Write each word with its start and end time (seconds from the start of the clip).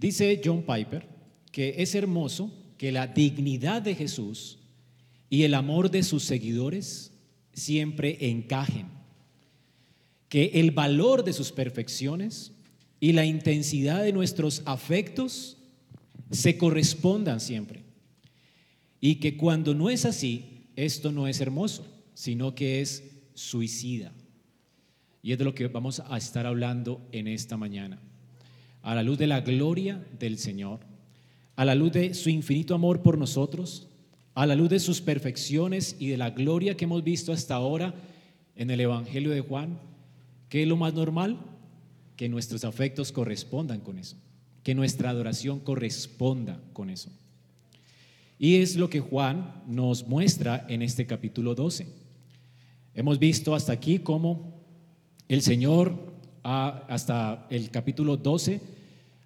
Dice 0.00 0.40
John 0.42 0.62
Piper 0.62 1.06
que 1.52 1.74
es 1.78 1.94
hermoso 1.94 2.50
que 2.78 2.90
la 2.90 3.06
dignidad 3.06 3.82
de 3.82 3.94
Jesús 3.94 4.58
y 5.28 5.42
el 5.42 5.52
amor 5.52 5.90
de 5.90 6.02
sus 6.02 6.22
seguidores 6.24 7.12
siempre 7.52 8.16
encajen, 8.30 8.86
que 10.30 10.52
el 10.54 10.70
valor 10.70 11.22
de 11.22 11.34
sus 11.34 11.52
perfecciones 11.52 12.52
y 12.98 13.12
la 13.12 13.26
intensidad 13.26 14.02
de 14.02 14.14
nuestros 14.14 14.62
afectos 14.64 15.58
se 16.30 16.56
correspondan 16.56 17.38
siempre. 17.38 17.82
Y 19.02 19.16
que 19.16 19.36
cuando 19.36 19.74
no 19.74 19.90
es 19.90 20.06
así, 20.06 20.68
esto 20.76 21.12
no 21.12 21.28
es 21.28 21.42
hermoso, 21.42 21.86
sino 22.14 22.54
que 22.54 22.80
es 22.80 23.04
suicida. 23.34 24.14
Y 25.22 25.32
es 25.32 25.38
de 25.38 25.44
lo 25.44 25.54
que 25.54 25.68
vamos 25.68 26.00
a 26.00 26.16
estar 26.16 26.46
hablando 26.46 27.06
en 27.12 27.26
esta 27.26 27.58
mañana. 27.58 28.00
A 28.82 28.94
la 28.94 29.02
luz 29.02 29.18
de 29.18 29.26
la 29.26 29.40
gloria 29.40 30.04
del 30.18 30.38
Señor, 30.38 30.80
a 31.56 31.64
la 31.64 31.74
luz 31.74 31.92
de 31.92 32.14
su 32.14 32.30
infinito 32.30 32.74
amor 32.74 33.02
por 33.02 33.18
nosotros, 33.18 33.88
a 34.34 34.46
la 34.46 34.54
luz 34.54 34.70
de 34.70 34.80
sus 34.80 35.00
perfecciones 35.00 35.96
y 35.98 36.08
de 36.08 36.16
la 36.16 36.30
gloria 36.30 36.76
que 36.76 36.84
hemos 36.84 37.04
visto 37.04 37.32
hasta 37.32 37.54
ahora 37.54 37.94
en 38.56 38.70
el 38.70 38.80
Evangelio 38.80 39.30
de 39.30 39.40
Juan, 39.40 39.78
¿qué 40.48 40.62
es 40.62 40.68
lo 40.68 40.76
más 40.76 40.94
normal? 40.94 41.38
Que 42.16 42.28
nuestros 42.28 42.64
afectos 42.64 43.12
correspondan 43.12 43.80
con 43.80 43.98
eso, 43.98 44.16
que 44.62 44.74
nuestra 44.74 45.10
adoración 45.10 45.60
corresponda 45.60 46.60
con 46.72 46.90
eso. 46.90 47.10
Y 48.38 48.56
es 48.56 48.76
lo 48.76 48.88
que 48.88 49.00
Juan 49.00 49.62
nos 49.66 50.08
muestra 50.08 50.64
en 50.68 50.80
este 50.80 51.06
capítulo 51.06 51.54
12. 51.54 51.86
Hemos 52.94 53.18
visto 53.18 53.54
hasta 53.54 53.72
aquí 53.72 53.98
cómo 53.98 54.60
el 55.28 55.42
Señor, 55.42 56.09
hasta 56.42 57.46
el 57.50 57.70
capítulo 57.70 58.16
12, 58.16 58.60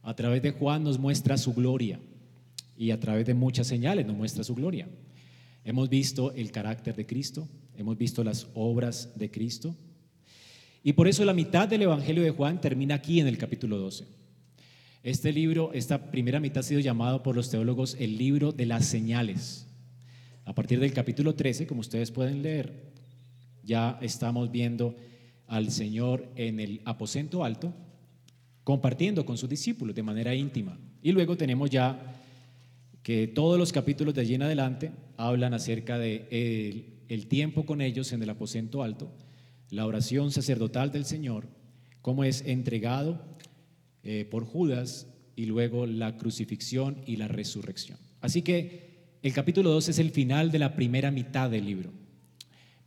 a 0.02 0.14
través 0.14 0.42
de 0.42 0.52
Juan 0.52 0.84
nos 0.84 0.98
muestra 0.98 1.36
su 1.36 1.54
gloria 1.54 1.98
y 2.76 2.90
a 2.90 3.00
través 3.00 3.26
de 3.26 3.34
muchas 3.34 3.66
señales 3.66 4.06
nos 4.06 4.16
muestra 4.16 4.44
su 4.44 4.54
gloria. 4.54 4.88
Hemos 5.64 5.88
visto 5.88 6.32
el 6.32 6.50
carácter 6.50 6.94
de 6.94 7.06
Cristo, 7.06 7.48
hemos 7.76 7.96
visto 7.96 8.22
las 8.22 8.46
obras 8.54 9.12
de 9.16 9.30
Cristo. 9.30 9.74
Y 10.82 10.92
por 10.92 11.08
eso 11.08 11.24
la 11.24 11.32
mitad 11.32 11.66
del 11.66 11.82
Evangelio 11.82 12.22
de 12.22 12.30
Juan 12.30 12.60
termina 12.60 12.96
aquí 12.96 13.20
en 13.20 13.26
el 13.26 13.38
capítulo 13.38 13.78
12. 13.78 14.04
Este 15.02 15.32
libro, 15.32 15.72
esta 15.72 16.10
primera 16.10 16.40
mitad 16.40 16.58
ha 16.58 16.62
sido 16.62 16.80
llamado 16.80 17.22
por 17.22 17.34
los 17.36 17.50
teólogos 17.50 17.96
el 17.98 18.18
libro 18.18 18.52
de 18.52 18.66
las 18.66 18.84
señales. 18.86 19.66
A 20.44 20.54
partir 20.54 20.80
del 20.80 20.92
capítulo 20.92 21.34
13, 21.34 21.66
como 21.66 21.80
ustedes 21.80 22.10
pueden 22.10 22.42
leer, 22.42 22.92
ya 23.62 23.98
estamos 24.02 24.50
viendo 24.50 24.94
al 25.46 25.70
Señor 25.70 26.28
en 26.36 26.60
el 26.60 26.80
aposento 26.84 27.44
alto, 27.44 27.72
compartiendo 28.62 29.24
con 29.26 29.36
sus 29.36 29.48
discípulos 29.48 29.94
de 29.94 30.02
manera 30.02 30.34
íntima. 30.34 30.78
Y 31.02 31.12
luego 31.12 31.36
tenemos 31.36 31.70
ya 31.70 32.14
que 33.02 33.26
todos 33.26 33.58
los 33.58 33.72
capítulos 33.72 34.14
de 34.14 34.22
allí 34.22 34.34
en 34.34 34.42
adelante 34.42 34.90
hablan 35.16 35.52
acerca 35.52 35.98
de 35.98 36.26
el, 37.08 37.26
tiempo 37.26 37.66
con 37.66 37.80
ellos 37.80 38.12
en 38.12 38.22
el 38.22 38.30
aposento 38.30 38.82
alto, 38.82 39.12
la 39.70 39.86
oración 39.86 40.30
sacerdotal 40.30 40.90
del 40.90 41.04
Señor, 41.04 41.46
cómo 42.00 42.24
es 42.24 42.42
entregado 42.46 43.20
eh, 44.02 44.26
por 44.30 44.44
Judas 44.44 45.06
y 45.36 45.44
luego 45.44 45.86
la 45.86 46.16
crucifixión 46.16 46.96
y 47.06 47.16
la 47.16 47.28
resurrección. 47.28 47.98
Así 48.20 48.42
que 48.42 49.18
el 49.22 49.32
capítulo 49.32 49.70
2 49.70 49.90
es 49.90 49.98
el 49.98 50.10
final 50.10 50.50
de 50.50 50.58
la 50.58 50.74
primera 50.74 51.10
mitad 51.10 51.50
del 51.50 51.66
libro. 51.66 52.03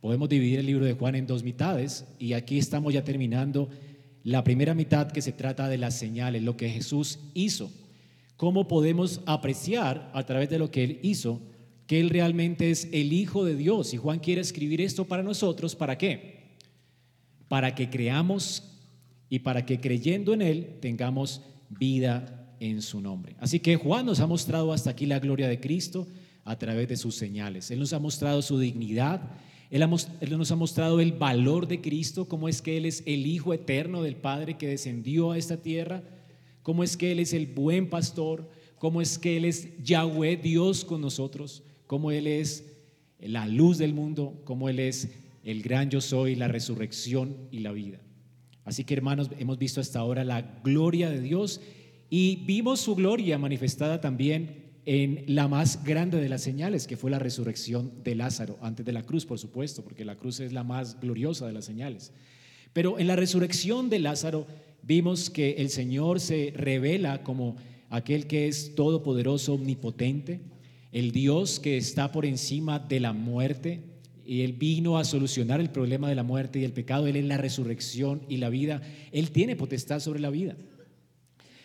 Podemos 0.00 0.28
dividir 0.28 0.60
el 0.60 0.66
libro 0.66 0.84
de 0.84 0.92
Juan 0.92 1.14
en 1.14 1.26
dos 1.26 1.42
mitades 1.42 2.06
y 2.18 2.32
aquí 2.32 2.58
estamos 2.58 2.94
ya 2.94 3.02
terminando 3.02 3.68
la 4.22 4.44
primera 4.44 4.74
mitad 4.74 5.10
que 5.10 5.22
se 5.22 5.32
trata 5.32 5.68
de 5.68 5.78
las 5.78 5.98
señales, 5.98 6.42
lo 6.42 6.56
que 6.56 6.68
Jesús 6.68 7.18
hizo. 7.34 7.70
¿Cómo 8.36 8.68
podemos 8.68 9.20
apreciar 9.26 10.10
a 10.14 10.24
través 10.24 10.50
de 10.50 10.58
lo 10.58 10.70
que 10.70 10.84
Él 10.84 11.00
hizo 11.02 11.40
que 11.86 11.98
Él 12.00 12.10
realmente 12.10 12.70
es 12.70 12.88
el 12.92 13.12
Hijo 13.12 13.44
de 13.44 13.56
Dios? 13.56 13.92
Y 13.94 13.96
Juan 13.96 14.20
quiere 14.20 14.40
escribir 14.40 14.80
esto 14.80 15.06
para 15.06 15.22
nosotros, 15.22 15.74
¿para 15.74 15.98
qué? 15.98 16.56
Para 17.48 17.74
que 17.74 17.90
creamos 17.90 18.62
y 19.28 19.40
para 19.40 19.66
que 19.66 19.80
creyendo 19.80 20.34
en 20.34 20.42
Él 20.42 20.76
tengamos 20.80 21.42
vida 21.70 22.54
en 22.60 22.82
su 22.82 23.00
nombre. 23.00 23.34
Así 23.40 23.60
que 23.60 23.76
Juan 23.76 24.06
nos 24.06 24.20
ha 24.20 24.26
mostrado 24.26 24.72
hasta 24.72 24.90
aquí 24.90 25.06
la 25.06 25.18
gloria 25.18 25.48
de 25.48 25.60
Cristo 25.60 26.06
a 26.44 26.56
través 26.56 26.88
de 26.88 26.96
sus 26.96 27.14
señales. 27.14 27.70
Él 27.70 27.78
nos 27.78 27.92
ha 27.92 27.98
mostrado 27.98 28.42
su 28.42 28.58
dignidad, 28.58 29.20
él, 29.70 29.88
nos 30.38 30.50
ha 30.50 30.56
mostrado 30.56 31.00
el 31.00 31.12
valor 31.12 31.68
de 31.68 31.80
Cristo, 31.80 32.26
cómo 32.26 32.48
es 32.48 32.62
que 32.62 32.76
Él 32.76 32.86
es 32.86 33.02
el 33.06 33.26
Hijo 33.26 33.52
eterno 33.52 34.02
del 34.02 34.16
Padre 34.16 34.56
que 34.56 34.66
descendió 34.66 35.32
a 35.32 35.38
esta 35.38 35.58
tierra, 35.58 36.02
cómo 36.62 36.82
es 36.82 36.96
que 36.96 37.12
Él 37.12 37.20
es 37.20 37.34
el 37.34 37.46
buen 37.46 37.90
pastor, 37.90 38.48
cómo 38.78 39.02
es 39.02 39.18
que 39.18 39.36
Él 39.36 39.44
es 39.44 39.68
Yahweh, 39.82 40.38
Dios 40.38 40.84
con 40.84 41.02
nosotros, 41.02 41.62
cómo 41.86 42.10
Él 42.10 42.26
es 42.26 42.64
la 43.20 43.46
luz 43.46 43.76
del 43.76 43.92
mundo, 43.92 44.40
cómo 44.44 44.68
Él 44.70 44.78
es 44.78 45.10
el 45.44 45.62
gran 45.62 45.90
yo 45.90 46.00
soy, 46.00 46.34
la 46.34 46.48
resurrección 46.48 47.36
y 47.50 47.58
la 47.58 47.72
vida. 47.72 48.00
Así 48.64 48.84
que 48.84 48.94
hermanos, 48.94 49.30
hemos 49.38 49.58
visto 49.58 49.80
hasta 49.80 49.98
ahora 49.98 50.24
la 50.24 50.60
gloria 50.62 51.10
de 51.10 51.20
Dios 51.20 51.60
y 52.10 52.44
vimos 52.46 52.80
su 52.80 52.94
gloria 52.94 53.38
manifestada 53.38 54.00
también 54.00 54.67
en 54.90 55.22
la 55.26 55.48
más 55.48 55.84
grande 55.84 56.18
de 56.18 56.30
las 56.30 56.40
señales, 56.40 56.86
que 56.86 56.96
fue 56.96 57.10
la 57.10 57.18
resurrección 57.18 57.92
de 58.04 58.14
Lázaro, 58.14 58.56
antes 58.62 58.86
de 58.86 58.92
la 58.94 59.02
cruz, 59.02 59.26
por 59.26 59.38
supuesto, 59.38 59.84
porque 59.84 60.02
la 60.02 60.16
cruz 60.16 60.40
es 60.40 60.54
la 60.54 60.64
más 60.64 60.98
gloriosa 60.98 61.46
de 61.46 61.52
las 61.52 61.66
señales. 61.66 62.10
Pero 62.72 62.98
en 62.98 63.06
la 63.06 63.14
resurrección 63.14 63.90
de 63.90 63.98
Lázaro 63.98 64.46
vimos 64.82 65.28
que 65.28 65.56
el 65.58 65.68
Señor 65.68 66.20
se 66.20 66.54
revela 66.56 67.22
como 67.22 67.56
aquel 67.90 68.26
que 68.26 68.48
es 68.48 68.74
todopoderoso, 68.74 69.52
omnipotente, 69.52 70.40
el 70.90 71.12
Dios 71.12 71.60
que 71.60 71.76
está 71.76 72.10
por 72.10 72.24
encima 72.24 72.78
de 72.78 73.00
la 73.00 73.12
muerte, 73.12 73.82
y 74.24 74.40
Él 74.40 74.54
vino 74.54 74.96
a 74.96 75.04
solucionar 75.04 75.60
el 75.60 75.68
problema 75.68 76.08
de 76.08 76.14
la 76.14 76.22
muerte 76.22 76.60
y 76.60 76.64
el 76.64 76.72
pecado, 76.72 77.06
Él 77.06 77.16
es 77.16 77.26
la 77.26 77.36
resurrección 77.36 78.22
y 78.26 78.38
la 78.38 78.48
vida, 78.48 78.80
Él 79.12 79.32
tiene 79.32 79.54
potestad 79.54 80.00
sobre 80.00 80.20
la 80.20 80.30
vida. 80.30 80.56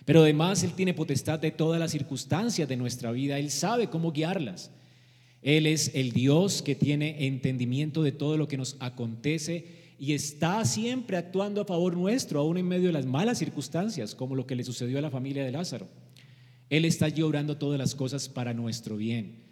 Pero 0.06 0.22
además 0.22 0.64
Él 0.64 0.74
tiene 0.74 0.94
potestad 0.94 1.40
de 1.40 1.52
todas 1.52 1.80
las 1.80 1.92
circunstancias 1.92 2.68
de 2.68 2.78
nuestra 2.78 3.12
vida. 3.12 3.40
Él 3.40 3.52
sabe 3.52 3.90
cómo 3.90 4.12
guiarlas. 4.12 4.72
Él 5.42 5.68
es 5.68 5.92
el 5.94 6.12
Dios 6.12 6.62
que 6.62 6.76
tiene 6.76 7.28
entendimiento 7.28 8.04
de 8.04 8.12
todo 8.12 8.38
lo 8.38 8.48
que 8.48 8.58
nos 8.58 8.78
acontece 8.80 9.84
y 10.00 10.14
está 10.14 10.64
siempre 10.66 11.18
actuando 11.18 11.62
a 11.62 11.66
favor 11.66 11.96
nuestro, 11.96 12.40
aún 12.40 12.58
en 12.58 12.68
medio 12.68 12.88
de 12.88 12.94
las 12.94 13.06
malas 13.06 13.38
circunstancias, 13.38 14.16
como 14.16 14.36
lo 14.36 14.46
que 14.46 14.56
le 14.56 14.64
sucedió 14.64 14.98
a 14.98 15.02
la 15.02 15.12
familia 15.12 15.44
de 15.46 15.52
Lázaro. 15.52 15.88
Él 16.70 16.86
está 16.86 17.06
allí 17.06 17.22
obrando 17.22 17.58
todas 17.58 17.78
las 17.78 17.94
cosas 17.94 18.28
para 18.28 18.54
nuestro 18.54 18.98
bien. 18.98 19.44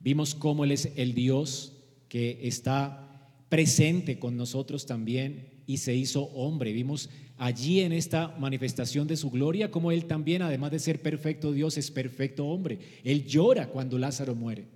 Vimos 0.00 0.34
cómo 0.34 0.64
Él 0.64 0.72
es 0.72 0.92
el 0.96 1.14
Dios 1.14 1.72
que 2.08 2.40
está 2.42 3.32
presente 3.48 4.18
con 4.18 4.36
nosotros 4.36 4.86
también 4.86 5.48
y 5.66 5.78
se 5.78 5.94
hizo 5.94 6.24
hombre. 6.24 6.72
Vimos 6.72 7.10
allí 7.38 7.80
en 7.80 7.92
esta 7.92 8.36
manifestación 8.38 9.06
de 9.06 9.16
su 9.16 9.30
gloria, 9.30 9.70
como 9.70 9.92
Él 9.92 10.04
también, 10.04 10.42
además 10.42 10.72
de 10.72 10.80
ser 10.80 11.00
perfecto 11.00 11.52
Dios, 11.52 11.78
es 11.78 11.90
perfecto 11.90 12.46
hombre. 12.46 12.78
Él 13.04 13.24
llora 13.24 13.68
cuando 13.68 13.96
Lázaro 13.96 14.34
muere. 14.34 14.66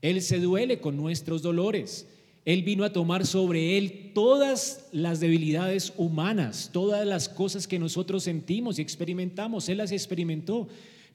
Él 0.00 0.22
se 0.22 0.38
duele 0.38 0.80
con 0.80 0.96
nuestros 0.96 1.42
dolores. 1.42 2.06
Él 2.44 2.62
vino 2.62 2.84
a 2.84 2.92
tomar 2.92 3.26
sobre 3.26 3.76
Él 3.76 4.12
todas 4.14 4.88
las 4.92 5.20
debilidades 5.20 5.92
humanas, 5.96 6.70
todas 6.72 7.06
las 7.06 7.28
cosas 7.28 7.66
que 7.66 7.78
nosotros 7.78 8.22
sentimos 8.22 8.78
y 8.78 8.82
experimentamos. 8.82 9.68
Él 9.68 9.78
las 9.78 9.92
experimentó. 9.92 10.68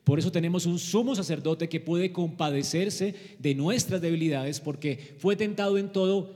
Por 0.03 0.19
eso 0.19 0.31
tenemos 0.31 0.67
un 0.67 0.77
sumo 0.77 1.15
sacerdote 1.15 1.67
que 1.67 1.79
puede 1.79 2.11
compadecerse 2.11 3.15
de 3.39 3.55
nuestras 3.55 4.01
debilidades 4.01 4.59
porque 4.59 5.15
fue 5.17 5.35
tentado 5.35 5.79
en 5.79 5.91
todo, 5.91 6.35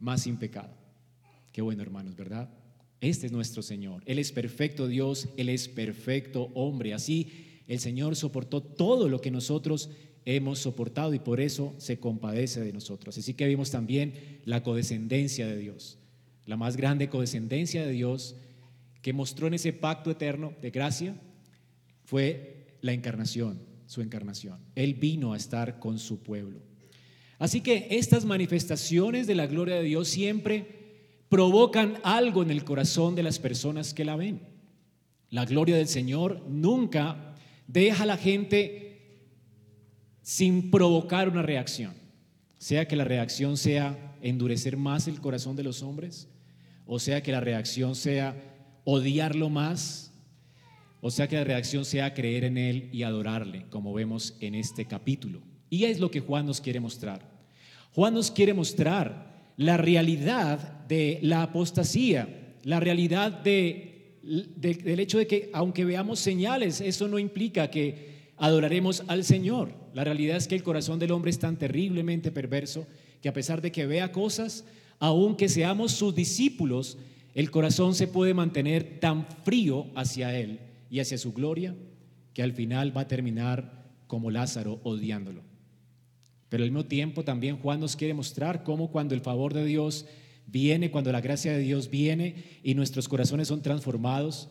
más 0.00 0.22
sin 0.22 0.36
pecado. 0.38 0.70
Qué 1.52 1.62
bueno, 1.62 1.82
hermanos, 1.82 2.16
¿verdad? 2.16 2.48
Este 3.08 3.26
es 3.26 3.32
nuestro 3.32 3.62
Señor. 3.62 4.02
Él 4.04 4.18
es 4.18 4.32
perfecto 4.32 4.88
Dios, 4.88 5.28
Él 5.36 5.48
es 5.48 5.68
perfecto 5.68 6.50
hombre. 6.54 6.92
Así 6.92 7.28
el 7.68 7.78
Señor 7.78 8.16
soportó 8.16 8.60
todo 8.60 9.08
lo 9.08 9.20
que 9.20 9.30
nosotros 9.30 9.90
hemos 10.24 10.58
soportado 10.58 11.14
y 11.14 11.20
por 11.20 11.40
eso 11.40 11.72
se 11.78 12.00
compadece 12.00 12.60
de 12.60 12.72
nosotros. 12.72 13.16
Así 13.16 13.34
que 13.34 13.46
vimos 13.46 13.70
también 13.70 14.40
la 14.44 14.64
codescendencia 14.64 15.46
de 15.46 15.56
Dios, 15.56 15.98
la 16.46 16.56
más 16.56 16.76
grande 16.76 17.08
codescendencia 17.08 17.86
de 17.86 17.92
Dios 17.92 18.34
que 19.02 19.12
mostró 19.12 19.46
en 19.46 19.54
ese 19.54 19.72
pacto 19.72 20.10
eterno 20.10 20.54
de 20.60 20.70
gracia 20.70 21.14
fue 22.02 22.66
la 22.80 22.92
encarnación, 22.92 23.60
su 23.86 24.02
encarnación. 24.02 24.58
Él 24.74 24.94
vino 24.94 25.32
a 25.32 25.36
estar 25.36 25.78
con 25.78 26.00
su 26.00 26.24
pueblo. 26.24 26.58
Así 27.38 27.60
que 27.60 27.86
estas 27.88 28.24
manifestaciones 28.24 29.28
de 29.28 29.36
la 29.36 29.46
gloria 29.46 29.76
de 29.76 29.84
Dios 29.84 30.08
siempre 30.08 30.85
provocan 31.28 31.98
algo 32.02 32.42
en 32.42 32.50
el 32.50 32.64
corazón 32.64 33.14
de 33.14 33.22
las 33.22 33.38
personas 33.38 33.94
que 33.94 34.04
la 34.04 34.16
ven. 34.16 34.40
La 35.30 35.44
gloria 35.44 35.76
del 35.76 35.88
Señor 35.88 36.42
nunca 36.48 37.34
deja 37.66 38.04
a 38.04 38.06
la 38.06 38.16
gente 38.16 39.26
sin 40.22 40.70
provocar 40.70 41.28
una 41.28 41.42
reacción, 41.42 41.94
sea 42.58 42.88
que 42.88 42.96
la 42.96 43.04
reacción 43.04 43.56
sea 43.56 44.16
endurecer 44.22 44.76
más 44.76 45.08
el 45.08 45.20
corazón 45.20 45.56
de 45.56 45.62
los 45.62 45.82
hombres, 45.82 46.28
o 46.84 46.98
sea 46.98 47.22
que 47.22 47.32
la 47.32 47.40
reacción 47.40 47.94
sea 47.94 48.34
odiarlo 48.84 49.50
más, 49.50 50.06
O 51.00 51.10
sea 51.10 51.28
que 51.28 51.36
la 51.36 51.44
reacción 51.44 51.84
sea 51.84 52.14
creer 52.14 52.42
en 52.42 52.58
Él 52.58 52.88
y 52.92 53.04
adorarle, 53.04 53.66
como 53.70 53.92
vemos 53.92 54.36
en 54.40 54.56
este 54.56 54.86
capítulo. 54.86 55.40
Y 55.70 55.84
es 55.84 56.00
lo 56.00 56.10
que 56.10 56.20
Juan 56.20 56.46
nos 56.46 56.60
quiere 56.60 56.80
mostrar. 56.80 57.30
Juan 57.94 58.14
nos 58.14 58.30
quiere 58.30 58.54
mostrar 58.54 59.35
la 59.56 59.76
realidad 59.76 60.86
de 60.86 61.18
la 61.22 61.42
apostasía, 61.42 62.54
la 62.64 62.80
realidad 62.80 63.32
de, 63.32 64.18
del 64.56 65.00
hecho 65.00 65.18
de 65.18 65.26
que 65.26 65.50
aunque 65.52 65.84
veamos 65.84 66.18
señales, 66.18 66.80
eso 66.80 67.08
no 67.08 67.18
implica 67.18 67.70
que 67.70 68.16
adoraremos 68.36 69.02
al 69.06 69.24
Señor. 69.24 69.72
La 69.94 70.04
realidad 70.04 70.36
es 70.36 70.48
que 70.48 70.54
el 70.54 70.62
corazón 70.62 70.98
del 70.98 71.12
hombre 71.12 71.30
es 71.30 71.38
tan 71.38 71.56
terriblemente 71.56 72.30
perverso 72.30 72.86
que 73.22 73.28
a 73.28 73.32
pesar 73.32 73.62
de 73.62 73.72
que 73.72 73.86
vea 73.86 74.12
cosas, 74.12 74.64
aunque 74.98 75.48
seamos 75.48 75.92
sus 75.92 76.14
discípulos, 76.14 76.98
el 77.34 77.50
corazón 77.50 77.94
se 77.94 78.08
puede 78.08 78.34
mantener 78.34 78.98
tan 79.00 79.26
frío 79.44 79.86
hacia 79.94 80.38
Él 80.38 80.60
y 80.90 81.00
hacia 81.00 81.18
su 81.18 81.32
gloria 81.32 81.74
que 82.34 82.42
al 82.42 82.52
final 82.52 82.96
va 82.96 83.02
a 83.02 83.08
terminar 83.08 83.84
como 84.06 84.30
Lázaro 84.30 84.80
odiándolo. 84.84 85.45
Pero 86.48 86.62
al 86.62 86.70
mismo 86.70 86.86
tiempo 86.86 87.24
también 87.24 87.58
Juan 87.58 87.80
nos 87.80 87.96
quiere 87.96 88.14
mostrar 88.14 88.62
cómo 88.62 88.90
cuando 88.90 89.14
el 89.14 89.20
favor 89.20 89.52
de 89.52 89.64
Dios 89.64 90.06
viene, 90.46 90.90
cuando 90.90 91.12
la 91.12 91.20
gracia 91.20 91.52
de 91.52 91.58
Dios 91.58 91.90
viene 91.90 92.36
y 92.62 92.74
nuestros 92.74 93.08
corazones 93.08 93.48
son 93.48 93.62
transformados 93.62 94.48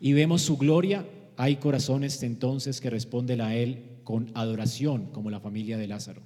y 0.00 0.12
vemos 0.12 0.42
su 0.42 0.56
gloria, 0.56 1.06
hay 1.36 1.56
corazones 1.56 2.22
entonces 2.22 2.80
que 2.80 2.90
responden 2.90 3.40
a 3.40 3.54
Él 3.54 4.00
con 4.04 4.30
adoración, 4.34 5.06
como 5.12 5.30
la 5.30 5.40
familia 5.40 5.78
de 5.78 5.86
Lázaro. 5.86 6.22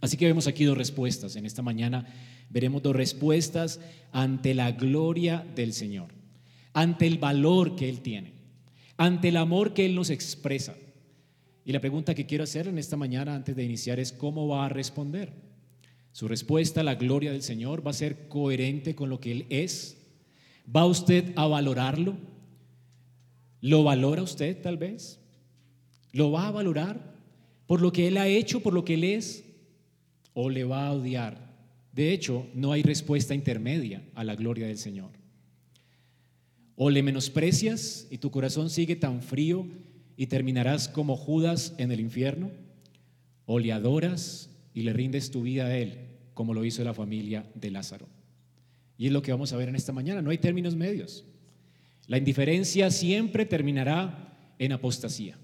Así 0.00 0.16
que 0.16 0.26
vemos 0.26 0.46
aquí 0.46 0.64
dos 0.64 0.78
respuestas. 0.78 1.34
En 1.34 1.46
esta 1.46 1.62
mañana 1.62 2.06
veremos 2.50 2.82
dos 2.82 2.94
respuestas 2.94 3.80
ante 4.12 4.54
la 4.54 4.72
gloria 4.72 5.44
del 5.56 5.72
Señor, 5.72 6.08
ante 6.72 7.06
el 7.06 7.18
valor 7.18 7.74
que 7.74 7.88
Él 7.88 8.00
tiene, 8.00 8.34
ante 8.96 9.28
el 9.28 9.36
amor 9.36 9.74
que 9.74 9.86
Él 9.86 9.94
nos 9.94 10.10
expresa. 10.10 10.76
Y 11.64 11.72
la 11.72 11.80
pregunta 11.80 12.14
que 12.14 12.26
quiero 12.26 12.44
hacer 12.44 12.68
en 12.68 12.78
esta 12.78 12.96
mañana 12.96 13.34
antes 13.34 13.56
de 13.56 13.64
iniciar 13.64 13.98
es 13.98 14.12
cómo 14.12 14.46
va 14.48 14.66
a 14.66 14.68
responder. 14.68 15.32
Su 16.12 16.28
respuesta 16.28 16.82
a 16.82 16.84
la 16.84 16.94
gloria 16.94 17.32
del 17.32 17.42
Señor 17.42 17.84
va 17.84 17.90
a 17.90 17.94
ser 17.94 18.28
coherente 18.28 18.94
con 18.94 19.08
lo 19.08 19.18
que 19.18 19.32
Él 19.32 19.46
es. 19.48 19.96
¿Va 20.74 20.84
usted 20.84 21.32
a 21.36 21.46
valorarlo? 21.46 22.16
¿Lo 23.60 23.82
valora 23.82 24.22
usted 24.22 24.60
tal 24.60 24.76
vez? 24.76 25.18
¿Lo 26.12 26.30
va 26.30 26.48
a 26.48 26.52
valorar 26.52 27.14
por 27.66 27.80
lo 27.80 27.92
que 27.92 28.08
Él 28.08 28.18
ha 28.18 28.28
hecho, 28.28 28.60
por 28.60 28.74
lo 28.74 28.84
que 28.84 28.94
Él 28.94 29.04
es? 29.04 29.44
¿O 30.34 30.50
le 30.50 30.64
va 30.64 30.86
a 30.86 30.92
odiar? 30.92 31.54
De 31.92 32.12
hecho, 32.12 32.46
no 32.54 32.72
hay 32.72 32.82
respuesta 32.82 33.34
intermedia 33.34 34.02
a 34.14 34.22
la 34.22 34.34
gloria 34.34 34.66
del 34.66 34.78
Señor. 34.78 35.10
O 36.76 36.90
le 36.90 37.02
menosprecias 37.02 38.06
y 38.10 38.18
tu 38.18 38.30
corazón 38.30 38.68
sigue 38.68 38.96
tan 38.96 39.22
frío 39.22 39.66
y 40.16 40.26
terminarás 40.26 40.88
como 40.88 41.16
Judas 41.16 41.74
en 41.78 41.92
el 41.92 42.00
infierno, 42.00 42.50
o 43.46 43.58
le 43.58 43.72
adoras 43.72 44.50
y 44.72 44.82
le 44.82 44.92
rindes 44.92 45.30
tu 45.30 45.42
vida 45.42 45.66
a 45.66 45.76
Él, 45.76 45.98
como 46.34 46.54
lo 46.54 46.64
hizo 46.64 46.82
la 46.84 46.94
familia 46.94 47.46
de 47.54 47.70
Lázaro. 47.70 48.08
Y 48.96 49.06
es 49.06 49.12
lo 49.12 49.22
que 49.22 49.32
vamos 49.32 49.52
a 49.52 49.56
ver 49.56 49.68
en 49.68 49.76
esta 49.76 49.92
mañana, 49.92 50.22
no 50.22 50.30
hay 50.30 50.38
términos 50.38 50.76
medios. 50.76 51.24
La 52.06 52.18
indiferencia 52.18 52.90
siempre 52.90 53.46
terminará 53.46 54.52
en 54.58 54.72
apostasía. 54.72 55.38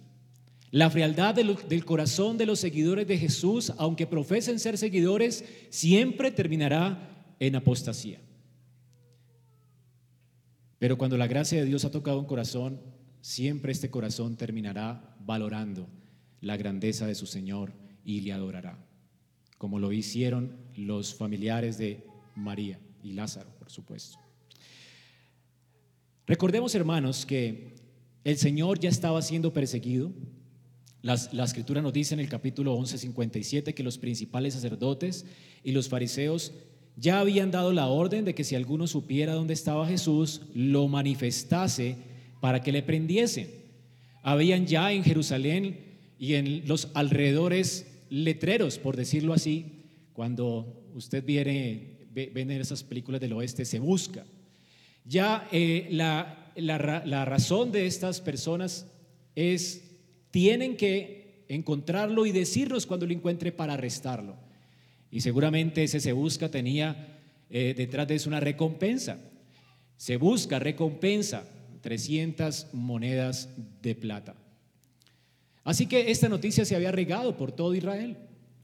La 0.70 0.88
frialdad 0.88 1.34
del, 1.34 1.84
corazón 1.84 2.38
de 2.38 2.46
los 2.46 2.60
seguidores 2.60 3.06
de 3.08 3.18
Jesús, 3.18 3.72
aunque 3.76 4.06
profesen 4.06 4.60
ser 4.60 4.78
seguidores, 4.78 5.44
siempre 5.68 6.30
terminará 6.30 7.34
en 7.40 7.56
apostasía. 7.56 8.20
Pero 10.78 10.96
cuando 10.96 11.16
la 11.16 11.26
gracia 11.26 11.58
de 11.58 11.64
Dios 11.64 11.84
ha 11.84 11.90
tocado 11.90 12.20
un 12.20 12.26
corazón, 12.26 12.80
siempre 13.20 13.72
este 13.72 13.90
corazón 13.90 14.36
terminará 14.36 15.16
valorando 15.24 15.88
la 16.40 16.56
grandeza 16.56 17.06
de 17.06 17.14
su 17.14 17.26
Señor 17.26 17.72
y 18.04 18.20
le 18.20 18.32
adorará, 18.32 18.78
como 19.58 19.78
lo 19.78 19.92
hicieron 19.92 20.56
los 20.76 21.14
familiares 21.14 21.78
de 21.78 22.06
María 22.34 22.80
y 23.02 23.12
Lázaro, 23.12 23.50
por 23.58 23.70
supuesto. 23.70 24.18
Recordemos, 26.26 26.74
hermanos, 26.74 27.26
que 27.26 27.74
el 28.24 28.38
Señor 28.38 28.78
ya 28.78 28.88
estaba 28.88 29.20
siendo 29.22 29.52
perseguido. 29.52 30.12
la 31.02 31.44
escritura 31.44 31.80
nos 31.80 31.92
dice 31.92 32.14
en 32.14 32.20
el 32.20 32.28
capítulo 32.28 32.74
11:57 32.76 33.74
que 33.74 33.82
los 33.82 33.98
principales 33.98 34.54
sacerdotes 34.54 35.26
y 35.64 35.72
los 35.72 35.88
fariseos 35.88 36.52
ya 36.96 37.20
habían 37.20 37.50
dado 37.50 37.72
la 37.72 37.86
orden 37.86 38.24
de 38.24 38.34
que 38.34 38.44
si 38.44 38.54
alguno 38.54 38.86
supiera 38.86 39.32
dónde 39.32 39.54
estaba 39.54 39.88
Jesús, 39.88 40.42
lo 40.54 40.86
manifestase 40.88 42.09
para 42.40 42.62
que 42.62 42.72
le 42.72 42.82
prendiesen. 42.82 43.48
Habían 44.22 44.66
ya 44.66 44.92
en 44.92 45.04
Jerusalén 45.04 45.78
y 46.18 46.34
en 46.34 46.66
los 46.66 46.88
alrededores 46.94 47.86
letreros, 48.10 48.78
por 48.78 48.96
decirlo 48.96 49.32
así, 49.32 49.84
cuando 50.12 50.90
usted 50.94 51.24
viene, 51.24 51.98
ve, 52.12 52.32
en 52.34 52.50
esas 52.50 52.82
películas 52.82 53.20
del 53.20 53.32
oeste, 53.32 53.64
se 53.64 53.78
busca. 53.78 54.24
Ya 55.04 55.48
eh, 55.52 55.88
la, 55.90 56.52
la 56.56 57.24
razón 57.24 57.72
de 57.72 57.86
estas 57.86 58.20
personas 58.20 58.86
es, 59.34 59.82
tienen 60.30 60.76
que 60.76 61.44
encontrarlo 61.48 62.26
y 62.26 62.32
decirnos 62.32 62.86
cuando 62.86 63.06
lo 63.06 63.12
encuentre 63.12 63.52
para 63.52 63.74
arrestarlo. 63.74 64.36
Y 65.10 65.20
seguramente 65.20 65.82
ese 65.82 66.00
se 66.00 66.12
busca 66.12 66.50
tenía 66.50 67.18
eh, 67.50 67.74
detrás 67.76 68.06
de 68.06 68.14
eso 68.14 68.28
una 68.28 68.40
recompensa. 68.40 69.18
Se 69.96 70.16
busca 70.16 70.58
recompensa. 70.58 71.44
300 71.80 72.68
monedas 72.72 73.48
de 73.82 73.94
plata. 73.94 74.34
Así 75.64 75.86
que 75.86 76.10
esta 76.10 76.28
noticia 76.28 76.64
se 76.64 76.76
había 76.76 76.92
regado 76.92 77.36
por 77.36 77.52
todo 77.52 77.74
Israel, 77.74 78.16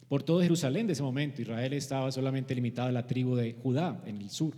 por 0.09 0.23
todo 0.23 0.41
Jerusalén 0.41 0.87
de 0.87 0.95
ese 0.95 1.03
momento. 1.03 1.43
Israel 1.43 1.73
estaba 1.73 2.11
solamente 2.11 2.55
limitado 2.55 2.89
a 2.89 2.93
la 2.93 3.07
tribu 3.07 3.37
de 3.37 3.55
Judá 3.63 4.03
en 4.07 4.17
el 4.17 4.31
sur. 4.31 4.55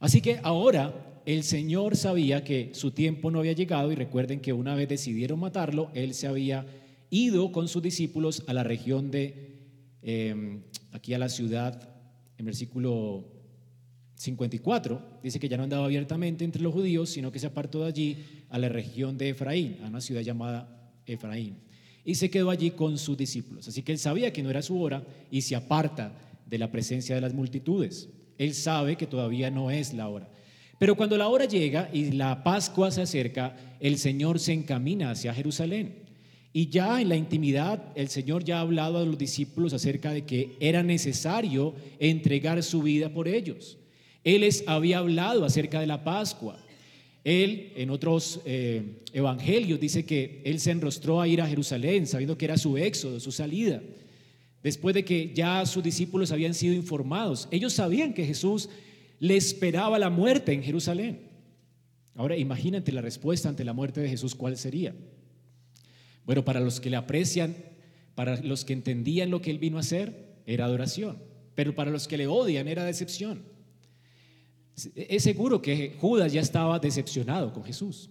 Así 0.00 0.20
que 0.20 0.40
ahora 0.42 1.20
el 1.26 1.42
Señor 1.42 1.96
sabía 1.96 2.44
que 2.44 2.70
su 2.74 2.90
tiempo 2.90 3.30
no 3.30 3.38
había 3.38 3.52
llegado 3.52 3.90
y 3.90 3.94
recuerden 3.94 4.40
que 4.40 4.52
una 4.52 4.74
vez 4.74 4.88
decidieron 4.88 5.40
matarlo, 5.40 5.90
Él 5.94 6.14
se 6.14 6.26
había 6.26 6.66
ido 7.10 7.52
con 7.52 7.68
sus 7.68 7.82
discípulos 7.82 8.42
a 8.46 8.52
la 8.52 8.62
región 8.62 9.10
de, 9.10 9.52
eh, 10.02 10.60
aquí 10.92 11.14
a 11.14 11.18
la 11.18 11.28
ciudad, 11.28 11.88
en 12.36 12.46
versículo 12.46 13.24
54 14.16 15.20
dice 15.22 15.40
que 15.40 15.48
ya 15.48 15.56
no 15.56 15.64
andaba 15.64 15.84
abiertamente 15.84 16.44
entre 16.44 16.62
los 16.62 16.72
judíos, 16.72 17.10
sino 17.10 17.32
que 17.32 17.38
se 17.38 17.46
apartó 17.46 17.80
de 17.80 17.86
allí 17.86 18.18
a 18.48 18.58
la 18.58 18.68
región 18.68 19.18
de 19.18 19.30
Efraín, 19.30 19.78
a 19.82 19.88
una 19.88 20.00
ciudad 20.00 20.22
llamada 20.22 20.92
Efraín, 21.06 21.58
y 22.04 22.14
se 22.14 22.30
quedó 22.30 22.50
allí 22.50 22.70
con 22.70 22.98
sus 22.98 23.16
discípulos. 23.16 23.66
Así 23.68 23.82
que 23.82 23.92
él 23.92 23.98
sabía 23.98 24.32
que 24.32 24.42
no 24.42 24.50
era 24.50 24.62
su 24.62 24.80
hora 24.80 25.04
y 25.30 25.40
se 25.42 25.56
aparta 25.56 26.12
de 26.46 26.58
la 26.58 26.70
presencia 26.70 27.14
de 27.14 27.20
las 27.20 27.34
multitudes. 27.34 28.08
Él 28.38 28.54
sabe 28.54 28.96
que 28.96 29.06
todavía 29.06 29.50
no 29.50 29.70
es 29.70 29.94
la 29.94 30.08
hora. 30.08 30.28
Pero 30.78 30.96
cuando 30.96 31.16
la 31.16 31.28
hora 31.28 31.46
llega 31.46 31.88
y 31.92 32.12
la 32.12 32.42
Pascua 32.42 32.90
se 32.90 33.02
acerca, 33.02 33.56
el 33.80 33.98
Señor 33.98 34.38
se 34.38 34.52
encamina 34.52 35.10
hacia 35.10 35.34
Jerusalén. 35.34 36.04
Y 36.52 36.68
ya 36.68 37.00
en 37.00 37.08
la 37.08 37.16
intimidad, 37.16 37.92
el 37.96 38.08
Señor 38.08 38.44
ya 38.44 38.58
ha 38.58 38.60
hablado 38.60 38.98
a 38.98 39.04
los 39.04 39.18
discípulos 39.18 39.72
acerca 39.72 40.12
de 40.12 40.24
que 40.24 40.56
era 40.60 40.82
necesario 40.82 41.74
entregar 41.98 42.62
su 42.62 42.82
vida 42.82 43.08
por 43.08 43.28
ellos. 43.28 43.78
Él 44.24 44.40
les 44.40 44.64
había 44.66 44.98
hablado 44.98 45.44
acerca 45.44 45.80
de 45.80 45.86
la 45.86 46.02
Pascua. 46.02 46.58
Él, 47.22 47.72
en 47.76 47.90
otros 47.90 48.40
eh, 48.44 49.02
evangelios, 49.12 49.78
dice 49.78 50.04
que 50.04 50.42
él 50.44 50.58
se 50.60 50.70
enrostró 50.70 51.20
a 51.20 51.28
ir 51.28 51.40
a 51.40 51.46
Jerusalén, 51.46 52.06
sabiendo 52.06 52.36
que 52.36 52.46
era 52.46 52.58
su 52.58 52.76
éxodo, 52.76 53.20
su 53.20 53.32
salida. 53.32 53.82
Después 54.62 54.94
de 54.94 55.04
que 55.04 55.32
ya 55.34 55.64
sus 55.66 55.84
discípulos 55.84 56.32
habían 56.32 56.54
sido 56.54 56.74
informados, 56.74 57.48
ellos 57.50 57.74
sabían 57.74 58.14
que 58.14 58.26
Jesús 58.26 58.70
le 59.20 59.36
esperaba 59.36 59.98
la 59.98 60.10
muerte 60.10 60.52
en 60.52 60.62
Jerusalén. 60.62 61.20
Ahora 62.14 62.36
imagínate 62.36 62.92
la 62.92 63.00
respuesta 63.00 63.48
ante 63.48 63.64
la 63.64 63.72
muerte 63.72 64.00
de 64.00 64.08
Jesús, 64.08 64.34
¿cuál 64.34 64.56
sería? 64.56 64.94
Bueno, 66.24 66.44
para 66.44 66.60
los 66.60 66.80
que 66.80 66.90
le 66.90 66.96
aprecian, 66.96 67.54
para 68.14 68.40
los 68.42 68.64
que 68.64 68.72
entendían 68.72 69.30
lo 69.30 69.42
que 69.42 69.50
él 69.50 69.58
vino 69.58 69.76
a 69.76 69.80
hacer, 69.80 70.34
era 70.46 70.64
adoración. 70.64 71.18
Pero 71.54 71.74
para 71.74 71.90
los 71.90 72.08
que 72.08 72.16
le 72.16 72.26
odian, 72.26 72.68
era 72.68 72.84
decepción. 72.84 73.53
Es 74.94 75.22
seguro 75.22 75.62
que 75.62 75.96
Judas 76.00 76.32
ya 76.32 76.40
estaba 76.40 76.78
decepcionado 76.78 77.52
con 77.52 77.64
Jesús. 77.64 78.10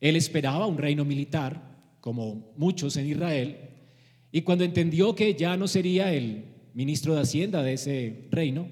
Él 0.00 0.16
esperaba 0.16 0.66
un 0.66 0.78
reino 0.78 1.04
militar, 1.04 1.76
como 2.00 2.52
muchos 2.56 2.96
en 2.96 3.06
Israel, 3.06 3.56
y 4.30 4.42
cuando 4.42 4.64
entendió 4.64 5.14
que 5.14 5.34
ya 5.34 5.56
no 5.56 5.66
sería 5.66 6.12
el 6.12 6.44
ministro 6.74 7.14
de 7.14 7.22
Hacienda 7.22 7.62
de 7.62 7.72
ese 7.72 8.28
reino, 8.30 8.68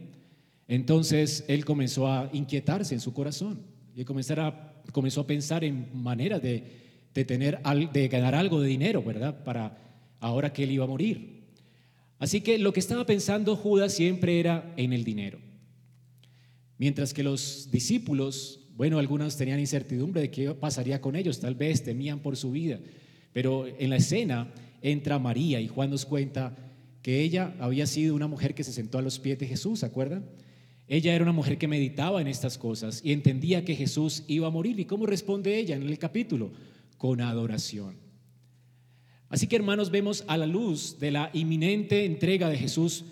entonces 0.68 1.44
él 1.48 1.64
comenzó 1.64 2.08
a 2.08 2.28
inquietarse 2.32 2.94
en 2.94 3.00
su 3.00 3.12
corazón 3.12 3.60
y 3.94 4.04
comenzar 4.04 4.40
a, 4.40 4.82
comenzó 4.92 5.22
a 5.22 5.26
pensar 5.26 5.64
en 5.64 5.88
maneras 5.94 6.42
de, 6.42 6.64
de, 7.14 7.24
tener, 7.24 7.60
de 7.92 8.08
ganar 8.08 8.34
algo 8.34 8.60
de 8.60 8.68
dinero, 8.68 9.02
¿verdad? 9.02 9.42
Para 9.44 9.78
ahora 10.20 10.52
que 10.52 10.64
él 10.64 10.72
iba 10.72 10.84
a 10.84 10.88
morir. 10.88 11.44
Así 12.18 12.40
que 12.40 12.58
lo 12.58 12.72
que 12.72 12.80
estaba 12.80 13.06
pensando 13.06 13.56
Judas 13.56 13.92
siempre 13.92 14.40
era 14.40 14.72
en 14.76 14.92
el 14.92 15.04
dinero. 15.04 15.38
Mientras 16.78 17.14
que 17.14 17.22
los 17.22 17.70
discípulos 17.70 18.60
Bueno, 18.76 18.98
algunos 18.98 19.36
tenían 19.36 19.60
incertidumbre 19.60 20.20
de 20.20 20.30
qué 20.32 20.52
pasaría 20.52 21.00
con 21.00 21.14
ellos, 21.14 21.38
tal 21.38 21.54
vez 21.54 21.84
temían 21.84 22.18
por 22.18 22.36
su 22.36 22.50
vida. 22.50 22.80
Pero 23.32 23.66
en 23.68 23.90
la 23.90 23.96
escena 23.96 24.52
entra 24.82 25.20
María 25.20 25.60
y 25.60 25.68
Juan 25.68 25.90
nos 25.90 26.04
cuenta 26.04 26.56
que 27.00 27.20
ella 27.20 27.54
había 27.60 27.86
sido 27.86 28.16
una 28.16 28.26
mujer 28.26 28.52
que 28.54 28.64
se 28.64 28.72
sentó 28.72 28.98
a 28.98 29.02
los 29.02 29.20
pies 29.20 29.38
de 29.38 29.46
Jesús, 29.46 29.80
¿se 29.80 29.86
acuerdan? 29.86 30.24
Ella 30.88 31.14
era 31.14 31.22
una 31.22 31.32
mujer 31.32 31.56
que 31.56 31.68
meditaba 31.68 32.20
en 32.20 32.26
estas 32.26 32.58
cosas 32.58 33.00
y 33.04 33.12
entendía 33.12 33.64
que 33.64 33.76
Jesús 33.76 34.24
iba 34.26 34.48
a 34.48 34.50
morir. 34.50 34.78
¿Y 34.80 34.84
cómo 34.84 35.06
responde 35.06 35.56
ella 35.56 35.76
en 35.76 35.84
el 35.84 35.98
capítulo? 35.98 36.50
Con 36.98 37.20
adoración. 37.20 37.96
Así 39.28 39.46
que 39.46 39.56
hermanos, 39.56 39.90
vemos 39.90 40.24
a 40.26 40.36
la 40.36 40.46
luz 40.46 40.98
de 40.98 41.12
la 41.12 41.30
inminente 41.32 42.04
entrega 42.04 42.48
de 42.48 42.58
Jesús 42.58 43.04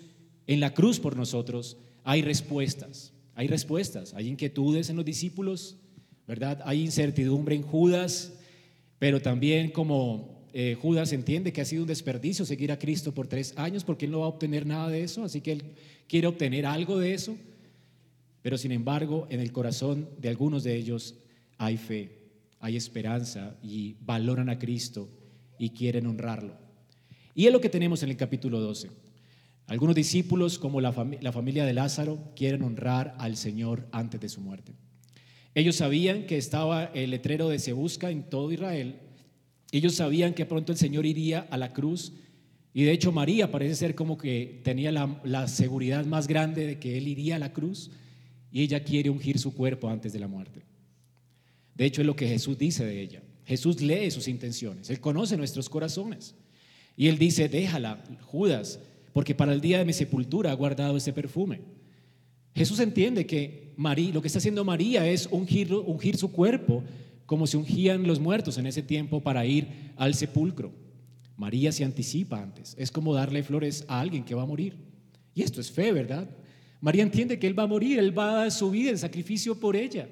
en 0.45 0.59
la 0.59 0.73
cruz 0.73 0.99
por 0.99 1.15
nosotros, 1.15 1.77
hay 2.03 2.21
respuestas, 2.21 3.12
hay 3.35 3.47
respuestas, 3.47 4.13
hay 4.13 4.27
inquietudes 4.27 4.89
en 4.89 4.95
los 4.95 5.05
discípulos, 5.05 5.77
¿verdad? 6.27 6.61
Hay 6.65 6.81
incertidumbre 6.81 7.55
en 7.55 7.63
Judas, 7.63 8.33
pero 8.99 9.21
también 9.21 9.71
como 9.71 10.47
eh, 10.53 10.77
Judas 10.79 11.11
entiende 11.13 11.51
que 11.51 11.61
ha 11.61 11.65
sido 11.65 11.81
un 11.83 11.87
desperdicio 11.87 12.45
seguir 12.45 12.71
a 12.71 12.77
Cristo 12.77 13.13
por 13.13 13.27
tres 13.27 13.53
años 13.57 13.83
porque 13.83 14.05
él 14.05 14.11
no 14.11 14.19
va 14.19 14.25
a 14.25 14.29
obtener 14.29 14.65
nada 14.65 14.87
de 14.89 15.03
eso, 15.03 15.23
así 15.23 15.41
que 15.41 15.53
él 15.53 15.63
quiere 16.07 16.27
obtener 16.27 16.65
algo 16.65 16.99
de 16.99 17.13
eso, 17.13 17.35
pero 18.41 18.57
sin 18.57 18.71
embargo 18.71 19.27
en 19.29 19.39
el 19.39 19.51
corazón 19.51 20.09
de 20.19 20.29
algunos 20.29 20.63
de 20.63 20.75
ellos 20.75 21.15
hay 21.57 21.77
fe, 21.77 22.11
hay 22.59 22.77
esperanza 22.77 23.57
y 23.63 23.95
valoran 24.01 24.49
a 24.49 24.59
Cristo 24.59 25.09
y 25.57 25.71
quieren 25.71 26.05
honrarlo. 26.05 26.55
Y 27.33 27.47
es 27.47 27.51
lo 27.51 27.61
que 27.61 27.69
tenemos 27.69 28.03
en 28.03 28.09
el 28.09 28.17
capítulo 28.17 28.59
12. 28.59 29.02
Algunos 29.67 29.95
discípulos, 29.95 30.59
como 30.59 30.81
la, 30.81 30.91
familia 30.91 31.65
de 31.65 31.73
Lázaro, 31.73 32.31
quieren 32.35 32.63
honrar 32.63 33.15
al 33.17 33.37
Señor 33.37 33.87
antes 33.91 34.19
de 34.19 34.29
su 34.29 34.41
muerte. 34.41 34.73
Ellos 35.55 35.77
sabían 35.77 36.25
que 36.25 36.37
estaba 36.37 36.85
el 36.85 37.11
letrero 37.11 37.47
de 37.47 37.59
Se 37.59 37.73
busca 37.73 38.09
en 38.09 38.23
todo 38.23 38.51
Israel. 38.51 38.99
Ellos 39.71 39.95
sabían 39.95 40.33
que 40.33 40.45
pronto 40.45 40.71
el 40.71 40.77
Señor 40.77 41.05
iría 41.05 41.47
a 41.49 41.57
la 41.57 41.71
cruz. 41.73 42.13
Y 42.73 42.83
de 42.83 42.91
hecho 42.91 43.11
María 43.11 43.51
parece 43.51 43.75
ser 43.75 43.95
como 43.95 44.17
que 44.17 44.61
tenía 44.63 44.91
la, 44.91 45.21
la 45.23 45.47
seguridad 45.47 46.05
más 46.05 46.27
grande 46.27 46.65
de 46.65 46.79
que 46.79 46.97
Él 46.97 47.07
iría 47.07 47.37
a 47.37 47.39
la 47.39 47.53
cruz. 47.53 47.91
Y 48.51 48.61
ella 48.61 48.83
quiere 48.83 49.09
ungir 49.09 49.39
su 49.39 49.53
cuerpo 49.53 49.89
antes 49.89 50.11
de 50.11 50.19
la 50.19 50.27
muerte. 50.27 50.65
De 51.75 51.85
hecho 51.85 52.01
es 52.01 52.07
lo 52.07 52.15
que 52.15 52.27
Jesús 52.27 52.57
dice 52.57 52.85
de 52.85 52.99
ella. 52.99 53.23
Jesús 53.45 53.81
lee 53.81 54.11
sus 54.11 54.27
intenciones. 54.27 54.89
Él 54.89 54.99
conoce 54.99 55.37
nuestros 55.37 55.69
corazones. 55.69 56.35
Y 56.95 57.07
Él 57.07 57.17
dice, 57.17 57.49
déjala, 57.49 58.03
Judas 58.21 58.79
porque 59.13 59.35
para 59.35 59.53
el 59.53 59.61
día 59.61 59.77
de 59.77 59.85
mi 59.85 59.93
sepultura 59.93 60.51
ha 60.51 60.55
guardado 60.55 60.97
ese 60.97 61.13
perfume. 61.13 61.61
Jesús 62.55 62.79
entiende 62.79 63.25
que 63.25 63.73
María, 63.77 64.13
lo 64.13 64.21
que 64.21 64.27
está 64.27 64.39
haciendo 64.39 64.65
María 64.65 65.07
es 65.07 65.27
ungir, 65.31 65.73
ungir 65.73 66.17
su 66.17 66.31
cuerpo 66.31 66.83
como 67.25 67.47
se 67.47 67.57
ungían 67.57 68.05
los 68.05 68.19
muertos 68.19 68.57
en 68.57 68.67
ese 68.67 68.81
tiempo 68.81 69.21
para 69.21 69.45
ir 69.45 69.67
al 69.95 70.13
sepulcro. 70.13 70.71
María 71.37 71.71
se 71.71 71.83
anticipa 71.83 72.41
antes. 72.41 72.75
Es 72.77 72.91
como 72.91 73.13
darle 73.13 73.43
flores 73.43 73.85
a 73.87 73.99
alguien 73.99 74.23
que 74.23 74.35
va 74.35 74.43
a 74.43 74.47
morir. 74.47 74.75
Y 75.33 75.41
esto 75.41 75.61
es 75.61 75.71
fe, 75.71 75.91
¿verdad? 75.91 76.29
María 76.79 77.01
entiende 77.01 77.39
que 77.39 77.47
Él 77.47 77.57
va 77.57 77.63
a 77.63 77.67
morir, 77.67 77.97
Él 77.97 78.17
va 78.17 78.31
a 78.31 78.35
dar 78.35 78.51
su 78.51 78.69
vida 78.69 78.91
en 78.91 78.97
sacrificio 78.97 79.59
por 79.59 79.75
ella. 79.75 80.07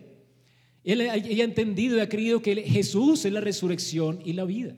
ella 0.84 1.44
ha 1.44 1.46
entendido 1.46 1.98
y 1.98 2.00
ha 2.00 2.10
creído 2.10 2.42
que 2.42 2.56
Jesús 2.64 3.26
es 3.26 3.34
la 3.34 3.42
resurrección 3.42 4.20
y 4.26 4.34
la 4.34 4.46
vida. 4.46 4.76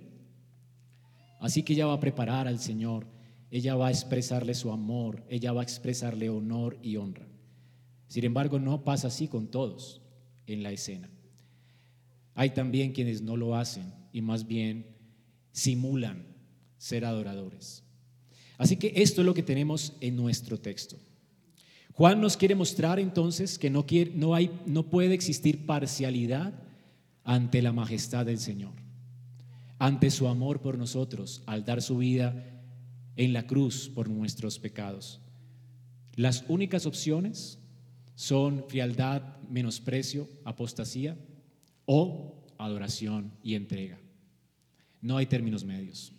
Así 1.39 1.63
que 1.63 1.74
ella 1.74 1.86
va 1.86 1.94
a 1.94 2.00
preparar 2.00 2.48
al 2.48 2.60
Señor 2.60 3.12
ella 3.54 3.76
va 3.76 3.90
a 3.90 3.92
expresarle 3.92 4.56
su 4.56 4.72
amor, 4.72 5.24
ella 5.30 5.54
va 5.54 5.62
a 5.62 5.64
expresarle 5.64 6.28
honor 6.28 6.80
y 6.82 6.96
honra. 6.98 7.28
Sin 8.08 8.24
embargo, 8.24 8.58
no 8.58 8.84
pasa 8.84 9.10
así 9.10 9.28
con 9.28 9.46
todos 9.46 10.02
en 10.48 10.64
la 10.64 10.72
escena. 10.72 11.08
Hay 12.34 12.50
también 12.50 12.94
quienes 12.94 13.22
no 13.22 13.38
lo 13.38 13.56
hacen 13.56 13.94
y 14.12 14.22
más 14.22 14.48
bien 14.48 14.88
simulan 15.52 16.26
ser 16.80 17.06
adoradores. 17.06 17.84
Así 18.58 18.78
que 18.78 18.92
esto 18.96 19.22
es 19.22 19.26
lo 19.28 19.36
que 19.36 19.44
tenemos 19.44 19.94
en 20.02 20.16
nuestro 20.16 20.60
texto. 20.60 20.98
Juan 21.92 22.22
nos 22.22 22.38
quiere 22.38 22.56
mostrar 22.56 23.00
entonces 23.00 23.60
que 23.60 23.70
no, 23.70 23.86
quiere, 23.86 24.14
no, 24.16 24.34
hay, 24.34 24.50
no 24.66 24.90
puede 24.90 25.14
existir 25.14 25.68
parcialidad 25.68 26.56
ante 27.24 27.62
la 27.62 27.72
majestad 27.72 28.26
del 28.26 28.40
Señor, 28.40 28.74
ante 29.78 30.10
su 30.10 30.28
amor 30.28 30.60
por 30.60 30.76
nosotros 30.80 31.44
al 31.46 31.66
dar 31.66 31.84
su 31.84 32.00
vida 32.00 32.50
en 33.15 33.34
la 33.34 33.46
cruz 33.48 33.89
por 33.89 34.10
nuestros 34.10 34.60
pecados. 34.60 35.22
Las 36.15 36.46
únicas 36.48 36.86
opciones 36.86 37.60
son 38.15 38.65
frialdad, 38.67 39.38
menosprecio, 39.50 40.29
apostasía 40.43 41.17
o 41.86 42.46
adoración 42.58 43.32
y 43.43 43.55
entrega. 43.55 44.00
No 45.01 45.17
hay 45.17 45.25
términos 45.25 45.65
medios. 45.65 46.13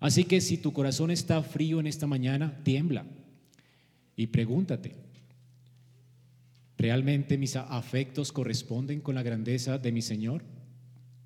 Así 0.00 0.24
que 0.24 0.40
si 0.40 0.58
tu 0.58 0.72
corazón 0.72 1.10
está 1.10 1.42
frío 1.42 1.80
en 1.80 1.86
esta 1.86 2.06
mañana, 2.06 2.60
tiembla 2.62 3.04
y 4.16 4.28
pregúntate, 4.28 4.94
¿realmente 6.76 7.36
mis 7.36 7.56
afectos 7.56 8.32
corresponden 8.32 9.00
con 9.00 9.14
la 9.14 9.22
grandeza 9.22 9.78
de 9.78 9.92
mi 9.92 10.02
Señor? 10.02 10.44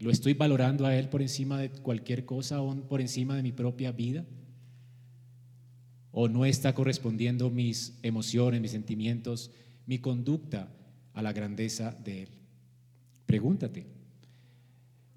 ¿Lo 0.01 0.11
estoy 0.11 0.35
valorando 0.35 0.87
a 0.87 0.97
Él 0.97 1.09
por 1.09 1.23
encima 1.23 1.59
de 1.59 1.71
cualquier 1.71 2.25
cosa 2.25 2.61
o 2.61 2.75
por 2.89 3.01
encima 3.01 3.37
de 3.37 3.43
mi 3.43 3.53
propia 3.53 3.93
vida? 3.93 4.25
O 6.13 6.29
no 6.29 6.45
está 6.45 6.75
correspondiendo 6.75 7.51
mis 7.51 7.99
emociones, 8.03 8.61
mis 8.61 8.71
sentimientos, 8.71 9.51
mi 9.87 9.99
conducta 9.99 10.69
a 11.15 11.23
la 11.23 11.33
grandeza 11.33 11.97
de 12.05 12.23
Él. 12.25 12.29
Pregúntate. 13.27 13.87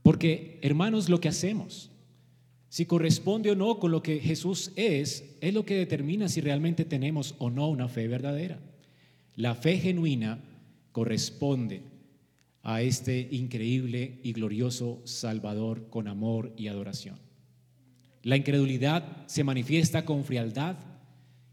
Porque, 0.01 0.59
hermanos, 0.61 1.09
lo 1.09 1.19
que 1.19 1.27
hacemos, 1.27 1.91
si 2.69 2.85
corresponde 2.85 3.51
o 3.51 3.55
no 3.55 3.79
con 3.79 3.91
lo 3.91 4.01
que 4.01 4.19
Jesús 4.19 4.71
es, 4.75 5.35
es 5.41 5.53
lo 5.53 5.65
que 5.65 5.75
determina 5.75 6.29
si 6.29 6.41
realmente 6.41 6.85
tenemos 6.85 7.35
o 7.39 7.49
no 7.49 7.67
una 7.69 7.87
fe 7.87 8.07
verdadera. 8.07 8.59
La 9.35 9.55
fe 9.55 9.77
genuina 9.77 10.39
corresponde 10.91 11.83
a 12.63 12.81
este 12.81 13.27
increíble 13.31 14.19
y 14.23 14.33
glorioso 14.33 15.01
Salvador 15.03 15.89
con 15.89 16.07
amor 16.07 16.53
y 16.57 16.67
adoración. 16.67 17.24
La 18.25 18.35
incredulidad 18.35 19.27
se 19.27 19.43
manifiesta 19.43 20.03
con 20.03 20.25
frialdad 20.25 20.77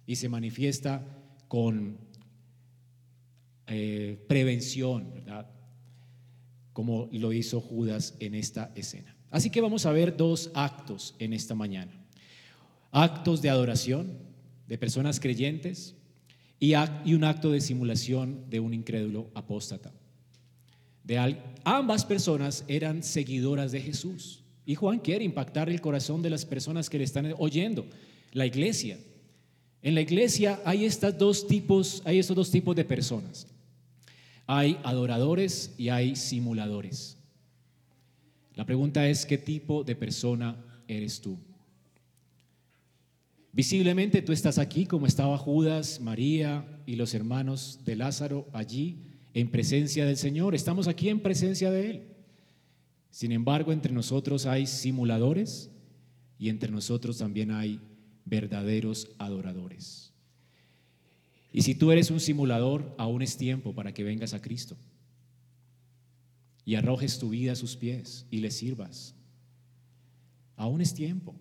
y 0.07 0.17
se 0.17 0.31
manifiesta 0.31 1.05
con 1.47 1.99
eh, 3.67 4.25
prevención, 4.26 5.12
¿verdad? 5.12 5.50
Como 6.73 7.11
lo 7.12 7.35
hizo 7.35 7.61
Judas 7.61 8.14
en 8.21 8.35
esta 8.35 8.73
escena. 8.75 9.14
Así 9.31 9.50
que 9.50 9.61
vamos 9.61 9.85
a 9.85 9.93
ver 9.93 10.17
dos 10.17 10.50
actos 10.55 11.14
en 11.19 11.35
esta 11.35 11.55
mañana. 11.55 11.93
Actos 12.91 13.43
de 13.43 13.50
adoración 13.50 14.17
de 14.67 14.79
personas 14.79 15.21
creyentes 15.21 15.95
y, 16.59 16.73
un 16.73 17.25
acto 17.25 17.50
de 17.50 17.61
simulación 17.61 18.49
de 18.49 18.61
un 18.61 18.73
incrédulo 18.73 19.31
apóstata. 19.35 19.93
Ambas 21.64 22.07
personas 22.07 22.64
eran 22.67 23.02
seguidoras 23.02 23.73
de 23.73 23.83
Jesús. 23.83 24.41
Y 24.64 24.75
Juan 24.75 24.99
quiere 25.00 25.25
impactar 25.25 25.69
el 25.69 25.81
corazón 25.81 26.23
de 26.23 26.31
las 26.31 26.45
personas 26.45 26.88
que 26.88 26.99
le 26.99 27.04
están 27.04 27.35
oyendo, 27.38 27.87
la 28.33 28.47
iglesia. 28.47 28.99
En 29.83 29.95
la 29.95 30.00
iglesia 30.00 30.61
hay 30.64 30.85
estos 30.85 31.19
dos 31.19 31.47
tipos, 31.47 32.02
hay 32.04 32.19
estos 32.19 32.37
dos 32.37 32.50
tipos 32.50 32.76
de 32.76 32.85
personas. 32.85 33.49
Hay 34.47 34.78
adoradores 34.85 35.75
y 35.76 35.88
hay 35.88 36.14
simuladores. 36.14 37.16
La 38.54 38.66
pregunta 38.66 39.09
es 39.09 39.26
qué 39.26 39.38
tipo 39.38 39.83
de 39.83 39.97
persona 39.97 40.57
eres 40.87 41.21
tú. 41.21 41.38
Visiblemente 43.52 44.23
tú 44.23 44.33
estás 44.33 44.59
aquí 44.59 44.87
como 44.87 45.07
estaba 45.07 45.37
Judas, 45.37 46.00
María 46.00 46.64
y 46.87 46.97
los 46.97 47.14
hermanos 47.14 47.81
de 47.85 47.97
Lázaro 47.97 48.49
allí 48.52 48.99
en 49.35 49.50
presencia 49.50 50.07
del 50.07 50.16
Señor. 50.16 50.54
Estamos 50.54 50.88
aquí 50.88 51.09
en 51.09 51.21
presencia 51.21 51.71
de 51.71 51.90
Él. 51.90 52.12
Sin 53.12 53.31
embargo, 53.31 53.73
entre 53.73 53.92
nosotros 53.92 54.47
hay 54.47 54.66
simuladores 54.66 55.71
y 56.38 56.49
entre 56.49 56.73
nosotros 56.73 57.19
también 57.19 57.52
hay 57.52 57.78
verdaderos 58.25 59.11
adoradores. 59.19 60.12
Y 61.52 61.62
si 61.62 61.75
tú 61.75 61.92
eres 61.92 62.11
un 62.11 62.19
simulador, 62.19 62.95
aún 62.99 63.23
es 63.23 63.37
tiempo 63.37 63.75
para 63.75 63.92
que 63.92 64.02
vengas 64.02 64.33
a 64.33 64.40
Cristo 64.40 64.76
y 66.64 66.75
arrojes 66.75 67.19
tu 67.19 67.28
vida 67.28 67.52
a 67.52 67.57
sus 67.57 67.76
pies 67.76 68.26
y 68.31 68.38
le 68.38 68.50
sirvas. 68.50 69.14
Aún 70.57 70.81
es 70.81 70.95
tiempo. 70.95 71.35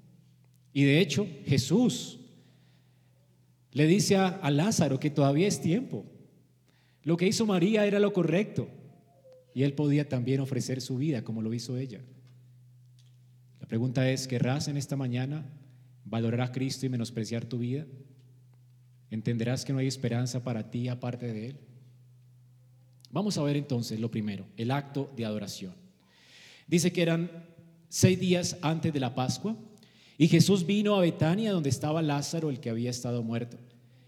Y 0.74 0.84
de 0.84 1.00
hecho, 1.00 1.26
Jesús 1.46 2.20
le 3.72 3.88
dice 3.88 4.18
a, 4.18 4.52
Lázaro 4.52 5.00
que 5.00 5.10
todavía 5.10 5.48
es 5.48 5.62
tiempo. 5.62 6.06
Lo 7.04 7.16
que 7.16 7.28
hizo 7.28 7.46
María 7.46 7.86
era 7.86 8.00
lo 8.00 8.12
correcto. 8.12 8.68
Y 9.54 9.64
él 9.64 9.74
podía 9.74 10.08
también 10.08 10.40
ofrecer 10.40 10.82
su 10.82 10.98
vida 10.98 11.24
como 11.24 11.42
lo 11.42 11.54
hizo 11.54 11.78
ella. 11.78 12.02
La 13.60 13.68
pregunta 13.68 14.10
es, 14.10 14.28
¿querrás 14.28 14.68
en 14.68 14.78
esta 14.78 14.96
mañana 14.96 15.46
valorar 16.06 16.42
a 16.42 16.52
Cristo 16.52 16.86
y 16.86 16.90
menospreciar 16.90 17.46
tu 17.46 17.60
vida? 17.60 17.86
¿Entenderás 19.10 19.66
que 19.66 19.74
no 19.74 19.80
hay 19.80 19.88
esperanza 19.88 20.44
para 20.44 20.72
ti 20.72 20.88
aparte 20.88 21.32
de 21.32 21.50
Él? 21.50 21.60
Vamos 23.12 23.38
a 23.38 23.44
ver 23.44 23.58
entonces 23.58 24.00
lo 24.00 24.10
primero, 24.10 24.46
el 24.56 24.72
acto 24.72 25.12
de 25.16 25.26
adoración. 25.26 25.76
Dice 26.68 26.94
que 26.94 27.02
eran 27.02 27.30
seis 27.90 28.18
días 28.20 28.58
antes 28.62 28.94
de 28.94 29.02
la 29.02 29.14
Pascua 29.14 29.58
y 30.18 30.30
Jesús 30.30 30.66
vino 30.66 30.96
a 30.96 31.02
Betania 31.02 31.52
donde 31.52 31.70
estaba 31.70 32.02
Lázaro, 32.02 32.50
el 32.50 32.62
que 32.62 32.70
había 32.70 32.90
estado 32.90 33.22
muerto 33.22 33.58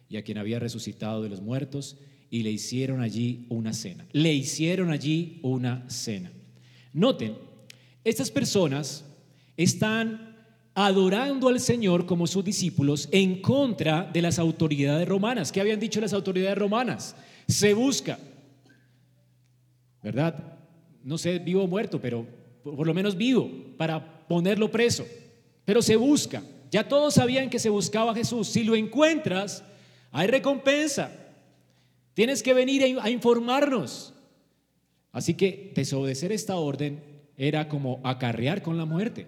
y 0.07 0.15
a 0.15 0.23
quien 0.23 0.37
había 0.37 0.59
resucitado 0.59 1.21
de 1.21 1.29
los 1.29 1.41
muertos, 1.41 1.97
y 2.33 2.41
le 2.41 2.49
hicieron 2.49 2.99
allí 2.99 3.45
una 3.49 3.73
cena. 3.73 4.07
Le 4.11 4.33
hicieron 4.33 4.89
allí 4.89 5.37
una 5.43 5.87
cena. 5.87 6.31
Noten, 6.91 7.35
estas 8.03 8.31
personas 8.31 9.05
están 9.55 10.35
adorando 10.73 11.47
al 11.47 11.59
Señor 11.59 12.07
como 12.07 12.25
sus 12.25 12.43
discípulos 12.43 13.07
en 13.11 13.39
contra 13.39 14.09
de 14.11 14.23
las 14.23 14.39
autoridades 14.39 15.07
romanas. 15.07 15.51
¿Qué 15.51 15.61
habían 15.61 15.79
dicho 15.79 16.01
las 16.01 16.11
autoridades 16.11 16.57
romanas? 16.57 17.15
Se 17.47 17.75
busca, 17.75 18.17
¿verdad? 20.01 20.57
No 21.03 21.19
sé, 21.19 21.37
vivo 21.37 21.61
o 21.61 21.67
muerto, 21.67 22.01
pero 22.01 22.25
por 22.63 22.87
lo 22.87 22.95
menos 22.95 23.15
vivo, 23.15 23.47
para 23.77 24.27
ponerlo 24.27 24.71
preso. 24.71 25.05
Pero 25.65 25.83
se 25.83 25.95
busca. 25.97 26.41
Ya 26.71 26.87
todos 26.87 27.13
sabían 27.13 27.51
que 27.51 27.59
se 27.59 27.69
buscaba 27.69 28.11
a 28.11 28.15
Jesús. 28.15 28.47
Si 28.47 28.63
lo 28.63 28.73
encuentras, 28.73 29.63
hay 30.11 30.25
recompensa. 30.25 31.19
Tienes 32.13 32.43
que 32.43 32.53
venir 32.53 32.99
a 33.01 33.09
informarnos. 33.09 34.13
Así 35.11 35.35
que 35.35 35.71
desobedecer 35.75 36.31
esta 36.31 36.55
orden 36.55 37.03
era 37.37 37.67
como 37.67 38.01
acarrear 38.03 38.61
con 38.61 38.77
la 38.77 38.85
muerte. 38.85 39.27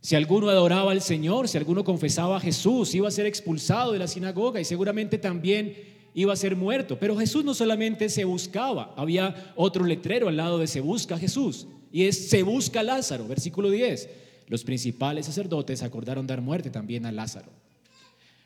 Si 0.00 0.16
alguno 0.16 0.48
adoraba 0.48 0.90
al 0.90 1.00
Señor, 1.00 1.48
si 1.48 1.58
alguno 1.58 1.84
confesaba 1.84 2.36
a 2.36 2.40
Jesús, 2.40 2.92
iba 2.94 3.06
a 3.06 3.12
ser 3.12 3.26
expulsado 3.26 3.92
de 3.92 4.00
la 4.00 4.08
sinagoga 4.08 4.60
y 4.60 4.64
seguramente 4.64 5.18
también 5.18 5.76
iba 6.14 6.32
a 6.32 6.36
ser 6.36 6.56
muerto. 6.56 6.98
Pero 6.98 7.16
Jesús 7.16 7.44
no 7.44 7.54
solamente 7.54 8.08
se 8.08 8.24
buscaba, 8.24 8.92
había 8.96 9.52
otro 9.54 9.84
letrero 9.84 10.28
al 10.28 10.36
lado 10.36 10.58
de 10.58 10.66
se 10.66 10.80
busca 10.80 11.18
Jesús 11.18 11.68
y 11.92 12.04
es 12.06 12.28
se 12.28 12.42
busca 12.42 12.82
Lázaro, 12.82 13.28
versículo 13.28 13.70
10. 13.70 14.08
Los 14.48 14.64
principales 14.64 15.26
sacerdotes 15.26 15.82
acordaron 15.82 16.26
dar 16.26 16.40
muerte 16.40 16.70
también 16.70 17.06
a 17.06 17.12
Lázaro. 17.12 17.61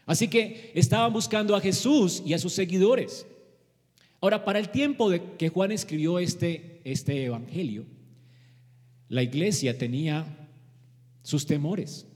Así 0.07 0.29
que 0.29 0.71
estaban 0.75 1.13
buscando 1.13 1.55
a 1.57 1.61
Jesús 1.61 2.23
y 2.25 2.33
a 2.33 2.39
sus 2.39 2.53
seguidores. 2.53 3.27
Ahora, 4.21 4.45
para 4.45 4.61
el 4.61 4.71
tiempo 4.71 5.11
de 5.11 5.21
que 5.37 5.49
Juan 5.49 5.73
escribió 5.73 6.19
este, 6.21 6.81
este 6.85 7.25
evangelio, 7.25 7.85
la 9.09 9.23
iglesia 9.23 9.77
tenía 9.77 10.49
sus 11.23 11.45
temores, 11.45 12.07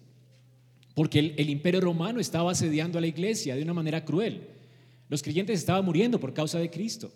porque 0.94 1.18
el, 1.18 1.50
imperio 1.50 1.80
romano 1.80 2.20
estaba 2.20 2.52
asediando 2.52 2.98
a 2.98 3.00
la 3.00 3.06
iglesia 3.06 3.56
de 3.56 3.62
una 3.62 3.74
manera 3.74 4.04
cruel. 4.04 4.46
Los 5.08 5.22
creyentes 5.22 5.58
estaban 5.58 5.84
muriendo 5.84 6.20
por 6.20 6.32
causa 6.32 6.58
de 6.58 6.70
Cristo. 6.70 7.12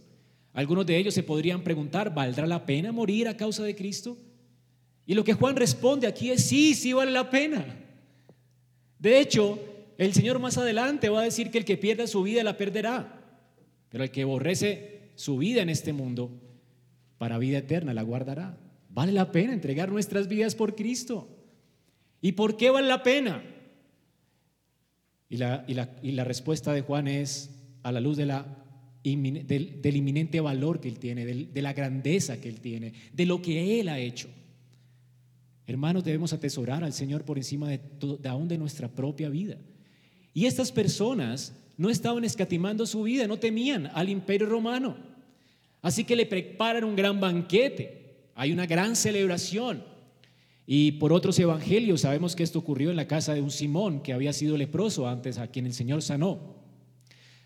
Algunos 0.52 0.87
de 0.87 0.97
ellos 0.97 1.14
se 1.14 1.23
podrían 1.23 1.62
preguntar, 1.62 2.12
¿valdrá 2.12 2.47
la 2.47 2.66
pena 2.66 2.93
morir 2.93 3.28
a 3.28 3.37
causa 3.37 3.62
de 3.62 3.75
Cristo? 3.75 4.16
Y 5.07 5.14
lo 5.14 5.25
que 5.25 5.35
Juan 5.35 5.57
responde 5.57 6.07
aquí 6.07 6.31
es, 6.31 6.45
sí, 6.45 6.75
sí 6.75 6.93
vale 6.93 7.11
la 7.11 7.31
pena. 7.31 7.64
De 8.99 9.21
hecho, 9.21 9.59
el 9.98 10.12
Señor 10.12 10.38
más 10.38 10.58
adelante 10.58 11.08
va 11.08 11.20
a 11.20 11.24
decir 11.24 11.50
que 11.50 11.58
el 11.58 11.64
que 11.64 11.76
pierda 11.76 12.06
su 12.06 12.22
vida 12.22 12.42
la 12.42 12.56
perderá, 12.56 13.20
pero 13.88 14.04
el 14.04 14.10
que 14.10 14.22
aborrece 14.22 15.10
su 15.14 15.38
vida 15.38 15.62
en 15.62 15.68
este 15.68 15.92
mundo, 15.92 16.40
para 17.18 17.38
vida 17.38 17.58
eterna 17.58 17.94
la 17.94 18.02
guardará. 18.02 18.58
Vale 18.88 19.12
la 19.12 19.32
pena 19.32 19.52
entregar 19.52 19.90
nuestras 19.90 20.28
vidas 20.28 20.54
por 20.54 20.74
Cristo. 20.74 21.28
¿Y 22.20 22.32
por 22.32 22.56
qué 22.56 22.70
vale 22.70 22.88
la 22.88 23.02
pena? 23.02 23.42
Y 25.28 25.36
la, 25.36 26.24
respuesta 26.24 26.72
de 26.72 26.82
Juan 26.82 27.08
es 27.08 27.50
a 27.82 27.92
la 27.92 28.00
luz 28.00 28.16
de 28.16 28.26
la, 28.26 28.46
del, 29.02 29.96
inminente 29.96 30.40
valor 30.40 30.80
que 30.80 30.88
él 30.88 30.98
tiene, 30.98 31.26
de 31.26 31.62
la 31.62 31.72
grandeza 31.72 32.40
que 32.40 32.48
él 32.48 32.60
tiene, 32.60 32.92
de 33.12 33.26
lo 33.26 33.42
que 33.42 33.80
él 33.80 33.88
ha 33.88 33.98
hecho. 33.98 34.28
Hermanos, 35.66 36.04
debemos 36.04 36.32
atesorar 36.32 36.84
al 36.84 36.92
Señor 36.92 37.24
por 37.24 37.38
encima 37.38 37.68
de, 37.68 37.80
de 38.20 38.28
aún 38.28 38.48
de 38.48 38.58
nuestra 38.58 38.88
propia 38.88 39.28
vida. 39.28 39.56
Y 40.34 40.47
estas 40.47 40.73
personas 40.73 41.54
no 41.76 41.88
estaban 41.88 42.25
escatimando 42.25 42.84
su 42.86 43.04
vida, 43.04 43.26
no 43.26 43.38
temían 43.38 43.90
al 43.94 44.08
imperio 44.08 44.49
romano. 44.49 44.97
Así 45.80 46.04
que 46.04 46.16
le 46.16 46.26
preparan 46.26 46.84
un 46.84 46.97
gran 46.97 47.20
banquete, 47.20 48.16
hay 48.34 48.52
una 48.52 48.66
gran 48.66 48.97
celebración. 48.97 49.84
Y 50.66 50.92
por 50.92 51.12
otros 51.12 51.38
evangelios 51.38 52.00
sabemos 52.00 52.34
que 52.34 52.42
esto 52.42 52.58
ocurrió 52.58 52.90
en 52.90 52.97
la 52.97 53.06
casa 53.06 53.34
de 53.34 53.42
un 53.42 53.50
Simón 53.50 54.00
que 54.02 54.12
había 54.12 54.32
sido 54.32 54.56
leproso 54.56 55.08
antes, 55.08 55.38
a 55.38 55.47
quien 55.47 55.66
el 55.66 55.75
Señor 55.75 56.02
sanó. 56.02 56.56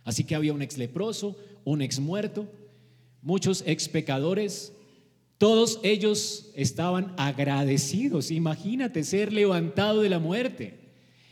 Así 0.04 0.24
que 0.24 0.34
había 0.34 0.54
un 0.54 0.62
ex 0.62 0.78
leproso, 0.78 1.36
un 1.64 1.82
ex 1.82 2.00
muerto, 2.00 2.48
muchos 3.20 3.62
ex 3.66 3.88
pecadores, 3.88 4.72
todos 5.36 5.80
ellos 5.82 6.50
estaban 6.54 7.12
agradecidos. 7.16 8.30
Imagínate 8.30 9.04
ser 9.04 9.32
levantado 9.32 10.00
de 10.00 10.08
la 10.08 10.18
muerte. 10.18 10.87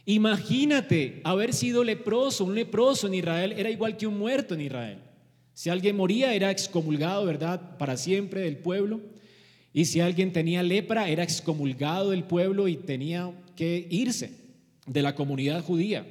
Imagínate 0.06 1.20
haber 1.24 1.52
sido 1.52 1.82
leproso. 1.82 2.44
Un 2.44 2.54
leproso 2.54 3.08
en 3.08 3.14
Israel 3.14 3.52
era 3.56 3.70
igual 3.70 3.96
que 3.96 4.06
un 4.06 4.16
muerto 4.16 4.54
en 4.54 4.62
Israel. 4.62 4.98
Si 5.52 5.68
alguien 5.68 5.96
moría 5.96 6.32
era 6.32 6.50
excomulgado, 6.50 7.26
¿verdad? 7.26 7.76
Para 7.76 7.96
siempre 7.96 8.42
del 8.42 8.58
pueblo. 8.58 9.00
Y 9.72 9.84
si 9.86 10.00
alguien 10.00 10.32
tenía 10.32 10.62
lepra, 10.62 11.08
era 11.08 11.24
excomulgado 11.24 12.10
del 12.10 12.24
pueblo 12.24 12.68
y 12.68 12.76
tenía 12.76 13.32
que 13.56 13.86
irse 13.90 14.30
de 14.86 15.02
la 15.02 15.14
comunidad 15.14 15.64
judía. 15.64 16.06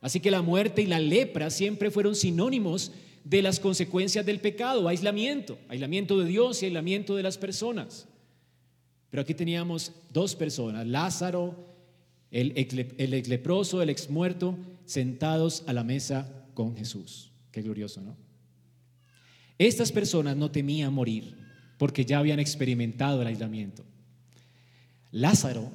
Así 0.00 0.20
que 0.20 0.30
la 0.30 0.42
muerte 0.42 0.82
y 0.82 0.86
la 0.86 0.98
lepra 0.98 1.50
siempre 1.50 1.90
fueron 1.90 2.14
sinónimos 2.14 2.92
de 3.24 3.42
las 3.42 3.60
consecuencias 3.60 4.24
del 4.24 4.40
pecado, 4.40 4.88
aislamiento, 4.88 5.58
aislamiento 5.68 6.18
de 6.18 6.26
Dios 6.26 6.62
y 6.62 6.66
aislamiento 6.66 7.14
de 7.14 7.22
las 7.22 7.36
personas. 7.36 8.06
Pero 9.10 9.20
aquí 9.20 9.34
teníamos 9.34 9.92
dos 10.12 10.34
personas, 10.34 10.86
Lázaro, 10.86 11.67
el 12.30 12.52
ex, 12.56 13.28
leproso, 13.28 13.82
el 13.82 13.90
ex 13.90 14.10
muerto, 14.10 14.58
sentados 14.84 15.64
a 15.66 15.72
la 15.72 15.84
mesa 15.84 16.44
con 16.54 16.76
Jesús. 16.76 17.30
Qué 17.50 17.62
glorioso, 17.62 18.00
¿no? 18.00 18.16
Estas 19.58 19.90
personas 19.90 20.36
no 20.36 20.50
temían 20.50 20.92
morir 20.92 21.34
porque 21.78 22.04
ya 22.04 22.18
habían 22.18 22.38
experimentado 22.38 23.22
el 23.22 23.28
aislamiento. 23.28 23.84
Lázaro, 25.10 25.70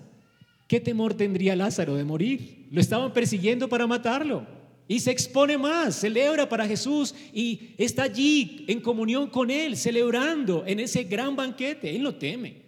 ¿qué 0.67 0.79
temor 0.79 1.15
tendría 1.15 1.55
Lázaro 1.55 1.95
de 1.95 2.03
morir? 2.03 2.67
Lo 2.71 2.79
estaban 2.79 3.11
persiguiendo 3.13 3.67
para 3.67 3.87
matarlo. 3.87 4.45
Y 4.87 4.99
se 4.99 5.11
expone 5.11 5.57
más, 5.57 5.95
celebra 5.95 6.47
para 6.47 6.67
Jesús 6.67 7.15
y 7.33 7.73
está 7.77 8.03
allí 8.03 8.65
en 8.67 8.81
comunión 8.81 9.29
con 9.29 9.49
Él, 9.49 9.77
celebrando 9.77 10.63
en 10.67 10.81
ese 10.81 11.05
gran 11.05 11.35
banquete. 11.35 11.95
Él 11.95 12.03
no 12.03 12.15
teme. 12.15 12.63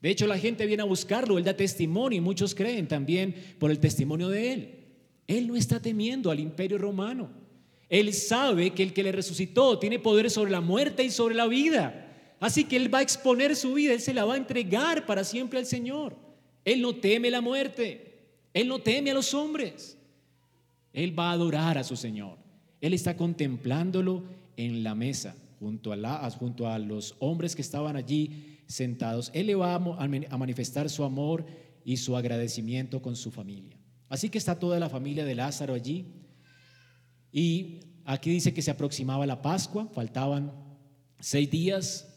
De 0.00 0.10
hecho, 0.10 0.26
la 0.26 0.38
gente 0.38 0.66
viene 0.66 0.82
a 0.82 0.86
buscarlo, 0.86 1.38
Él 1.38 1.44
da 1.44 1.56
testimonio 1.56 2.18
y 2.18 2.20
muchos 2.20 2.54
creen 2.54 2.86
también 2.86 3.34
por 3.58 3.70
el 3.70 3.80
testimonio 3.80 4.28
de 4.28 4.52
Él. 4.52 4.74
Él 5.26 5.46
no 5.48 5.56
está 5.56 5.80
temiendo 5.80 6.30
al 6.30 6.40
imperio 6.40 6.78
romano. 6.78 7.28
Él 7.88 8.12
sabe 8.12 8.70
que 8.70 8.82
el 8.82 8.92
que 8.92 9.02
le 9.02 9.12
resucitó 9.12 9.78
tiene 9.78 9.98
poder 9.98 10.30
sobre 10.30 10.50
la 10.50 10.60
muerte 10.60 11.04
y 11.04 11.10
sobre 11.10 11.34
la 11.34 11.46
vida. 11.46 12.06
Así 12.40 12.64
que 12.64 12.76
Él 12.76 12.92
va 12.92 12.98
a 12.98 13.02
exponer 13.02 13.56
su 13.56 13.74
vida, 13.74 13.92
Él 13.92 14.00
se 14.00 14.14
la 14.14 14.24
va 14.24 14.34
a 14.34 14.38
entregar 14.38 15.06
para 15.06 15.24
siempre 15.24 15.58
al 15.58 15.66
Señor. 15.66 16.14
Él 16.64 16.82
no 16.82 16.94
teme 16.94 17.30
la 17.30 17.40
muerte, 17.40 18.14
Él 18.54 18.68
no 18.68 18.78
teme 18.78 19.10
a 19.10 19.14
los 19.14 19.34
hombres. 19.34 19.98
Él 20.92 21.18
va 21.18 21.30
a 21.30 21.32
adorar 21.32 21.78
a 21.78 21.84
su 21.84 21.96
Señor. 21.96 22.38
Él 22.80 22.94
está 22.94 23.16
contemplándolo 23.16 24.24
en 24.56 24.84
la 24.84 24.94
mesa 24.94 25.34
junto 25.58 25.92
a, 25.92 26.30
junto 26.30 26.68
a 26.68 26.78
los 26.78 27.16
hombres 27.18 27.56
que 27.56 27.62
estaban 27.62 27.96
allí 27.96 28.57
sentados. 28.68 29.32
Él 29.34 29.48
le 29.48 29.56
va 29.56 29.74
a 29.74 30.38
manifestar 30.38 30.88
su 30.88 31.02
amor 31.02 31.44
y 31.84 31.96
su 31.96 32.16
agradecimiento 32.16 33.02
con 33.02 33.16
su 33.16 33.32
familia. 33.32 33.76
Así 34.08 34.28
que 34.28 34.38
está 34.38 34.60
toda 34.60 34.78
la 34.78 34.88
familia 34.88 35.24
de 35.24 35.34
Lázaro 35.34 35.74
allí. 35.74 36.06
Y 37.32 37.80
aquí 38.04 38.30
dice 38.30 38.54
que 38.54 38.62
se 38.62 38.70
aproximaba 38.70 39.26
la 39.26 39.42
Pascua, 39.42 39.88
faltaban 39.92 40.52
seis 41.18 41.50
días 41.50 42.08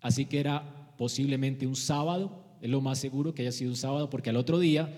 Así 0.00 0.24
que 0.26 0.40
era 0.40 0.94
posiblemente 0.96 1.66
un 1.66 1.76
sábado, 1.76 2.44
es 2.60 2.70
lo 2.70 2.80
más 2.80 2.98
seguro 2.98 3.34
que 3.34 3.42
haya 3.42 3.52
sido 3.52 3.70
un 3.70 3.76
sábado, 3.76 4.10
porque 4.10 4.30
al 4.30 4.36
otro 4.36 4.58
día 4.58 4.96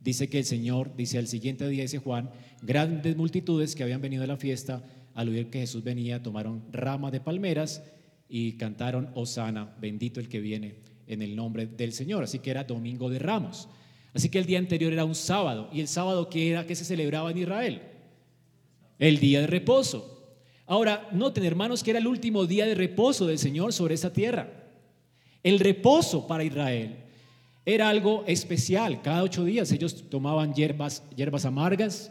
dice 0.00 0.28
que 0.28 0.38
el 0.38 0.44
Señor, 0.44 0.94
dice 0.96 1.18
al 1.18 1.26
siguiente 1.26 1.68
día, 1.68 1.82
dice 1.82 1.98
Juan, 1.98 2.30
grandes 2.62 3.16
multitudes 3.16 3.74
que 3.74 3.82
habían 3.82 4.00
venido 4.00 4.24
a 4.24 4.26
la 4.26 4.36
fiesta, 4.36 4.84
al 5.14 5.28
oír 5.28 5.50
que 5.50 5.60
Jesús 5.60 5.82
venía, 5.82 6.22
tomaron 6.22 6.64
ramas 6.72 7.12
de 7.12 7.20
palmeras 7.20 7.82
y 8.28 8.52
cantaron, 8.52 9.10
Osana, 9.14 9.74
bendito 9.80 10.20
el 10.20 10.28
que 10.28 10.40
viene 10.40 10.76
en 11.06 11.22
el 11.22 11.36
nombre 11.36 11.66
del 11.66 11.92
Señor. 11.92 12.24
Así 12.24 12.40
que 12.40 12.50
era 12.50 12.64
domingo 12.64 13.08
de 13.08 13.18
ramos. 13.18 13.68
Así 14.14 14.28
que 14.28 14.38
el 14.38 14.46
día 14.46 14.58
anterior 14.58 14.92
era 14.92 15.04
un 15.04 15.14
sábado. 15.14 15.68
¿Y 15.72 15.80
el 15.80 15.88
sábado 15.88 16.28
qué 16.28 16.50
era 16.50 16.66
que 16.66 16.74
se 16.74 16.84
celebraba 16.84 17.30
en 17.30 17.38
Israel? 17.38 17.82
El 18.98 19.20
día 19.20 19.40
de 19.40 19.46
reposo. 19.46 20.34
Ahora, 20.66 21.08
noten 21.12 21.44
hermanos 21.44 21.82
que 21.82 21.90
era 21.90 22.00
el 22.00 22.06
último 22.06 22.46
día 22.46 22.66
de 22.66 22.74
reposo 22.74 23.26
del 23.26 23.38
Señor 23.38 23.72
sobre 23.72 23.94
esa 23.94 24.12
tierra. 24.12 24.50
El 25.42 25.60
reposo 25.60 26.26
para 26.26 26.42
Israel 26.42 26.96
era 27.64 27.88
algo 27.88 28.24
especial. 28.26 29.00
Cada 29.02 29.22
ocho 29.22 29.44
días 29.44 29.70
ellos 29.70 30.08
tomaban 30.08 30.54
hierbas 30.54 31.44
amargas, 31.44 32.10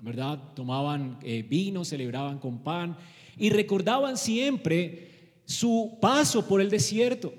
¿verdad? 0.00 0.40
Tomaban 0.54 1.18
eh, 1.22 1.44
vino, 1.48 1.84
celebraban 1.84 2.38
con 2.38 2.58
pan 2.58 2.96
y 3.36 3.50
recordaban 3.50 4.16
siempre 4.16 5.15
su 5.46 5.96
paso 6.00 6.46
por 6.46 6.60
el 6.60 6.68
desierto 6.68 7.32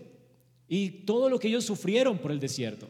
y 0.67 0.89
todo 0.89 1.29
lo 1.29 1.39
que 1.39 1.49
ellos 1.49 1.65
sufrieron 1.65 2.17
por 2.17 2.31
el 2.31 2.39
desierto. 2.39 2.87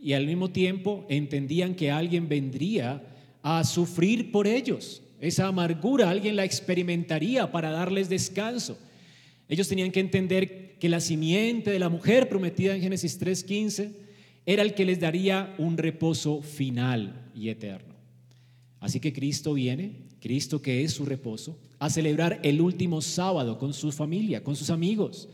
Y 0.00 0.14
al 0.14 0.26
mismo 0.26 0.50
tiempo 0.50 1.04
entendían 1.08 1.74
que 1.74 1.90
alguien 1.90 2.28
vendría 2.28 3.02
a 3.42 3.62
sufrir 3.64 4.32
por 4.32 4.46
ellos. 4.46 5.02
Esa 5.20 5.46
amargura 5.46 6.10
alguien 6.10 6.34
la 6.34 6.44
experimentaría 6.44 7.52
para 7.52 7.70
darles 7.70 8.08
descanso. 8.08 8.78
Ellos 9.48 9.68
tenían 9.68 9.92
que 9.92 10.00
entender 10.00 10.76
que 10.78 10.88
la 10.88 11.00
simiente 11.00 11.70
de 11.70 11.78
la 11.78 11.88
mujer 11.88 12.28
prometida 12.28 12.74
en 12.74 12.82
Génesis 12.82 13.18
3:15 13.20 13.92
era 14.46 14.62
el 14.62 14.74
que 14.74 14.84
les 14.84 14.98
daría 14.98 15.54
un 15.58 15.76
reposo 15.76 16.42
final 16.42 17.30
y 17.34 17.48
eterno. 17.48 17.94
Así 18.80 18.98
que 18.98 19.12
Cristo 19.12 19.54
viene, 19.54 19.92
Cristo 20.20 20.60
que 20.60 20.82
es 20.82 20.92
su 20.92 21.04
reposo, 21.04 21.56
a 21.82 21.90
celebrar 21.90 22.38
el 22.44 22.60
último 22.60 23.02
sábado 23.02 23.58
con 23.58 23.74
su 23.74 23.90
familia, 23.90 24.44
con 24.44 24.54
sus 24.54 24.70
amigos, 24.70 25.28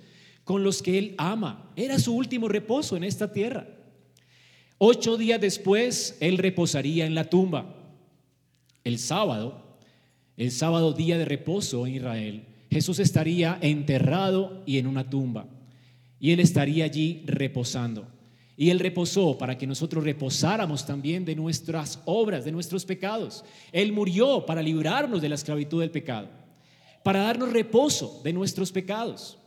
con 0.45 0.65
los 0.65 0.83
que 0.83 0.97
Él 0.97 1.15
ama. 1.19 1.71
Era 1.77 1.99
su 1.99 2.17
último 2.17 2.49
reposo 2.49 2.97
en 2.97 3.05
esta 3.05 3.31
tierra. 3.31 3.69
Ocho 4.79 5.19
días 5.19 5.43
después, 5.43 6.17
Él 6.21 6.39
reposaría 6.39 7.05
en 7.05 7.15
la 7.15 7.25
tumba. 7.25 7.77
El 8.83 8.99
sábado, 8.99 9.79
el 10.39 10.51
sábado 10.51 10.95
día 10.95 11.19
de 11.19 11.27
reposo 11.27 11.87
en 11.87 11.97
Israel, 11.97 12.47
Jesús 12.71 12.99
estaría 12.99 13.59
enterrado 13.61 14.63
y 14.65 14.79
en 14.79 14.87
una 14.87 15.11
tumba. 15.11 15.47
Y 16.19 16.31
Él 16.31 16.41
estaría 16.41 16.87
allí 16.87 17.25
reposando. 17.27 18.09
Y 18.57 18.71
Él 18.71 18.81
reposó 18.81 19.39
para 19.39 19.59
que 19.59 19.69
nosotros 19.69 20.03
reposáramos 20.03 20.87
también 20.87 21.25
de 21.25 21.37
nuestras 21.37 22.01
obras, 22.07 22.47
de 22.47 22.53
nuestros 22.53 22.87
pecados. 22.87 23.45
Él 23.71 23.93
murió 23.93 24.47
para 24.47 24.63
librarnos 24.63 25.21
de 25.21 25.29
la 25.29 25.37
esclavitud 25.37 25.81
del 25.81 25.93
pecado, 25.93 26.38
para 27.09 27.21
darnos 27.21 27.55
reposo 27.55 28.21
de 28.23 28.35
nuestros 28.35 28.71
pecados, 28.71 29.39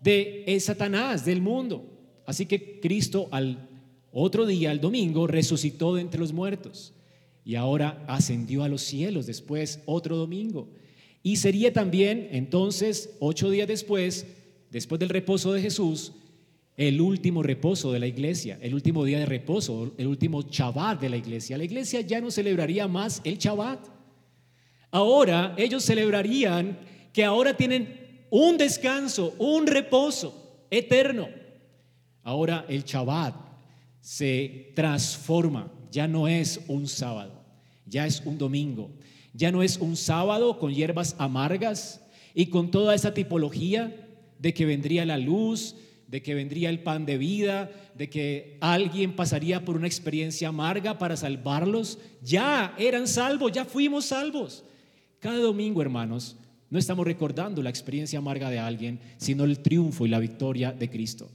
de 0.00 0.42
el 0.48 0.60
Satanás, 0.60 1.24
del 1.24 1.40
mundo. 1.40 1.88
Así 2.26 2.44
que 2.44 2.80
Cristo 2.80 3.28
al 3.30 3.68
otro 4.10 4.46
día, 4.46 4.72
al 4.72 4.80
domingo, 4.80 5.28
resucitó 5.28 5.94
de 5.94 6.00
entre 6.00 6.18
los 6.18 6.32
muertos 6.32 6.92
y 7.44 7.54
ahora 7.54 8.04
ascendió 8.08 8.64
a 8.64 8.68
los 8.68 8.82
cielos 8.82 9.26
después, 9.26 9.80
otro 9.86 10.16
domingo. 10.16 10.70
Y 11.22 11.36
sería 11.36 11.72
también 11.72 12.30
entonces, 12.32 13.10
ocho 13.20 13.48
días 13.48 13.68
después, 13.68 14.26
después 14.72 14.98
del 14.98 15.10
reposo 15.10 15.52
de 15.52 15.62
Jesús, 15.62 16.14
el 16.76 17.00
último 17.00 17.44
reposo 17.44 17.92
de 17.92 18.00
la 18.00 18.08
iglesia, 18.08 18.58
el 18.60 18.74
último 18.74 19.04
día 19.04 19.20
de 19.20 19.26
reposo, 19.26 19.94
el 19.98 20.08
último 20.08 20.42
Shabbat 20.42 21.00
de 21.00 21.10
la 21.10 21.16
iglesia. 21.16 21.58
La 21.58 21.62
iglesia 21.62 22.00
ya 22.00 22.20
no 22.20 22.32
celebraría 22.32 22.88
más 22.88 23.20
el 23.22 23.38
Shabbat. 23.38 23.97
Ahora 24.90 25.54
ellos 25.56 25.84
celebrarían 25.84 26.78
que 27.12 27.24
ahora 27.24 27.56
tienen 27.56 28.26
un 28.30 28.56
descanso, 28.56 29.34
un 29.38 29.66
reposo 29.66 30.66
eterno. 30.70 31.28
Ahora 32.22 32.64
el 32.68 32.84
Shabbat 32.84 33.34
se 34.00 34.72
transforma, 34.74 35.70
ya 35.90 36.06
no 36.08 36.28
es 36.28 36.60
un 36.68 36.86
sábado, 36.86 37.42
ya 37.86 38.06
es 38.06 38.22
un 38.24 38.38
domingo, 38.38 38.90
ya 39.32 39.50
no 39.50 39.62
es 39.62 39.78
un 39.78 39.96
sábado 39.96 40.58
con 40.58 40.72
hierbas 40.72 41.16
amargas 41.18 42.00
y 42.34 42.46
con 42.46 42.70
toda 42.70 42.94
esa 42.94 43.14
tipología 43.14 43.94
de 44.38 44.54
que 44.54 44.66
vendría 44.66 45.04
la 45.04 45.18
luz, 45.18 45.74
de 46.06 46.22
que 46.22 46.34
vendría 46.34 46.70
el 46.70 46.80
pan 46.80 47.04
de 47.04 47.18
vida, 47.18 47.70
de 47.94 48.08
que 48.08 48.56
alguien 48.60 49.14
pasaría 49.14 49.64
por 49.64 49.76
una 49.76 49.86
experiencia 49.86 50.48
amarga 50.48 50.98
para 50.98 51.16
salvarlos. 51.16 51.98
Ya 52.22 52.74
eran 52.78 53.06
salvos, 53.06 53.52
ya 53.52 53.64
fuimos 53.64 54.06
salvos. 54.06 54.64
Cada 55.20 55.38
domingo, 55.38 55.82
hermanos, 55.82 56.36
no 56.70 56.78
estamos 56.78 57.06
recordando 57.06 57.62
la 57.62 57.70
experiencia 57.70 58.18
amarga 58.18 58.50
de 58.50 58.58
alguien, 58.58 59.00
sino 59.16 59.44
el 59.44 59.60
triunfo 59.60 60.06
y 60.06 60.08
la 60.08 60.18
victoria 60.18 60.72
de 60.72 60.90
Cristo. 60.90 61.30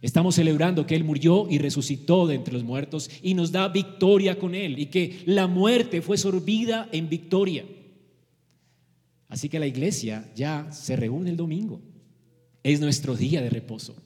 Estamos 0.00 0.36
celebrando 0.36 0.86
que 0.86 0.94
Él 0.94 1.04
murió 1.04 1.46
y 1.50 1.58
resucitó 1.58 2.26
de 2.26 2.36
entre 2.36 2.54
los 2.54 2.62
muertos 2.62 3.10
y 3.22 3.34
nos 3.34 3.50
da 3.50 3.68
victoria 3.68 4.38
con 4.38 4.54
Él 4.54 4.78
y 4.78 4.86
que 4.86 5.22
la 5.26 5.46
muerte 5.46 6.02
fue 6.02 6.16
sorbida 6.16 6.88
en 6.92 7.08
victoria. 7.08 7.64
Así 9.28 9.48
que 9.48 9.58
la 9.58 9.66
iglesia 9.66 10.30
ya 10.34 10.70
se 10.72 10.96
reúne 10.96 11.30
el 11.30 11.36
domingo 11.36 11.82
es 12.62 12.80
nuestro 12.80 13.16
día 13.16 13.40
de 13.40 13.50
reposo. 13.50 13.96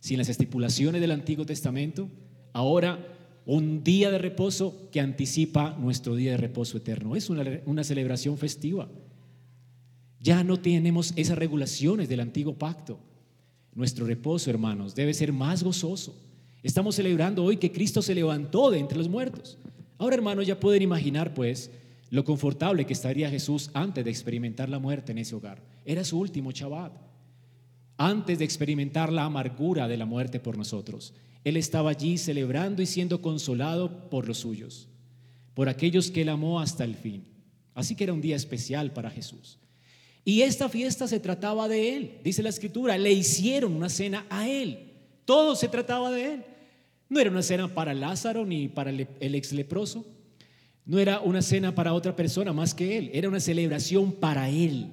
Sin 0.00 0.18
las 0.18 0.28
estipulaciones 0.28 1.00
del 1.00 1.10
Antiguo 1.10 1.46
Testamento, 1.46 2.08
ahora 2.52 3.13
un 3.46 3.84
día 3.84 4.10
de 4.10 4.18
reposo 4.18 4.88
que 4.90 5.00
anticipa 5.00 5.76
nuestro 5.78 6.14
día 6.14 6.32
de 6.32 6.36
reposo 6.36 6.78
eterno. 6.78 7.16
Es 7.16 7.30
una, 7.30 7.44
una 7.66 7.84
celebración 7.84 8.38
festiva. 8.38 8.88
Ya 10.20 10.42
no 10.42 10.58
tenemos 10.58 11.12
esas 11.16 11.36
regulaciones 11.36 12.08
del 12.08 12.20
antiguo 12.20 12.54
pacto. 12.54 12.98
Nuestro 13.74 14.06
reposo, 14.06 14.50
hermanos, 14.50 14.94
debe 14.94 15.12
ser 15.12 15.32
más 15.32 15.62
gozoso. 15.62 16.16
Estamos 16.62 16.94
celebrando 16.94 17.44
hoy 17.44 17.58
que 17.58 17.72
Cristo 17.72 18.00
se 18.00 18.14
levantó 18.14 18.70
de 18.70 18.78
entre 18.78 18.96
los 18.96 19.08
muertos. 19.08 19.58
Ahora, 19.98 20.16
hermanos, 20.16 20.46
ya 20.46 20.58
pueden 20.58 20.82
imaginar, 20.82 21.34
pues, 21.34 21.70
lo 22.10 22.24
confortable 22.24 22.86
que 22.86 22.92
estaría 22.92 23.28
Jesús 23.28 23.70
antes 23.74 24.04
de 24.04 24.10
experimentar 24.10 24.68
la 24.68 24.78
muerte 24.78 25.12
en 25.12 25.18
ese 25.18 25.34
hogar. 25.34 25.60
Era 25.84 26.04
su 26.04 26.18
último 26.18 26.52
Shabbat 26.52 26.92
antes 27.96 28.38
de 28.38 28.44
experimentar 28.44 29.12
la 29.12 29.24
amargura 29.24 29.86
de 29.88 29.96
la 29.96 30.06
muerte 30.06 30.40
por 30.40 30.58
nosotros. 30.58 31.14
Él 31.44 31.56
estaba 31.56 31.90
allí 31.90 32.16
celebrando 32.18 32.82
y 32.82 32.86
siendo 32.86 33.20
consolado 33.20 34.08
por 34.08 34.26
los 34.26 34.38
suyos, 34.38 34.88
por 35.52 35.68
aquellos 35.68 36.10
que 36.10 36.22
él 36.22 36.30
amó 36.30 36.58
hasta 36.58 36.84
el 36.84 36.94
fin. 36.94 37.24
Así 37.74 37.94
que 37.94 38.04
era 38.04 38.12
un 38.12 38.20
día 38.20 38.36
especial 38.36 38.92
para 38.92 39.10
Jesús. 39.10 39.58
Y 40.24 40.40
esta 40.40 40.70
fiesta 40.70 41.06
se 41.06 41.20
trataba 41.20 41.68
de 41.68 41.96
él, 41.96 42.18
dice 42.24 42.42
la 42.42 42.48
escritura, 42.48 42.96
le 42.96 43.12
hicieron 43.12 43.74
una 43.74 43.90
cena 43.90 44.26
a 44.30 44.48
él. 44.48 44.92
Todo 45.26 45.54
se 45.54 45.68
trataba 45.68 46.10
de 46.10 46.34
él. 46.34 46.44
No 47.10 47.20
era 47.20 47.30
una 47.30 47.42
cena 47.42 47.72
para 47.72 47.92
Lázaro 47.92 48.46
ni 48.46 48.68
para 48.68 48.90
el 48.90 49.34
ex 49.34 49.52
leproso. 49.52 50.04
No 50.86 50.98
era 50.98 51.20
una 51.20 51.42
cena 51.42 51.74
para 51.74 51.94
otra 51.94 52.16
persona 52.16 52.52
más 52.52 52.74
que 52.74 52.96
él. 52.96 53.10
Era 53.12 53.28
una 53.28 53.40
celebración 53.40 54.12
para 54.12 54.48
él. 54.48 54.92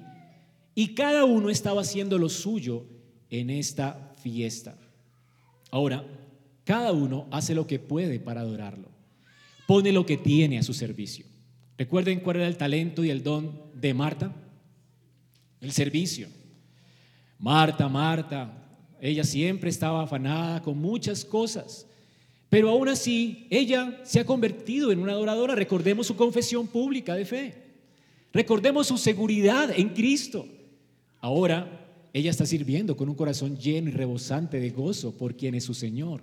Y 0.74 0.94
cada 0.94 1.24
uno 1.24 1.50
estaba 1.50 1.80
haciendo 1.80 2.18
lo 2.18 2.28
suyo 2.28 2.84
en 3.30 3.50
esta 3.50 4.14
fiesta. 4.22 4.76
Ahora, 5.70 6.04
cada 6.64 6.92
uno 6.92 7.26
hace 7.30 7.54
lo 7.54 7.66
que 7.66 7.78
puede 7.78 8.20
para 8.20 8.40
adorarlo. 8.40 8.88
Pone 9.66 9.92
lo 9.92 10.06
que 10.06 10.16
tiene 10.16 10.58
a 10.58 10.62
su 10.62 10.74
servicio. 10.74 11.26
¿Recuerden 11.78 12.20
cuál 12.20 12.36
era 12.36 12.46
el 12.46 12.56
talento 12.56 13.04
y 13.04 13.10
el 13.10 13.22
don 13.22 13.60
de 13.74 13.94
Marta? 13.94 14.32
El 15.60 15.72
servicio. 15.72 16.28
Marta, 17.38 17.88
Marta, 17.88 18.62
ella 19.00 19.24
siempre 19.24 19.70
estaba 19.70 20.04
afanada 20.04 20.62
con 20.62 20.78
muchas 20.78 21.24
cosas, 21.24 21.86
pero 22.48 22.68
aún 22.68 22.88
así 22.88 23.48
ella 23.50 24.00
se 24.04 24.20
ha 24.20 24.24
convertido 24.24 24.92
en 24.92 25.00
una 25.00 25.12
adoradora. 25.12 25.56
Recordemos 25.56 26.06
su 26.06 26.14
confesión 26.14 26.68
pública 26.68 27.14
de 27.14 27.24
fe. 27.24 27.54
Recordemos 28.32 28.86
su 28.86 28.98
seguridad 28.98 29.70
en 29.76 29.88
Cristo. 29.88 30.46
Ahora 31.20 31.88
ella 32.12 32.30
está 32.30 32.46
sirviendo 32.46 32.96
con 32.96 33.08
un 33.08 33.14
corazón 33.14 33.56
lleno 33.56 33.88
y 33.88 33.92
rebosante 33.92 34.60
de 34.60 34.70
gozo 34.70 35.16
por 35.16 35.36
quien 35.36 35.54
es 35.54 35.64
su 35.64 35.74
Señor. 35.74 36.22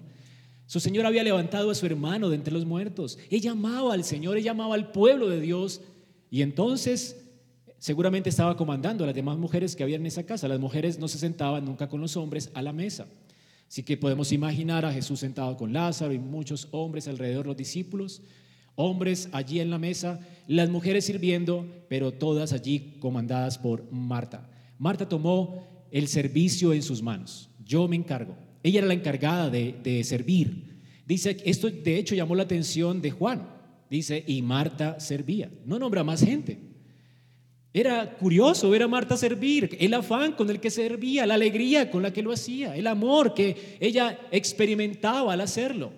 Su 0.69 0.79
Señor 0.79 1.08
había 1.08 1.23
levantado 1.23 1.71
a 1.71 1.73
su 1.73 1.88
hermano 1.88 2.29
de 2.29 2.36
entre 2.36 2.53
los 2.53 2.63
muertos. 2.63 3.17
Ella 3.32 3.53
amaba 3.53 3.95
al 3.95 4.03
Señor, 4.03 4.38
ella 4.38 4.51
amaba 4.51 4.75
al 4.75 4.91
pueblo 4.91 5.27
de 5.27 5.41
Dios. 5.41 5.82
Y 6.29 6.43
entonces 6.43 7.25
seguramente 7.79 8.29
estaba 8.29 8.55
comandando 8.55 9.03
a 9.03 9.08
las 9.08 9.15
demás 9.15 9.39
mujeres 9.39 9.75
que 9.75 9.82
habían 9.82 10.01
en 10.01 10.05
esa 10.05 10.27
casa. 10.27 10.47
Las 10.47 10.60
mujeres 10.60 10.99
no 10.99 11.08
se 11.08 11.17
sentaban 11.17 11.65
nunca 11.65 11.89
con 11.89 12.01
los 12.01 12.15
hombres 12.17 12.51
a 12.53 12.62
la 12.62 12.71
mesa. 12.71 13.08
Así 13.67 13.82
que 13.82 13.97
podemos 13.97 14.32
imaginar 14.32 14.86
a 14.86 14.93
Jesús 14.93 15.21
sentado 15.21 15.58
con 15.58 15.73
Lázaro 15.73 16.13
y 16.13 16.19
muchos 16.19 16.67
hombres 16.69 17.08
alrededor, 17.08 17.47
los 17.47 17.58
discípulos, 17.58 18.21
hombres 18.75 19.27
allí 19.32 19.62
en 19.62 19.71
la 19.71 19.79
mesa, 19.79 20.19
las 20.45 20.69
mujeres 20.69 21.03
sirviendo, 21.03 21.65
pero 21.88 22.12
todas 22.12 22.53
allí 22.53 22.95
comandadas 22.99 23.58
por 23.58 23.91
Marta. 23.91 24.47
Marta 24.77 25.10
tomó 25.10 25.63
el 25.89 26.08
servicio 26.08 26.73
en 26.73 26.84
sus 26.84 27.01
manos. 27.01 27.49
Yo 27.65 27.88
me 27.88 27.95
encargo. 27.95 28.48
Ella 28.63 28.80
era 28.80 28.88
la 28.88 28.93
encargada 28.93 29.50
de, 29.50 30.04
servir. 30.04 30.80
Dice, 31.06 31.38
esto 31.45 31.69
de 31.69 31.98
hecho 31.98 32.15
llamó 32.15 32.36
la 32.36 32.43
atención 32.43 33.02
de 33.02 33.12
Juan. 33.12 33.48
Dice, 33.89 34.24
y 34.28 34.41
Marta 34.41 35.00
servía. 35.00 35.50
No 35.65 35.80
nombra 35.80 36.04
más 36.04 36.24
gente. 36.24 36.60
Era 37.74 38.17
curioso 38.17 38.69
ver 38.69 38.84
a 38.84 38.88
Marta 38.88 39.15
servir, 39.15 39.78
el 39.80 39.93
afán 39.93 40.34
con 40.34 40.50
el 40.50 40.60
que 40.60 40.72
servía, 40.72 41.28
la 41.28 41.36
alegría 41.36 41.91
con 41.91 42.02
la 42.02 42.12
que 42.12 42.24
lo 42.24 42.32
hacía, 42.32 42.76
el 42.76 42.88
amor 42.88 43.36
que 43.36 43.78
ella 43.80 44.19
experimentaba 44.32 45.34
al 45.34 45.41
hacerlo. 45.41 45.91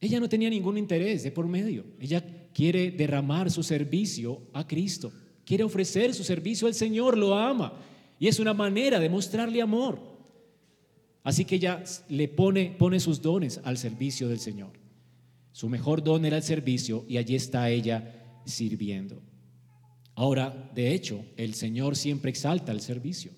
Ella 0.00 0.20
no 0.20 0.28
tenía 0.28 0.48
ningún 0.48 0.78
interés 0.78 1.24
de 1.24 1.32
por 1.32 1.46
medio. 1.46 1.84
Ella 2.00 2.24
quiere 2.54 2.90
derramar 2.90 3.50
su 3.50 3.62
servicio 3.62 4.40
a 4.52 4.66
Cristo. 4.66 5.12
Quiere 5.44 5.64
ofrecer 5.64 6.14
su 6.14 6.24
servicio 6.24 6.68
al 6.68 6.74
Señor, 6.74 7.18
lo 7.18 7.34
ama. 7.34 7.72
Y 8.18 8.28
es 8.28 8.38
una 8.38 8.54
manera 8.54 9.00
de 9.00 9.08
mostrarle 9.08 9.60
amor. 9.60 10.09
Así 11.22 11.44
que 11.44 11.56
ella 11.56 11.84
le 12.08 12.28
pone, 12.28 12.74
pone 12.78 12.98
sus 13.00 13.20
dones 13.20 13.60
al 13.64 13.76
servicio 13.76 14.28
del 14.28 14.40
Señor. 14.40 14.72
Su 15.52 15.68
mejor 15.68 16.02
don 16.02 16.24
era 16.24 16.38
el 16.38 16.42
servicio 16.42 17.04
y 17.08 17.18
allí 17.18 17.34
está 17.34 17.68
ella 17.70 18.40
sirviendo. 18.46 19.22
Ahora, 20.14 20.70
de 20.74 20.92
hecho, 20.92 21.24
el 21.36 21.54
Señor 21.54 21.96
siempre 21.96 22.30
exalta 22.30 22.72
el 22.72 22.80
servicio. 22.80 23.32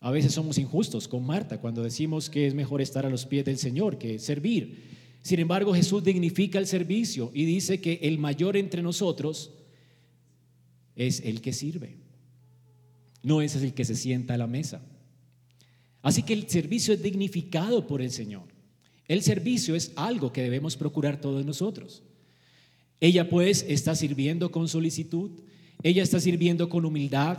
A 0.00 0.10
veces 0.10 0.32
somos 0.32 0.58
injustos 0.58 1.08
con 1.08 1.24
Marta 1.24 1.60
cuando 1.60 1.82
decimos 1.82 2.30
que 2.30 2.46
es 2.46 2.54
mejor 2.54 2.80
estar 2.80 3.06
a 3.06 3.10
los 3.10 3.26
pies 3.26 3.44
del 3.44 3.58
Señor 3.58 3.98
que 3.98 4.18
servir. 4.18 4.96
Sin 5.22 5.40
embargo, 5.40 5.74
Jesús 5.74 6.04
dignifica 6.04 6.58
el 6.58 6.66
servicio 6.66 7.30
y 7.34 7.44
dice 7.44 7.80
que 7.80 8.00
el 8.02 8.18
mayor 8.18 8.56
entre 8.56 8.82
nosotros 8.82 9.52
es 10.94 11.20
el 11.20 11.40
que 11.40 11.52
sirve. 11.52 11.96
No 13.22 13.42
es 13.42 13.56
el 13.56 13.74
que 13.74 13.84
se 13.84 13.96
sienta 13.96 14.34
a 14.34 14.38
la 14.38 14.46
mesa. 14.46 14.82
Así 16.06 16.22
que 16.22 16.34
el 16.34 16.48
servicio 16.48 16.94
es 16.94 17.02
dignificado 17.02 17.84
por 17.88 18.00
el 18.00 18.12
Señor. 18.12 18.44
El 19.08 19.22
servicio 19.22 19.74
es 19.74 19.90
algo 19.96 20.32
que 20.32 20.40
debemos 20.40 20.76
procurar 20.76 21.20
todos 21.20 21.44
nosotros. 21.44 22.04
Ella 23.00 23.28
pues 23.28 23.66
está 23.68 23.96
sirviendo 23.96 24.52
con 24.52 24.68
solicitud, 24.68 25.32
ella 25.82 26.04
está 26.04 26.20
sirviendo 26.20 26.68
con 26.68 26.84
humildad, 26.84 27.38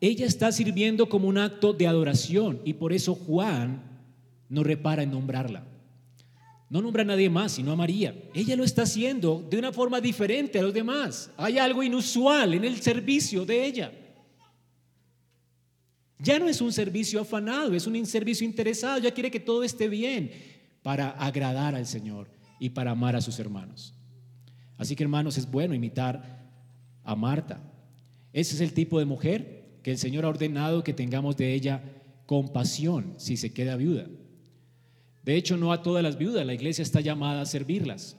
ella 0.00 0.26
está 0.26 0.52
sirviendo 0.52 1.08
como 1.08 1.26
un 1.26 1.38
acto 1.38 1.72
de 1.72 1.88
adoración 1.88 2.60
y 2.64 2.74
por 2.74 2.92
eso 2.92 3.16
Juan 3.16 3.82
no 4.48 4.62
repara 4.62 5.02
en 5.02 5.10
nombrarla. 5.10 5.66
No 6.70 6.82
nombra 6.82 7.02
a 7.02 7.06
nadie 7.06 7.28
más, 7.28 7.50
sino 7.50 7.72
a 7.72 7.76
María. 7.76 8.14
Ella 8.32 8.54
lo 8.54 8.62
está 8.62 8.82
haciendo 8.82 9.44
de 9.50 9.58
una 9.58 9.72
forma 9.72 10.00
diferente 10.00 10.60
a 10.60 10.62
los 10.62 10.72
demás. 10.72 11.32
Hay 11.36 11.58
algo 11.58 11.82
inusual 11.82 12.54
en 12.54 12.64
el 12.64 12.80
servicio 12.80 13.44
de 13.44 13.66
ella. 13.66 13.92
Ya 16.18 16.38
no 16.38 16.48
es 16.48 16.60
un 16.60 16.72
servicio 16.72 17.20
afanado, 17.20 17.74
es 17.74 17.86
un 17.86 18.06
servicio 18.06 18.46
interesado, 18.46 18.98
ya 18.98 19.12
quiere 19.12 19.30
que 19.30 19.40
todo 19.40 19.64
esté 19.64 19.88
bien 19.88 20.30
para 20.82 21.10
agradar 21.10 21.74
al 21.74 21.86
Señor 21.86 22.28
y 22.58 22.70
para 22.70 22.92
amar 22.92 23.16
a 23.16 23.20
sus 23.20 23.38
hermanos. 23.38 23.94
Así 24.76 24.96
que 24.96 25.02
hermanos, 25.02 25.38
es 25.38 25.50
bueno 25.50 25.74
imitar 25.74 26.50
a 27.02 27.16
Marta. 27.16 27.60
Ese 28.32 28.54
es 28.54 28.60
el 28.60 28.72
tipo 28.72 28.98
de 28.98 29.04
mujer 29.04 29.78
que 29.82 29.90
el 29.90 29.98
Señor 29.98 30.24
ha 30.24 30.28
ordenado 30.28 30.82
que 30.82 30.92
tengamos 30.92 31.36
de 31.36 31.52
ella 31.52 31.82
compasión 32.26 33.14
si 33.18 33.36
se 33.36 33.52
queda 33.52 33.76
viuda. 33.76 34.06
De 35.24 35.36
hecho, 35.36 35.56
no 35.56 35.72
a 35.72 35.82
todas 35.82 36.02
las 36.02 36.18
viudas, 36.18 36.44
la 36.44 36.54
iglesia 36.54 36.82
está 36.82 37.00
llamada 37.00 37.42
a 37.42 37.46
servirlas. 37.46 38.16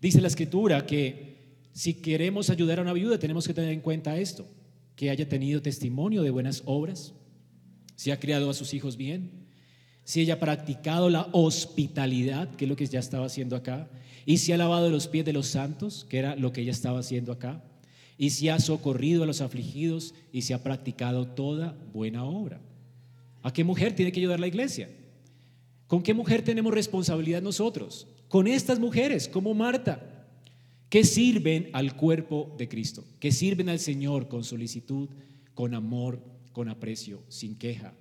Dice 0.00 0.20
la 0.20 0.28
escritura 0.28 0.86
que 0.86 1.36
si 1.72 1.94
queremos 1.94 2.48
ayudar 2.50 2.78
a 2.78 2.82
una 2.82 2.92
viuda 2.92 3.18
tenemos 3.18 3.46
que 3.46 3.54
tener 3.54 3.72
en 3.72 3.80
cuenta 3.80 4.16
esto, 4.18 4.46
que 4.96 5.10
haya 5.10 5.28
tenido 5.28 5.62
testimonio 5.62 6.22
de 6.22 6.30
buenas 6.30 6.62
obras, 6.64 7.12
si 7.94 8.10
ha 8.10 8.18
criado 8.18 8.50
a 8.50 8.54
sus 8.54 8.74
hijos 8.74 8.96
bien, 8.96 9.46
si 10.04 10.20
ella 10.20 10.34
ha 10.34 10.40
practicado 10.40 11.10
la 11.10 11.28
hospitalidad, 11.32 12.54
que 12.56 12.64
es 12.64 12.68
lo 12.68 12.76
que 12.76 12.86
ya 12.86 13.00
estaba 13.00 13.26
haciendo 13.26 13.56
acá, 13.56 13.88
y 14.24 14.38
si 14.38 14.52
ha 14.52 14.56
lavado 14.56 14.90
los 14.90 15.06
pies 15.06 15.24
de 15.24 15.32
los 15.32 15.46
santos, 15.46 16.06
que 16.08 16.18
era 16.18 16.34
lo 16.36 16.52
que 16.52 16.62
ella 16.62 16.72
estaba 16.72 17.00
haciendo 17.00 17.32
acá, 17.32 17.62
y 18.18 18.30
si 18.30 18.48
ha 18.48 18.58
socorrido 18.58 19.22
a 19.22 19.26
los 19.26 19.40
afligidos 19.40 20.14
y 20.32 20.42
si 20.42 20.52
ha 20.52 20.62
practicado 20.62 21.26
toda 21.26 21.76
buena 21.92 22.24
obra. 22.24 22.60
¿A 23.42 23.52
qué 23.52 23.62
mujer 23.62 23.94
tiene 23.94 24.10
que 24.10 24.20
ayudar 24.20 24.40
la 24.40 24.46
iglesia? 24.46 24.88
¿Con 25.86 26.02
qué 26.02 26.14
mujer 26.14 26.42
tenemos 26.42 26.72
responsabilidad 26.72 27.42
nosotros? 27.42 28.08
Con 28.28 28.46
estas 28.46 28.78
mujeres, 28.78 29.28
como 29.28 29.54
Marta, 29.54 30.15
que 30.88 31.04
sirven 31.04 31.70
al 31.72 31.96
cuerpo 31.96 32.54
de 32.58 32.68
Cristo, 32.68 33.04
que 33.18 33.32
sirven 33.32 33.68
al 33.68 33.80
Señor 33.80 34.28
con 34.28 34.44
solicitud, 34.44 35.08
con 35.54 35.74
amor, 35.74 36.22
con 36.52 36.68
aprecio, 36.68 37.22
sin 37.28 37.56
queja, 37.56 37.94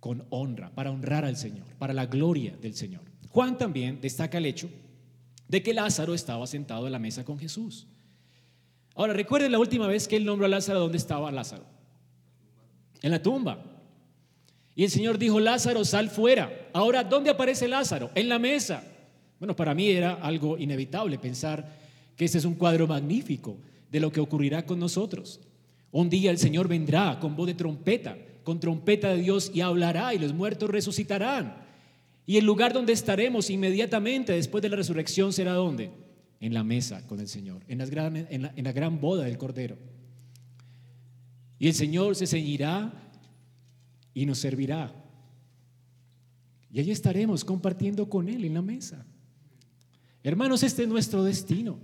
con 0.00 0.26
honra, 0.30 0.74
para 0.74 0.90
honrar 0.90 1.24
al 1.24 1.36
Señor, 1.36 1.66
para 1.78 1.94
la 1.94 2.06
gloria 2.06 2.56
del 2.56 2.74
Señor. 2.74 3.02
Juan 3.28 3.58
también 3.58 4.00
destaca 4.00 4.38
el 4.38 4.46
hecho 4.46 4.68
de 5.48 5.62
que 5.62 5.74
Lázaro 5.74 6.14
estaba 6.14 6.46
sentado 6.46 6.86
a 6.86 6.90
la 6.90 6.98
mesa 6.98 7.24
con 7.24 7.38
Jesús. 7.38 7.86
Ahora, 8.94 9.12
recuerden 9.12 9.52
la 9.52 9.58
última 9.58 9.86
vez 9.86 10.08
que 10.08 10.16
él 10.16 10.24
nombró 10.24 10.46
a 10.46 10.48
Lázaro, 10.48 10.80
¿dónde 10.80 10.98
estaba 10.98 11.30
Lázaro? 11.30 11.64
En 13.02 13.10
la 13.10 13.22
tumba. 13.22 13.62
Y 14.74 14.84
el 14.84 14.90
Señor 14.90 15.18
dijo, 15.18 15.40
Lázaro, 15.40 15.84
sal 15.84 16.10
fuera. 16.10 16.68
Ahora, 16.72 17.04
¿dónde 17.04 17.30
aparece 17.30 17.68
Lázaro? 17.68 18.10
En 18.14 18.28
la 18.28 18.38
mesa. 18.38 18.84
Bueno, 19.40 19.56
para 19.56 19.74
mí 19.74 19.88
era 19.88 20.12
algo 20.12 20.58
inevitable 20.58 21.18
pensar 21.18 21.66
que 22.14 22.26
este 22.26 22.36
es 22.36 22.44
un 22.44 22.54
cuadro 22.54 22.86
magnífico 22.86 23.56
de 23.90 23.98
lo 23.98 24.12
que 24.12 24.20
ocurrirá 24.20 24.66
con 24.66 24.78
nosotros. 24.78 25.40
Un 25.90 26.10
día 26.10 26.30
el 26.30 26.36
Señor 26.36 26.68
vendrá 26.68 27.18
con 27.18 27.34
voz 27.34 27.46
de 27.46 27.54
trompeta, 27.54 28.16
con 28.44 28.60
trompeta 28.60 29.08
de 29.08 29.22
Dios 29.22 29.50
y 29.54 29.62
hablará 29.62 30.14
y 30.14 30.18
los 30.18 30.34
muertos 30.34 30.68
resucitarán. 30.68 31.56
Y 32.26 32.36
el 32.36 32.44
lugar 32.44 32.74
donde 32.74 32.92
estaremos 32.92 33.48
inmediatamente 33.48 34.34
después 34.34 34.60
de 34.60 34.68
la 34.68 34.76
resurrección 34.76 35.32
será 35.32 35.54
donde? 35.54 35.90
En 36.38 36.52
la 36.52 36.62
mesa 36.62 37.06
con 37.06 37.18
el 37.18 37.26
Señor, 37.26 37.62
en, 37.66 37.78
las 37.78 37.88
gran, 37.88 38.16
en, 38.16 38.42
la, 38.42 38.52
en 38.54 38.64
la 38.64 38.72
gran 38.72 39.00
boda 39.00 39.24
del 39.24 39.38
Cordero. 39.38 39.78
Y 41.58 41.66
el 41.66 41.74
Señor 41.74 42.14
se 42.14 42.26
ceñirá 42.26 42.92
y 44.12 44.26
nos 44.26 44.38
servirá. 44.38 44.94
Y 46.70 46.78
allí 46.78 46.90
estaremos 46.90 47.42
compartiendo 47.44 48.08
con 48.08 48.28
Él 48.28 48.44
en 48.44 48.54
la 48.54 48.62
mesa. 48.62 49.06
Hermanos, 50.22 50.62
este 50.62 50.82
es 50.82 50.88
nuestro 50.88 51.24
destino. 51.24 51.78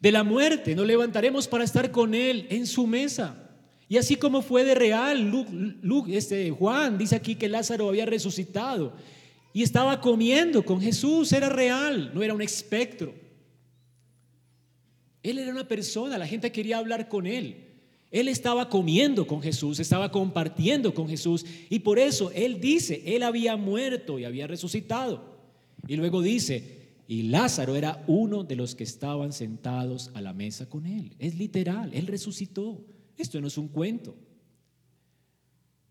De 0.00 0.12
la 0.12 0.22
muerte 0.22 0.76
nos 0.76 0.86
levantaremos 0.86 1.48
para 1.48 1.64
estar 1.64 1.90
con 1.90 2.14
Él 2.14 2.46
en 2.50 2.66
su 2.66 2.86
mesa. 2.86 3.50
Y 3.88 3.96
así 3.96 4.16
como 4.16 4.42
fue 4.42 4.64
de 4.64 4.74
real, 4.74 5.30
Luke, 5.82 6.16
este, 6.16 6.50
Juan 6.50 6.98
dice 6.98 7.16
aquí 7.16 7.34
que 7.34 7.48
Lázaro 7.48 7.88
había 7.88 8.06
resucitado 8.06 8.92
y 9.52 9.62
estaba 9.62 10.00
comiendo 10.00 10.64
con 10.64 10.80
Jesús, 10.80 11.32
era 11.32 11.48
real, 11.48 12.12
no 12.14 12.22
era 12.22 12.34
un 12.34 12.42
espectro. 12.42 13.14
Él 15.22 15.38
era 15.38 15.50
una 15.50 15.66
persona, 15.66 16.18
la 16.18 16.26
gente 16.26 16.52
quería 16.52 16.78
hablar 16.78 17.08
con 17.08 17.26
él. 17.26 17.64
Él 18.10 18.28
estaba 18.28 18.68
comiendo 18.68 19.26
con 19.26 19.42
Jesús, 19.42 19.80
estaba 19.80 20.12
compartiendo 20.12 20.94
con 20.94 21.08
Jesús 21.08 21.44
y 21.68 21.80
por 21.80 21.98
eso 21.98 22.30
Él 22.34 22.60
dice, 22.60 23.02
Él 23.04 23.22
había 23.22 23.56
muerto 23.56 24.18
y 24.18 24.24
había 24.24 24.46
resucitado. 24.46 25.37
Y 25.86 25.96
luego 25.96 26.22
dice, 26.22 26.78
y 27.06 27.22
Lázaro 27.22 27.74
era 27.74 28.04
uno 28.06 28.44
de 28.44 28.56
los 28.56 28.74
que 28.74 28.84
estaban 28.84 29.32
sentados 29.32 30.10
a 30.14 30.20
la 30.20 30.34
mesa 30.34 30.68
con 30.68 30.86
Él. 30.86 31.14
Es 31.18 31.36
literal, 31.36 31.90
Él 31.94 32.06
resucitó. 32.06 32.84
Esto 33.16 33.40
no 33.40 33.46
es 33.46 33.56
un 33.56 33.68
cuento. 33.68 34.14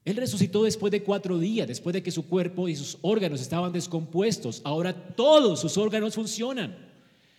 Él 0.06 0.15
resucitó 0.15 0.63
después 0.63 0.91
de 0.91 1.04
cuatro 1.04 1.38
días, 1.38 1.67
después 1.67 1.93
de 1.93 2.02
que 2.02 2.12
su 2.12 2.28
cuerpo 2.28 2.69
y 2.69 2.76
sus 2.76 2.97
órganos 3.02 3.41
estaban 3.41 3.73
descompuestos. 3.73 4.62
Ahora 4.63 4.93
todos 4.93 5.60
sus 5.60 5.78
órganos 5.78 6.15
funcionan. 6.15 6.78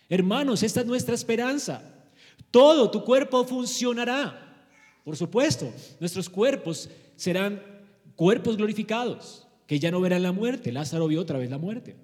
Hermanos, 0.07 0.61
esta 0.61 0.81
es 0.81 0.85
nuestra 0.85 1.15
esperanza. 1.15 1.81
Todo 2.51 2.91
tu 2.91 3.03
cuerpo 3.03 3.43
funcionará. 3.45 4.67
Por 5.03 5.15
supuesto, 5.15 5.71
nuestros 5.99 6.29
cuerpos 6.29 6.89
serán 7.15 7.63
cuerpos 8.15 8.57
glorificados, 8.57 9.47
que 9.65 9.79
ya 9.79 9.89
no 9.89 10.01
verán 10.01 10.21
la 10.21 10.31
muerte. 10.31 10.71
Lázaro 10.71 11.07
vio 11.07 11.21
otra 11.21 11.39
vez 11.39 11.49
la 11.49 11.57
muerte. 11.57 11.95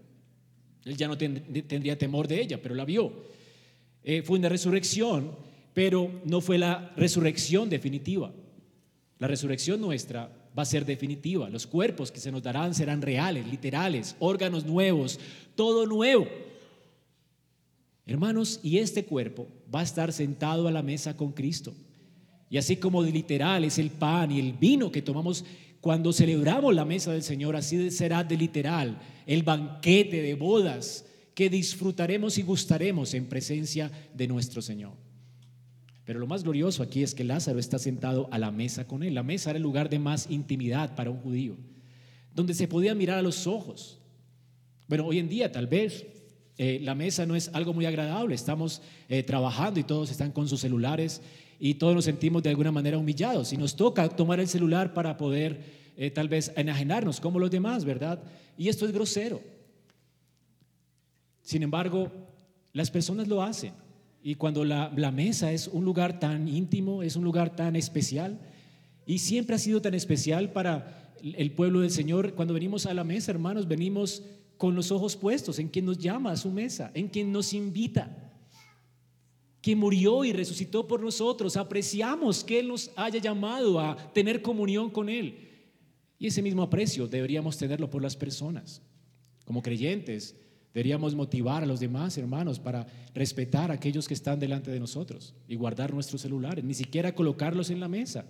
Él 0.85 0.95
ya 0.95 1.07
no 1.07 1.17
tendría 1.17 1.97
temor 1.97 2.27
de 2.27 2.41
ella, 2.41 2.61
pero 2.61 2.75
la 2.75 2.85
vio. 2.85 3.11
Eh, 4.03 4.21
fue 4.21 4.37
una 4.37 4.49
resurrección, 4.49 5.31
pero 5.73 6.21
no 6.25 6.41
fue 6.41 6.59
la 6.59 6.93
resurrección 6.95 7.69
definitiva. 7.69 8.31
La 9.17 9.27
resurrección 9.27 9.81
nuestra 9.81 10.31
va 10.57 10.63
a 10.63 10.65
ser 10.65 10.85
definitiva. 10.85 11.49
Los 11.49 11.65
cuerpos 11.65 12.11
que 12.11 12.19
se 12.19 12.31
nos 12.31 12.43
darán 12.43 12.75
serán 12.75 13.01
reales, 13.01 13.47
literales, 13.47 14.15
órganos 14.19 14.63
nuevos, 14.65 15.19
todo 15.55 15.87
nuevo. 15.87 16.27
Hermanos, 18.05 18.59
y 18.61 18.77
este 18.77 19.05
cuerpo 19.05 19.47
va 19.73 19.79
a 19.79 19.83
estar 19.83 20.13
sentado 20.13 20.67
a 20.67 20.71
la 20.71 20.83
mesa 20.83 21.17
con 21.17 21.31
Cristo. 21.31 21.73
Y 22.49 22.57
así 22.57 22.77
como 22.77 23.01
de 23.01 23.11
literal 23.11 23.63
es 23.63 23.79
el 23.79 23.89
pan 23.89 24.31
y 24.31 24.39
el 24.39 24.53
vino 24.53 24.91
que 24.91 25.01
tomamos 25.01 25.43
cuando 25.85 26.11
celebramos 26.11 26.73
la 26.73 26.83
mesa 26.83 27.13
del 27.13 27.21
Señor, 27.21 27.55
así 27.55 27.91
será 27.91 28.23
de 28.23 28.35
literal 28.35 28.97
el 29.27 29.43
banquete 29.43 30.19
de 30.19 30.33
bodas 30.33 31.05
que 31.35 31.47
disfrutaremos 31.47 32.39
y 32.39 32.41
gustaremos 32.41 33.13
en 33.13 33.27
presencia 33.27 33.91
de 34.11 34.27
nuestro 34.27 34.63
Señor. 34.63 34.93
Pero 36.03 36.17
lo 36.17 36.25
más 36.25 36.41
glorioso 36.41 36.81
aquí 36.81 37.03
es 37.03 37.13
que 37.13 37.23
Lázaro 37.23 37.59
está 37.59 37.77
sentado 37.77 38.27
a 38.31 38.39
la 38.39 38.49
mesa 38.49 38.87
con 38.87 39.03
él. 39.03 39.13
La 39.13 39.21
mesa 39.21 39.51
era 39.51 39.57
el 39.57 39.63
lugar 39.63 39.87
de 39.87 39.99
más 39.99 40.25
intimidad 40.31 40.95
para 40.95 41.11
un 41.11 41.19
judío, 41.19 41.55
donde 42.33 42.55
se 42.55 42.67
podía 42.67 42.95
mirar 42.95 43.19
a 43.19 43.21
los 43.21 43.45
ojos. 43.45 43.99
Bueno, 44.87 45.05
hoy 45.05 45.19
en 45.19 45.29
día 45.29 45.51
tal 45.51 45.67
vez 45.67 46.07
eh, 46.57 46.79
la 46.81 46.95
mesa 46.95 47.27
no 47.27 47.35
es 47.35 47.51
algo 47.53 47.75
muy 47.75 47.85
agradable. 47.85 48.33
Estamos 48.33 48.81
eh, 49.07 49.21
trabajando 49.21 49.79
y 49.79 49.83
todos 49.83 50.09
están 50.09 50.31
con 50.31 50.47
sus 50.47 50.61
celulares 50.61 51.21
y 51.59 51.75
todos 51.75 51.95
nos 51.95 52.05
sentimos 52.05 52.43
de 52.43 52.49
alguna 52.49 52.71
manera 52.71 52.97
humillados 52.97 53.53
y 53.53 53.57
nos 53.57 53.75
toca 53.75 54.07
tomar 54.09 54.39
el 54.39 54.47
celular 54.47 54.93
para 54.93 55.17
poder 55.17 55.61
eh, 55.97 56.11
tal 56.11 56.27
vez 56.27 56.51
enajenarnos 56.55 57.19
como 57.19 57.39
los 57.39 57.51
demás, 57.51 57.85
¿verdad? 57.85 58.21
Y 58.57 58.69
esto 58.69 58.85
es 58.85 58.91
grosero. 58.91 59.41
Sin 61.41 61.63
embargo, 61.63 62.11
las 62.73 62.91
personas 62.91 63.27
lo 63.27 63.41
hacen 63.41 63.73
y 64.23 64.35
cuando 64.35 64.65
la, 64.65 64.91
la 64.95 65.11
mesa 65.11 65.51
es 65.51 65.67
un 65.67 65.85
lugar 65.85 66.19
tan 66.19 66.47
íntimo, 66.47 67.03
es 67.03 67.15
un 67.15 67.23
lugar 67.23 67.55
tan 67.55 67.75
especial 67.75 68.39
y 69.05 69.19
siempre 69.19 69.55
ha 69.55 69.59
sido 69.59 69.81
tan 69.81 69.93
especial 69.93 70.51
para 70.51 71.13
el 71.21 71.51
pueblo 71.51 71.81
del 71.81 71.91
Señor, 71.91 72.33
cuando 72.33 72.53
venimos 72.53 72.85
a 72.85 72.93
la 72.93 73.03
mesa, 73.03 73.31
hermanos, 73.31 73.67
venimos 73.67 74.23
con 74.57 74.75
los 74.75 74.91
ojos 74.91 75.15
puestos 75.15 75.59
en 75.59 75.69
quien 75.69 75.85
nos 75.85 75.97
llama 75.97 76.31
a 76.31 76.37
su 76.37 76.51
mesa, 76.51 76.91
en 76.93 77.07
quien 77.07 77.31
nos 77.31 77.53
invita. 77.53 78.24
Que 79.65 79.75
murió 79.75 80.23
y 80.23 80.31
resucitó 80.31 80.85
por 80.85 81.01
nosotros. 81.01 81.57
Apreciamos 81.57 82.43
que 82.43 82.59
Él 82.59 82.67
nos 82.67 82.91
haya 82.95 83.19
llamado 83.19 83.79
a 83.79 83.97
tener 84.13 84.43
comunión 84.43 84.91
con 84.91 85.09
Él. 85.09 85.39
Y 86.19 86.27
ese 86.27 86.43
mismo 86.43 86.61
aprecio 86.61 87.07
deberíamos 87.07 87.57
tenerlo 87.57 87.89
por 87.89 88.03
las 88.03 88.15
personas. 88.15 88.83
Como 89.43 89.63
creyentes, 89.63 90.35
deberíamos 90.71 91.15
motivar 91.15 91.63
a 91.63 91.65
los 91.65 91.79
demás 91.79 92.15
hermanos 92.15 92.59
para 92.59 92.85
respetar 93.15 93.71
a 93.71 93.73
aquellos 93.73 94.07
que 94.07 94.13
están 94.13 94.39
delante 94.39 94.69
de 94.69 94.79
nosotros 94.79 95.33
y 95.47 95.55
guardar 95.55 95.91
nuestros 95.91 96.21
celulares, 96.21 96.63
ni 96.63 96.75
siquiera 96.75 97.15
colocarlos 97.15 97.71
en 97.71 97.79
la 97.79 97.87
mesa. 97.87 98.23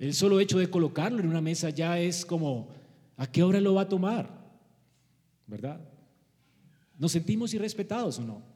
El 0.00 0.12
solo 0.14 0.40
hecho 0.40 0.58
de 0.58 0.70
colocarlo 0.70 1.20
en 1.20 1.28
una 1.28 1.40
mesa 1.40 1.70
ya 1.70 2.00
es 2.00 2.26
como, 2.26 2.66
¿a 3.16 3.30
qué 3.30 3.44
hora 3.44 3.60
lo 3.60 3.74
va 3.74 3.82
a 3.82 3.88
tomar? 3.88 4.28
¿Verdad? 5.46 5.80
¿Nos 6.98 7.12
sentimos 7.12 7.54
irrespetados 7.54 8.18
o 8.18 8.22
no? 8.22 8.55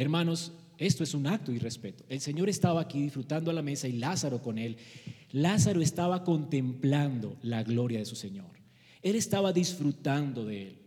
Hermanos, 0.00 0.52
esto 0.78 1.04
es 1.04 1.12
un 1.12 1.26
acto 1.26 1.50
de 1.50 1.58
irrespeto. 1.58 2.04
El 2.08 2.22
Señor 2.22 2.48
estaba 2.48 2.80
aquí 2.80 3.02
disfrutando 3.02 3.50
a 3.50 3.54
la 3.54 3.60
mesa 3.60 3.86
y 3.86 3.92
Lázaro 3.92 4.40
con 4.40 4.56
él. 4.56 4.78
Lázaro 5.30 5.82
estaba 5.82 6.24
contemplando 6.24 7.36
la 7.42 7.62
gloria 7.62 7.98
de 7.98 8.06
su 8.06 8.16
Señor. 8.16 8.46
Él 9.02 9.14
estaba 9.14 9.52
disfrutando 9.52 10.46
de 10.46 10.68
él. 10.68 10.78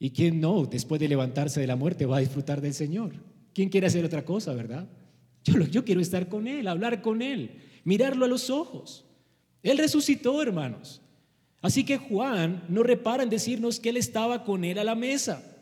¿Y 0.00 0.10
quién 0.10 0.40
no, 0.40 0.66
después 0.66 1.00
de 1.00 1.06
levantarse 1.06 1.60
de 1.60 1.68
la 1.68 1.76
muerte, 1.76 2.04
va 2.04 2.16
a 2.16 2.20
disfrutar 2.20 2.60
del 2.60 2.74
Señor? 2.74 3.12
¿Quién 3.52 3.68
quiere 3.68 3.86
hacer 3.86 4.04
otra 4.04 4.24
cosa, 4.24 4.52
verdad? 4.54 4.88
Yo, 5.44 5.60
yo 5.60 5.84
quiero 5.84 6.00
estar 6.00 6.28
con 6.28 6.48
Él, 6.48 6.66
hablar 6.66 7.00
con 7.00 7.22
Él, 7.22 7.60
mirarlo 7.84 8.24
a 8.24 8.28
los 8.28 8.50
ojos. 8.50 9.04
Él 9.62 9.78
resucitó, 9.78 10.42
hermanos. 10.42 11.00
Así 11.62 11.84
que 11.84 11.98
Juan 11.98 12.64
no 12.68 12.82
repara 12.82 13.22
en 13.22 13.30
decirnos 13.30 13.78
que 13.78 13.90
Él 13.90 13.98
estaba 13.98 14.42
con 14.42 14.64
Él 14.64 14.80
a 14.80 14.84
la 14.84 14.96
mesa. 14.96 15.53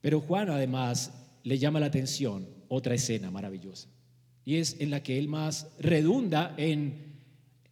Pero 0.00 0.20
Juan 0.20 0.50
además 0.50 1.12
le 1.42 1.58
llama 1.58 1.80
la 1.80 1.86
atención 1.86 2.46
otra 2.68 2.94
escena 2.94 3.30
maravillosa. 3.30 3.88
Y 4.44 4.56
es 4.56 4.76
en 4.80 4.90
la 4.90 5.02
que 5.02 5.18
él 5.18 5.28
más 5.28 5.68
redunda 5.78 6.54
en, 6.56 7.16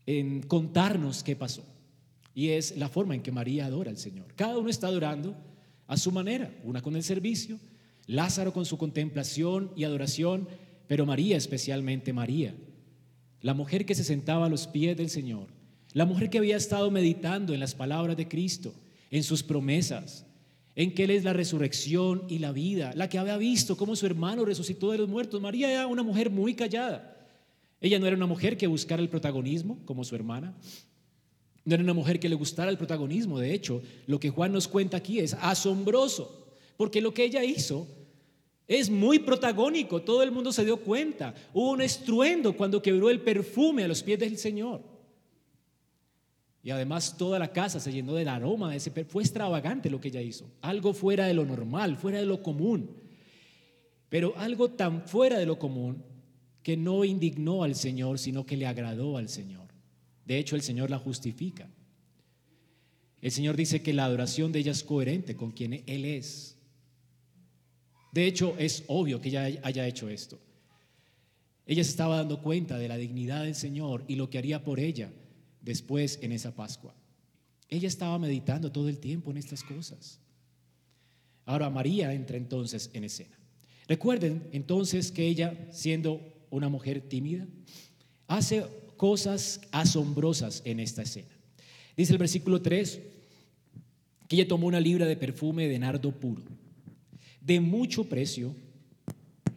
en 0.07 0.43
contarnos 0.43 1.23
qué 1.23 1.37
pasó. 1.37 1.64
Y 2.35 2.51
es 2.51 2.77
la 2.77 2.88
forma 2.88 3.14
en 3.14 3.23
que 3.23 3.33
María 3.33 3.67
adora 3.67 3.91
al 3.91 3.99
Señor. 3.99 4.35
Cada 4.37 4.59
uno 4.59 4.69
está 4.69 4.87
adorando 4.87 5.37
a 5.87 5.97
su 5.97 6.12
manera, 6.12 6.55
una 6.64 6.83
con 6.83 6.95
el 6.95 7.03
servicio, 7.03 7.59
Lázaro 8.07 8.53
con 8.53 8.64
su 8.64 8.79
contemplación 8.79 9.71
y 9.77 9.85
adoración, 9.85 10.49
pero 10.87 11.05
María 11.05 11.37
especialmente 11.37 12.12
María, 12.12 12.55
la 13.41 13.55
mujer 13.55 13.85
que 13.85 13.95
se 13.95 14.05
sentaba 14.05 14.47
a 14.47 14.49
los 14.49 14.67
pies 14.67 14.97
del 14.97 15.11
Señor, 15.11 15.49
la 15.93 16.07
mujer 16.07 16.31
que 16.31 16.38
había 16.38 16.57
estado 16.57 16.91
meditando 16.91 17.55
en 17.55 17.61
las 17.61 17.75
palabras 17.75 18.17
de 18.17 18.29
Cristo, 18.29 18.75
en 19.11 19.23
sus 19.23 19.43
promesas, 19.43 20.27
en 20.79 20.95
que 20.95 21.03
Él 21.03 21.11
es 21.11 21.25
la 21.25 21.33
resurrección 21.33 22.23
y 22.29 22.38
la 22.38 22.53
vida, 22.53 22.93
la 22.95 23.09
que 23.09 23.19
había 23.19 23.37
visto 23.37 23.77
cómo 23.77 23.97
su 23.97 24.07
hermano 24.07 24.45
resucitó 24.45 24.93
de 24.93 24.99
los 24.99 25.09
muertos. 25.09 25.41
María 25.41 25.69
era 25.69 25.88
una 25.88 26.05
mujer 26.05 26.31
muy 26.31 26.55
callada. 26.55 27.17
Ella 27.81 27.99
no 27.99 28.07
era 28.07 28.14
una 28.14 28.27
mujer 28.27 28.57
que 28.57 28.69
buscara 28.69 29.03
el 29.03 29.09
protagonismo 29.09 29.81
como 29.85 30.05
su 30.05 30.14
hermana. 30.14 30.55
No 31.64 31.75
era 31.75 31.83
una 31.83 31.95
mujer 31.95 32.21
que 32.21 32.29
le 32.29 32.37
gustara 32.37 32.71
el 32.71 32.79
protagonismo. 32.79 33.41
De 33.41 33.53
hecho, 33.53 33.83
lo 34.07 34.21
que 34.21 34.31
Juan 34.31 34.53
nos 34.53 34.69
cuenta 34.69 34.99
aquí 34.99 35.19
es 35.19 35.35
asombroso, 35.35 36.47
porque 36.77 37.01
lo 37.01 37.12
que 37.12 37.25
ella 37.25 37.43
hizo 37.43 37.88
es 38.69 38.88
muy 38.88 39.19
protagónico. 39.19 40.03
Todo 40.03 40.23
el 40.23 40.31
mundo 40.31 40.53
se 40.53 40.64
dio 40.64 40.77
cuenta. 40.77 41.35
Hubo 41.53 41.73
un 41.73 41.81
estruendo 41.81 42.57
cuando 42.57 42.81
quebró 42.81 43.11
el 43.11 43.21
perfume 43.21 43.83
a 43.83 43.88
los 43.88 44.05
pies 44.05 44.21
del 44.21 44.38
Señor. 44.38 44.81
Y 46.62 46.71
además 46.71 47.16
toda 47.16 47.38
la 47.38 47.53
casa 47.53 47.81
se 47.81 47.92
llenó 47.92 48.14
del 48.14 48.29
aroma 48.29 48.71
de 48.71 48.77
ese. 48.77 48.90
Fue 49.05 49.23
extravagante 49.23 49.90
lo 49.90 50.01
que 50.01 50.09
ella 50.09 50.21
hizo. 50.21 50.51
Algo 50.61 50.92
fuera 50.92 51.27
de 51.27 51.35
lo 51.35 51.44
normal, 51.44 51.97
fuera 51.97 52.18
de 52.18 52.27
lo 52.27 52.42
común. 52.42 52.90
Pero 54.09 54.35
algo 54.37 54.71
tan 54.71 55.07
fuera 55.07 55.38
de 55.38 55.47
lo 55.47 55.59
común 55.59 56.03
que 56.62 56.77
no 56.77 57.05
indignó 57.05 57.62
al 57.62 57.75
Señor, 57.75 58.18
sino 58.18 58.44
que 58.44 58.57
le 58.57 58.66
agradó 58.66 59.16
al 59.16 59.29
Señor. 59.29 59.68
De 60.25 60.38
hecho, 60.38 60.57
el 60.57 60.62
Señor 60.62 60.90
la 60.90 60.99
justifica. 60.99 61.71
El 63.21 63.31
Señor 63.31 63.57
dice 63.57 63.83
que 63.83 63.94
la 63.94 64.05
adoración 64.05 64.53
de 64.53 64.61
ella 64.61 64.73
es 64.73 64.85
coherente 64.85 65.37
con 65.37 65.53
quien 65.53 65.85
Él 65.87 66.05
es. 66.05 66.57
De 68.12 68.27
hecho, 68.27 68.57
es 68.59 68.85
obvio 68.88 69.21
que 69.21 69.29
ella 69.29 69.44
haya 69.62 69.87
hecho 69.87 70.09
esto. 70.09 70.38
Ella 71.66 71.85
se 71.85 71.90
estaba 71.90 72.16
dando 72.16 72.42
cuenta 72.42 72.79
de 72.79 72.88
la 72.88 72.97
dignidad 72.97 73.44
del 73.44 73.55
Señor 73.55 74.05
y 74.09 74.16
lo 74.16 74.31
que 74.31 74.38
haría 74.38 74.64
por 74.64 74.81
ella 74.81 75.11
después 75.69 76.19
en 76.23 76.33
esa 76.33 76.57
Pascua. 76.57 76.95
Ella 77.69 77.89
estaba 77.89 78.19
meditando 78.19 78.73
todo 78.73 78.89
el 78.89 78.97
tiempo 78.97 79.31
en 79.31 79.37
estas 79.37 79.63
cosas. 79.63 80.19
Ahora 81.45 81.69
María 81.69 82.15
entra 82.15 82.39
entonces 82.39 82.89
en 82.95 83.05
escena. 83.05 83.39
Recuerden 83.87 84.49
entonces 84.53 85.13
que 85.13 85.27
ella, 85.27 85.69
siendo 85.71 86.23
una 86.49 86.71
mujer 86.71 87.03
tímida, 87.03 87.47
hace 88.29 88.65
cosas 88.97 89.61
asombrosas 89.71 90.63
en 90.65 90.81
esta 90.81 91.03
escena. 91.03 91.37
Dice 91.95 92.13
el 92.13 92.19
versículo 92.19 92.63
3 92.63 93.01
que 94.27 94.37
ella 94.37 94.49
tomó 94.49 94.69
una 94.69 94.81
libra 94.81 95.05
de 95.05 95.17
perfume 95.17 95.69
de 95.69 95.79
nardo 95.79 96.13
puro, 96.13 96.43
de 97.43 97.61
mucho 97.61 98.05
precio, 98.05 98.55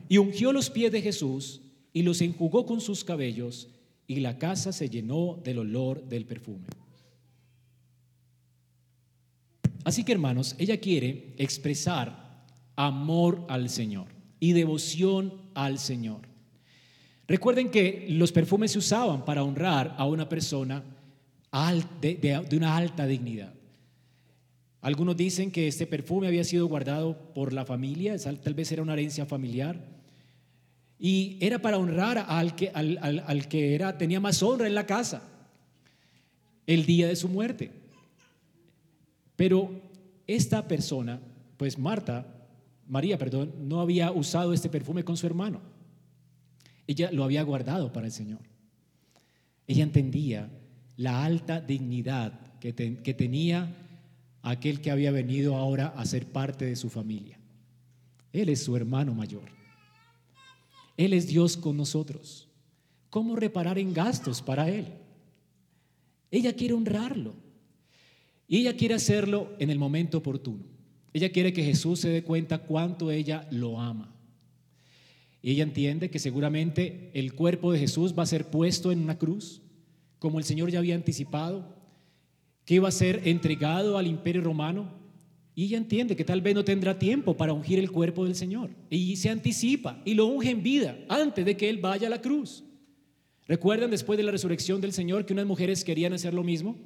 y 0.10 0.18
ungió 0.18 0.52
los 0.52 0.70
pies 0.70 0.92
de 0.92 1.02
Jesús 1.02 1.62
y 1.94 2.02
los 2.02 2.20
enjugó 2.20 2.66
con 2.66 2.82
sus 2.82 3.06
cabellos 3.06 3.70
y 4.12 4.20
la 4.20 4.38
casa 4.38 4.74
se 4.74 4.90
llenó 4.90 5.40
del 5.42 5.60
olor 5.60 6.04
del 6.04 6.26
perfume. 6.26 6.68
Así 9.86 10.04
que 10.04 10.12
hermanos, 10.12 10.54
ella 10.60 10.78
quiere 10.82 11.34
expresar 11.38 12.44
amor 12.76 13.46
al 13.48 13.70
Señor 13.70 14.08
y 14.40 14.52
devoción 14.52 15.34
al 15.54 15.80
Señor. 15.80 16.22
Recuerden 17.26 17.70
que 17.70 18.08
los 18.10 18.34
perfumes 18.34 18.72
se 18.72 18.80
usaban 18.80 19.24
para 19.24 19.44
honrar 19.44 19.96
a 19.98 20.06
una 20.06 20.28
persona 20.28 20.84
de, 22.02 22.46
una 22.52 22.76
alta 22.76 23.08
dignidad. 23.08 23.54
Algunos 24.82 25.16
dicen 25.16 25.52
que 25.52 25.70
este 25.70 25.88
perfume 25.88 26.28
había 26.28 26.44
sido 26.44 26.68
guardado 26.68 27.34
por 27.34 27.54
la 27.54 27.66
familia, 27.66 28.18
tal 28.18 28.54
vez 28.54 28.72
era 28.74 28.82
una 28.82 28.94
herencia 28.94 29.26
familiar. 29.26 30.01
Y 31.04 31.40
era 31.42 31.58
para 31.58 31.80
honrar 31.80 32.24
al 32.28 32.56
que, 32.56 32.70
al, 32.70 33.48
que 33.48 33.74
era, 33.74 33.98
tenía 33.98 34.20
más 34.20 34.44
honra 34.44 34.68
en 34.68 34.76
la 34.76 34.86
casa 34.86 35.24
el 36.68 36.86
día 36.86 37.08
de 37.08 37.16
su 37.16 37.28
muerte. 37.28 37.72
Pero 39.36 39.82
esta 40.28 40.68
persona, 40.68 41.20
pues 41.58 41.80
Marta, 41.80 42.28
María, 42.88 43.18
perdón, 43.18 43.52
no 43.68 43.82
había 43.82 44.12
usado 44.12 44.54
este 44.54 44.70
perfume 44.70 45.04
con 45.04 45.18
su 45.18 45.26
hermano. 45.26 45.60
Ella 46.86 47.10
lo 47.12 47.24
había 47.24 47.42
guardado 47.42 47.92
para 47.92 48.06
el 48.06 48.12
Señor. 48.12 48.42
Ella 49.66 49.82
entendía 49.82 50.52
la 50.98 51.26
alta 51.26 51.62
dignidad 51.62 52.60
que, 52.60 52.76
que 52.76 53.14
tenía 53.16 53.76
aquel 54.44 54.82
que 54.82 54.92
había 54.92 55.10
venido 55.10 55.56
ahora 55.56 55.96
a 55.98 56.06
ser 56.06 56.28
parte 56.28 56.66
de 56.66 56.76
su 56.76 56.92
familia. 56.92 57.40
Él 58.32 58.50
es 58.50 58.64
su 58.64 58.76
hermano 58.78 59.16
mayor. 59.16 59.61
Él 61.06 61.14
es 61.14 61.26
Dios 61.26 61.58
con 61.58 61.78
nosotros. 61.78 62.48
¿Cómo 63.10 63.36
reparar 63.36 63.80
en 63.80 63.92
gastos 63.92 64.40
para 64.44 64.70
Él? 64.70 64.86
Ella 66.30 66.54
quiere 66.56 66.76
honrarlo. 66.76 67.34
Y 68.48 68.60
ella 68.60 68.78
quiere 68.78 68.94
hacerlo 68.94 69.52
en 69.58 69.72
el 69.72 69.80
momento 69.80 70.20
oportuno. 70.20 70.64
Ella 71.12 71.32
quiere 71.32 71.54
que 71.54 71.64
Jesús 71.64 72.02
se 72.02 72.10
dé 72.10 72.24
cuenta 72.24 72.60
cuánto 72.60 73.10
ella 73.10 73.48
lo 73.50 73.82
ama. 73.82 74.14
Y 75.42 75.50
ella 75.50 75.64
entiende 75.64 76.12
que 76.12 76.20
seguramente 76.20 77.10
el 77.16 77.34
cuerpo 77.34 77.72
de 77.72 77.80
Jesús 77.80 78.14
va 78.18 78.22
a 78.22 78.28
ser 78.28 78.52
puesto 78.52 78.92
en 78.92 79.02
una 79.02 79.18
cruz, 79.18 79.64
como 80.20 80.38
el 80.38 80.46
Señor 80.46 80.70
ya 80.70 80.78
había 80.78 80.94
anticipado, 80.94 81.76
que 82.64 82.76
iba 82.76 82.88
a 82.88 82.92
ser 82.92 83.28
entregado 83.28 83.98
al 83.98 84.06
imperio 84.06 84.44
romano 84.44 85.01
y 85.54 85.66
ella 85.66 85.78
entiende 85.78 86.16
que 86.16 86.24
tal 86.24 86.42
vez 86.42 86.56
no 86.56 86.64
tendrá 86.64 86.98
tiempo 86.98 87.36
para 87.36 87.54
ungir 87.54 87.78
el 87.78 87.92
cuerpo 87.92 88.26
del 88.26 88.36
Señor. 88.36 88.70
Y 88.90 89.16
se 89.18 89.30
anticipa 89.30 90.02
y 90.06 90.14
lo 90.14 90.28
unge 90.28 90.50
en 90.50 90.64
vida 90.64 90.98
antes 91.10 91.46
de 91.46 91.58
que 91.58 91.70
Él 91.70 91.78
vaya 91.78 92.08
a 92.08 92.10
la 92.10 92.22
cruz. 92.22 92.64
¿Recuerdan 93.48 93.92
después 93.92 94.16
de 94.16 94.24
la 94.24 94.32
resurrección 94.32 94.80
del 94.80 94.94
Señor 94.94 95.26
que 95.26 95.34
unas 95.34 95.46
mujeres 95.46 95.84
querían 95.84 96.14
hacer 96.14 96.34
lo 96.34 96.44
mismo? 96.44 96.78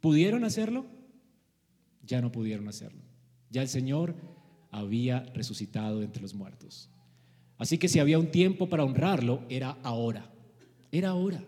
¿Pudieron 0.00 0.44
hacerlo? 0.44 0.86
Ya 2.06 2.20
no 2.20 2.30
pudieron 2.30 2.68
hacerlo. 2.68 3.02
Ya 3.50 3.62
el 3.62 3.68
Señor 3.68 4.14
había 4.70 5.24
resucitado 5.34 6.02
entre 6.02 6.22
los 6.22 6.34
muertos. 6.34 6.88
Así 7.58 7.78
que 7.78 7.88
si 7.88 7.98
había 7.98 8.18
un 8.18 8.30
tiempo 8.30 8.68
para 8.68 8.84
honrarlo, 8.84 9.42
era 9.48 9.78
ahora. 9.82 10.32
Era 10.92 11.10
ahora. 11.10 11.44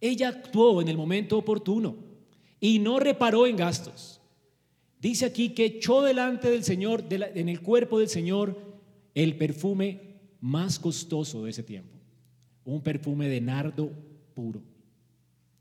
Ella 0.00 0.28
actuó 0.28 0.80
en 0.80 0.88
el 0.88 0.96
momento 0.96 1.36
oportuno 1.36 1.96
y 2.58 2.78
no 2.78 2.98
reparó 2.98 3.46
en 3.46 3.56
gastos. 3.56 4.21
Dice 5.02 5.26
aquí 5.26 5.48
que 5.48 5.64
echó 5.64 6.00
delante 6.00 6.48
del 6.48 6.62
Señor, 6.62 7.04
en 7.10 7.48
el 7.48 7.60
cuerpo 7.60 7.98
del 7.98 8.08
Señor, 8.08 8.56
el 9.16 9.36
perfume 9.36 10.20
más 10.40 10.78
costoso 10.78 11.42
de 11.42 11.50
ese 11.50 11.64
tiempo. 11.64 11.98
Un 12.64 12.82
perfume 12.82 13.28
de 13.28 13.40
nardo 13.40 13.90
puro. 14.32 14.62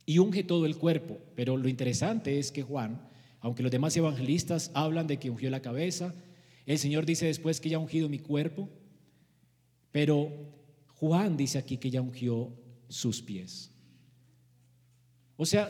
Y 0.05 0.19
unge 0.19 0.43
todo 0.43 0.67
el 0.67 0.77
cuerpo. 0.77 1.17
Pero 1.33 1.57
lo 1.57 1.67
interesante 1.67 2.37
es 2.37 2.51
que 2.51 2.61
Juan, 2.61 3.01
aunque 3.39 3.63
los 3.63 3.71
demás 3.71 3.97
evangelistas 3.97 4.69
hablan 4.75 5.07
de 5.07 5.17
que 5.17 5.31
ungió 5.31 5.49
la 5.49 5.63
cabeza, 5.63 6.13
El 6.67 6.77
Señor 6.77 7.07
dice 7.07 7.25
después 7.25 7.59
que 7.59 7.69
ya 7.69 7.77
ha 7.77 7.79
ungido 7.79 8.09
mi 8.09 8.19
cuerpo, 8.19 8.69
pero 9.91 10.31
Juan 10.99 11.35
dice 11.35 11.57
aquí 11.57 11.77
que 11.77 11.89
ya 11.89 11.99
ungió 11.99 12.53
sus 12.89 13.23
pies. 13.23 13.71
O 15.35 15.47
sea, 15.47 15.67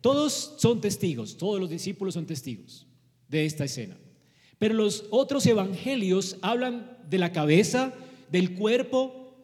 todos 0.00 0.56
son 0.58 0.80
testigos, 0.80 1.36
todos 1.36 1.60
los 1.60 1.70
discípulos 1.70 2.14
son 2.14 2.26
testigos 2.26 2.88
de 3.34 3.46
esta 3.46 3.64
escena. 3.64 3.96
Pero 4.58 4.74
los 4.74 5.06
otros 5.10 5.44
evangelios 5.46 6.36
hablan 6.40 6.96
de 7.10 7.18
la 7.18 7.32
cabeza, 7.32 7.92
del 8.30 8.54
cuerpo, 8.54 9.34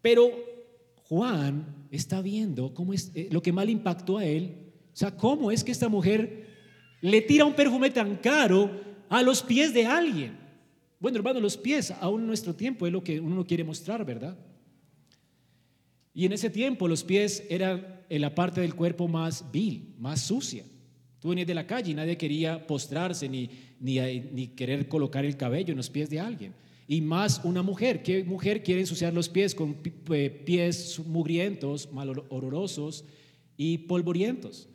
pero 0.00 0.30
Juan 1.08 1.88
está 1.90 2.22
viendo 2.22 2.72
cómo 2.72 2.92
es 2.92 3.10
eh, 3.14 3.28
lo 3.32 3.42
que 3.42 3.52
mal 3.52 3.68
impactó 3.68 4.18
a 4.18 4.24
él. 4.24 4.72
O 4.92 4.96
sea, 4.96 5.16
cómo 5.16 5.50
es 5.50 5.64
que 5.64 5.72
esta 5.72 5.88
mujer 5.88 6.46
le 7.00 7.20
tira 7.22 7.44
un 7.44 7.54
perfume 7.54 7.90
tan 7.90 8.16
caro 8.16 8.70
a 9.08 9.20
los 9.22 9.42
pies 9.42 9.74
de 9.74 9.84
alguien. 9.84 10.38
Bueno, 11.00 11.18
hermano, 11.18 11.40
los 11.40 11.56
pies, 11.56 11.90
aún 12.00 12.20
en 12.20 12.26
nuestro 12.28 12.54
tiempo, 12.54 12.86
es 12.86 12.92
lo 12.92 13.02
que 13.02 13.18
uno 13.18 13.44
quiere 13.44 13.64
mostrar, 13.64 14.04
¿verdad? 14.04 14.38
Y 16.14 16.24
en 16.24 16.32
ese 16.32 16.50
tiempo 16.50 16.86
los 16.86 17.02
pies 17.02 17.44
eran 17.48 18.02
en 18.08 18.20
la 18.20 18.32
parte 18.32 18.60
del 18.60 18.76
cuerpo 18.76 19.08
más 19.08 19.50
vil, 19.50 19.94
más 19.98 20.20
sucia. 20.20 20.64
Tú 21.20 21.28
venías 21.28 21.46
de 21.46 21.54
la 21.54 21.66
calle 21.66 21.92
y 21.92 21.94
nadie 21.94 22.16
quería 22.16 22.66
postrarse 22.66 23.28
ni, 23.28 23.50
ni, 23.78 24.00
ni 24.32 24.48
querer 24.48 24.88
colocar 24.88 25.24
el 25.24 25.36
cabello 25.36 25.72
en 25.72 25.76
los 25.76 25.90
pies 25.90 26.08
de 26.08 26.18
alguien. 26.18 26.54
Y 26.88 27.02
más 27.02 27.42
una 27.44 27.62
mujer. 27.62 28.02
¿Qué 28.02 28.24
mujer 28.24 28.62
quiere 28.62 28.80
ensuciar 28.80 29.12
los 29.12 29.28
pies 29.28 29.54
con 29.54 29.74
pies 29.74 30.98
mugrientos, 31.06 31.92
malolorosos 31.92 33.04
y 33.56 33.78
polvorientos? 33.78 34.68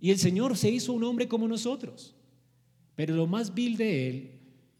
Y 0.00 0.10
el 0.10 0.18
Señor 0.18 0.56
se 0.56 0.68
hizo 0.68 0.92
un 0.92 1.04
hombre 1.04 1.28
como 1.28 1.46
nosotros. 1.46 2.14
Pero 2.96 3.14
lo 3.14 3.28
más 3.28 3.54
vil 3.54 3.76
de 3.76 4.08
él 4.08 4.30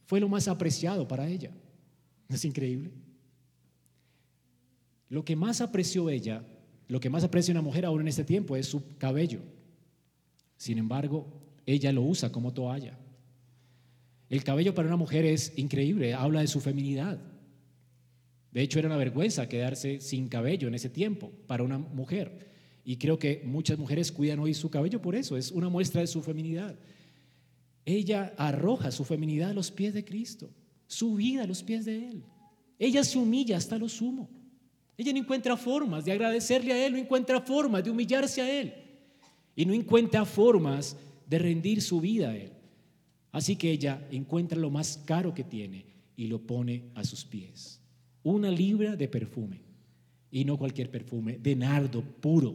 fue 0.05 0.18
lo 0.18 0.28
más 0.28 0.49
apreciado 0.49 1.07
para 1.07 1.28
ella. 1.28 1.53
¿Es 2.28 2.44
increíble? 2.44 2.90
Lo 5.09 5.24
que 5.24 5.36
más 5.36 5.61
apreció 5.61 6.11
ella, 6.11 6.44
lo 6.88 6.99
que 7.01 7.09
más 7.09 7.22
aprecia 7.22 7.53
una 7.53 7.62
mujer 7.62 7.86
ahora 7.86 8.03
en 8.03 8.09
este 8.09 8.24
tiempo 8.24 8.57
es 8.57 8.66
su 8.66 8.96
cabello. 8.99 9.40
Sin 10.59 10.77
embargo, 10.77 11.27
ella 11.65 11.93
lo 11.93 12.03
usa 12.03 12.31
como 12.31 12.53
toalla. 12.53 12.99
El 14.29 14.45
cabello 14.45 14.75
para 14.75 14.89
una 14.89 14.97
mujer 14.97 15.25
es 15.25 15.57
increíble, 15.57 16.13
habla 16.13 16.41
de 16.41 16.49
su 16.49 16.61
feminidad. 16.61 17.19
De 18.51 18.61
hecho, 18.61 18.79
era 18.79 18.89
una 18.89 18.97
vergüenza 18.97 19.49
quedarse 19.49 20.01
sin 20.01 20.29
cabello 20.29 20.69
en 20.69 20.75
ese 20.75 20.91
tiempo 20.91 21.31
para 21.47 21.63
una 21.63 21.79
mujer. 21.79 22.49
Y 22.85 22.97
creo 22.97 23.19
que 23.19 23.43
muchas 23.45 23.79
mujeres 23.79 24.11
cuidan 24.11 24.41
hoy 24.41 24.53
su 24.53 24.69
cabello 24.69 25.01
por 25.01 25.15
eso, 25.15 25.37
es 25.37 25.53
una 25.53 25.69
muestra 25.69 26.01
de 26.01 26.07
su 26.09 26.23
feminidad. 26.23 26.77
Ella 27.85 28.35
arroja 28.37 28.91
su 28.91 29.05
feminidad 29.05 29.51
a 29.51 29.55
los 29.55 29.71
pies 29.71 29.95
de 29.95 30.05
Cristo, 30.05 30.51
su 30.89 31.15
vida 31.15 31.45
a 31.45 31.47
los 31.47 31.63
pies 31.63 31.85
de 31.85 32.09
Él. 32.09 32.25
Ella 32.79 33.05
se 33.05 33.17
humilla 33.17 33.57
hasta 33.57 33.79
lo 33.79 33.89
sumo. 33.89 34.29
Ella 34.97 35.13
no 35.13 35.21
encuentra 35.21 35.57
formas 35.57 36.05
de 36.05 36.13
agradecerle 36.13 36.73
a 36.73 36.87
Él, 36.87 36.95
no 36.95 36.99
encuentra 36.99 37.41
formas 37.41 37.85
de 37.85 37.91
humillarse 37.91 38.43
a 38.43 38.61
Él 38.61 38.88
y 39.59 39.67
no 39.67 39.75
encuentra 39.75 40.25
formas 40.25 40.97
de 41.27 41.37
rendir 41.41 41.83
su 41.83 42.01
vida 42.01 42.31
a 42.31 42.37
Él. 42.37 42.53
Así 43.33 43.57
que 43.57 43.73
ella 43.73 44.07
encuentra 44.13 44.57
lo 44.57 44.71
más 44.71 45.03
caro 45.05 45.35
que 45.35 45.43
tiene 45.43 45.85
y 46.17 46.29
lo 46.29 46.39
pone 46.39 46.85
a 46.95 47.03
sus 47.03 47.25
pies. 47.25 47.81
Una 48.23 48.53
libra 48.53 48.95
de 48.95 49.09
perfume 49.09 49.63
y 50.31 50.45
no 50.45 50.57
cualquier 50.59 50.93
perfume, 50.93 51.39
de 51.39 51.57
nardo 51.57 52.03
puro. 52.03 52.55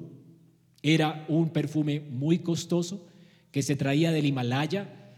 Era 0.82 1.26
un 1.28 1.50
perfume 1.50 2.00
muy 2.00 2.40
costoso 2.40 3.06
que 3.52 3.64
se 3.64 3.76
traía 3.76 4.14
del 4.14 4.26
Himalaya 4.26 5.14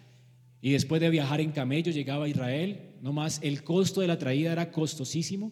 y 0.61 0.71
después 0.71 0.99
de 0.99 1.11
viajar 1.11 1.39
en 1.39 1.51
camello 1.51 1.91
llegaba 1.91 2.25
a 2.25 2.29
Israel, 2.29 2.79
no 3.03 3.13
más 3.13 3.39
el 3.43 3.63
costo 3.63 4.01
de 4.01 4.07
la 4.07 4.17
traída 4.17 4.51
era 4.51 4.71
costosísimo, 4.71 5.51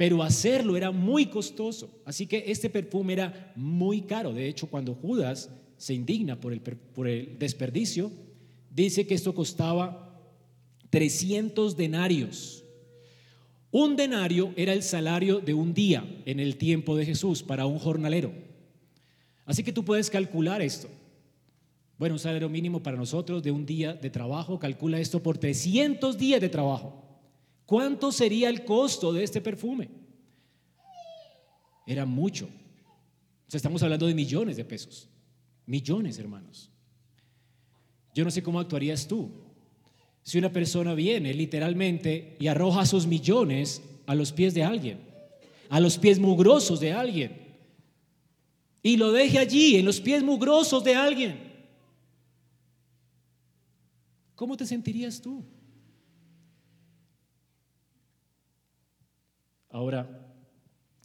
pero 0.00 0.22
hacerlo 0.22 0.78
era 0.78 0.90
muy 0.90 1.26
costoso. 1.26 2.00
Así 2.06 2.26
que 2.26 2.44
este 2.46 2.70
perfume 2.70 3.12
era 3.12 3.52
muy 3.54 4.00
caro. 4.00 4.32
De 4.32 4.48
hecho, 4.48 4.66
cuando 4.66 4.94
Judas 4.94 5.50
se 5.76 5.92
indigna 5.92 6.40
por 6.40 6.54
el, 6.54 6.62
por 6.62 7.06
el 7.06 7.38
desperdicio, 7.38 8.10
dice 8.70 9.06
que 9.06 9.12
esto 9.12 9.34
costaba 9.34 10.18
300 10.88 11.76
denarios. 11.76 12.64
Un 13.70 13.94
denario 13.94 14.54
era 14.56 14.72
el 14.72 14.82
salario 14.82 15.38
de 15.38 15.52
un 15.52 15.74
día 15.74 16.02
en 16.24 16.40
el 16.40 16.56
tiempo 16.56 16.96
de 16.96 17.04
Jesús 17.04 17.42
para 17.42 17.66
un 17.66 17.78
jornalero. 17.78 18.32
Así 19.44 19.62
que 19.62 19.70
tú 19.70 19.84
puedes 19.84 20.08
calcular 20.08 20.62
esto. 20.62 20.88
Bueno, 21.98 22.14
un 22.14 22.20
salario 22.20 22.48
mínimo 22.48 22.82
para 22.82 22.96
nosotros 22.96 23.42
de 23.42 23.50
un 23.50 23.66
día 23.66 23.92
de 23.92 24.08
trabajo, 24.08 24.58
calcula 24.58 24.98
esto 24.98 25.22
por 25.22 25.36
300 25.36 26.16
días 26.16 26.40
de 26.40 26.48
trabajo. 26.48 27.09
¿Cuánto 27.70 28.10
sería 28.10 28.48
el 28.48 28.64
costo 28.64 29.12
de 29.12 29.22
este 29.22 29.40
perfume? 29.40 29.88
Era 31.86 32.04
mucho. 32.04 32.48
Estamos 33.48 33.80
hablando 33.84 34.08
de 34.08 34.14
millones 34.14 34.56
de 34.56 34.64
pesos. 34.64 35.08
Millones, 35.66 36.18
hermanos. 36.18 36.68
Yo 38.12 38.24
no 38.24 38.32
sé 38.32 38.42
cómo 38.42 38.58
actuarías 38.58 39.06
tú. 39.06 39.30
Si 40.24 40.36
una 40.36 40.50
persona 40.50 40.94
viene 40.94 41.32
literalmente 41.32 42.36
y 42.40 42.48
arroja 42.48 42.84
sus 42.84 43.06
millones 43.06 43.80
a 44.06 44.16
los 44.16 44.32
pies 44.32 44.52
de 44.52 44.64
alguien, 44.64 44.98
a 45.68 45.78
los 45.78 45.96
pies 45.96 46.18
mugrosos 46.18 46.80
de 46.80 46.92
alguien, 46.92 47.38
y 48.82 48.96
lo 48.96 49.12
deje 49.12 49.38
allí, 49.38 49.76
en 49.76 49.84
los 49.84 50.00
pies 50.00 50.24
mugrosos 50.24 50.82
de 50.82 50.96
alguien, 50.96 51.50
¿Cómo 54.34 54.56
te 54.56 54.66
sentirías 54.66 55.20
tú? 55.20 55.44
Ahora, 59.70 60.34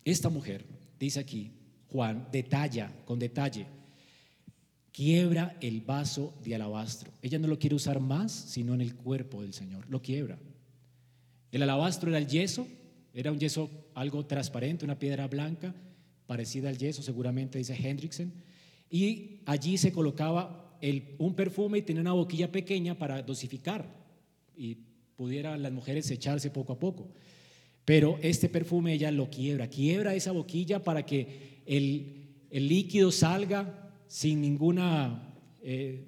esta 0.03 0.30
mujer, 0.30 0.66
dice 0.99 1.20
aquí, 1.20 1.51
Juan, 1.88 2.28
detalla, 2.32 2.91
con 3.05 3.20
detalle, 3.20 3.68
quiebra 4.91 5.57
el 5.61 5.82
vaso 5.82 6.34
de 6.43 6.55
alabastro. 6.55 7.11
Ella 7.22 7.39
no 7.39 7.47
lo 7.47 7.59
quiere 7.59 7.76
usar 7.76 7.99
más, 7.99 8.32
sino 8.32 8.74
en 8.74 8.82
el 8.82 8.95
cuerpo 8.95 9.41
del 9.41 9.53
Señor. 9.53 9.86
Lo 9.89 10.01
quiebra. 10.01 10.38
El 11.51 11.63
alabastro 11.63 12.09
era 12.09 12.18
el 12.18 12.28
yeso, 12.28 12.68
era 13.13 13.32
un 13.32 13.39
yeso 13.39 13.70
algo 13.93 14.26
transparente, 14.26 14.84
una 14.84 14.99
piedra 14.99 15.28
blanca, 15.28 15.74
parecida 16.28 16.70
al 16.70 16.78
yeso, 16.78 17.01
seguramente 17.01 17.57
dice 17.57 17.76
Hendrickson. 17.76 18.34
Y 18.89 19.41
allí 19.45 19.78
se 19.78 19.91
colocaba 19.91 20.78
un 21.18 21.36
perfume 21.36 21.80
y 21.80 21.82
tenía 21.82 22.01
una 22.01 22.13
boquilla 22.13 22.51
pequeña 22.51 22.97
para 22.97 23.22
dosificar 23.22 23.86
y 24.55 24.76
pudieran 25.16 25.63
las 25.63 25.72
mujeres 25.72 26.09
echarse 26.11 26.49
poco 26.49 26.74
a 26.74 26.80
poco. 26.80 27.09
Pero 27.86 28.17
este 28.23 28.49
perfume 28.49 28.93
ella 28.93 29.11
lo 29.11 29.29
quiebra, 29.29 29.69
quiebra 29.69 30.15
esa 30.15 30.31
boquilla 30.31 30.83
para 30.83 31.05
que 31.05 31.61
el, 31.67 32.25
líquido 32.49 33.11
salga 33.11 33.91
sin 34.07 34.41
ninguna 34.41 35.36
eh, 35.61 36.03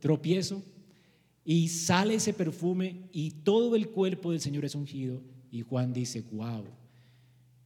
tropiezo 0.00 0.62
y 1.44 1.68
sale 1.68 2.14
ese 2.14 2.32
perfume 2.32 3.08
y 3.12 3.30
todo 3.30 3.76
el 3.76 3.88
cuerpo 3.90 4.32
del 4.32 4.40
Señor 4.40 4.64
es 4.64 4.74
ungido 4.74 5.22
y 5.52 5.62
Juan 5.62 5.92
dice, 5.92 6.22
wow, 6.32 6.64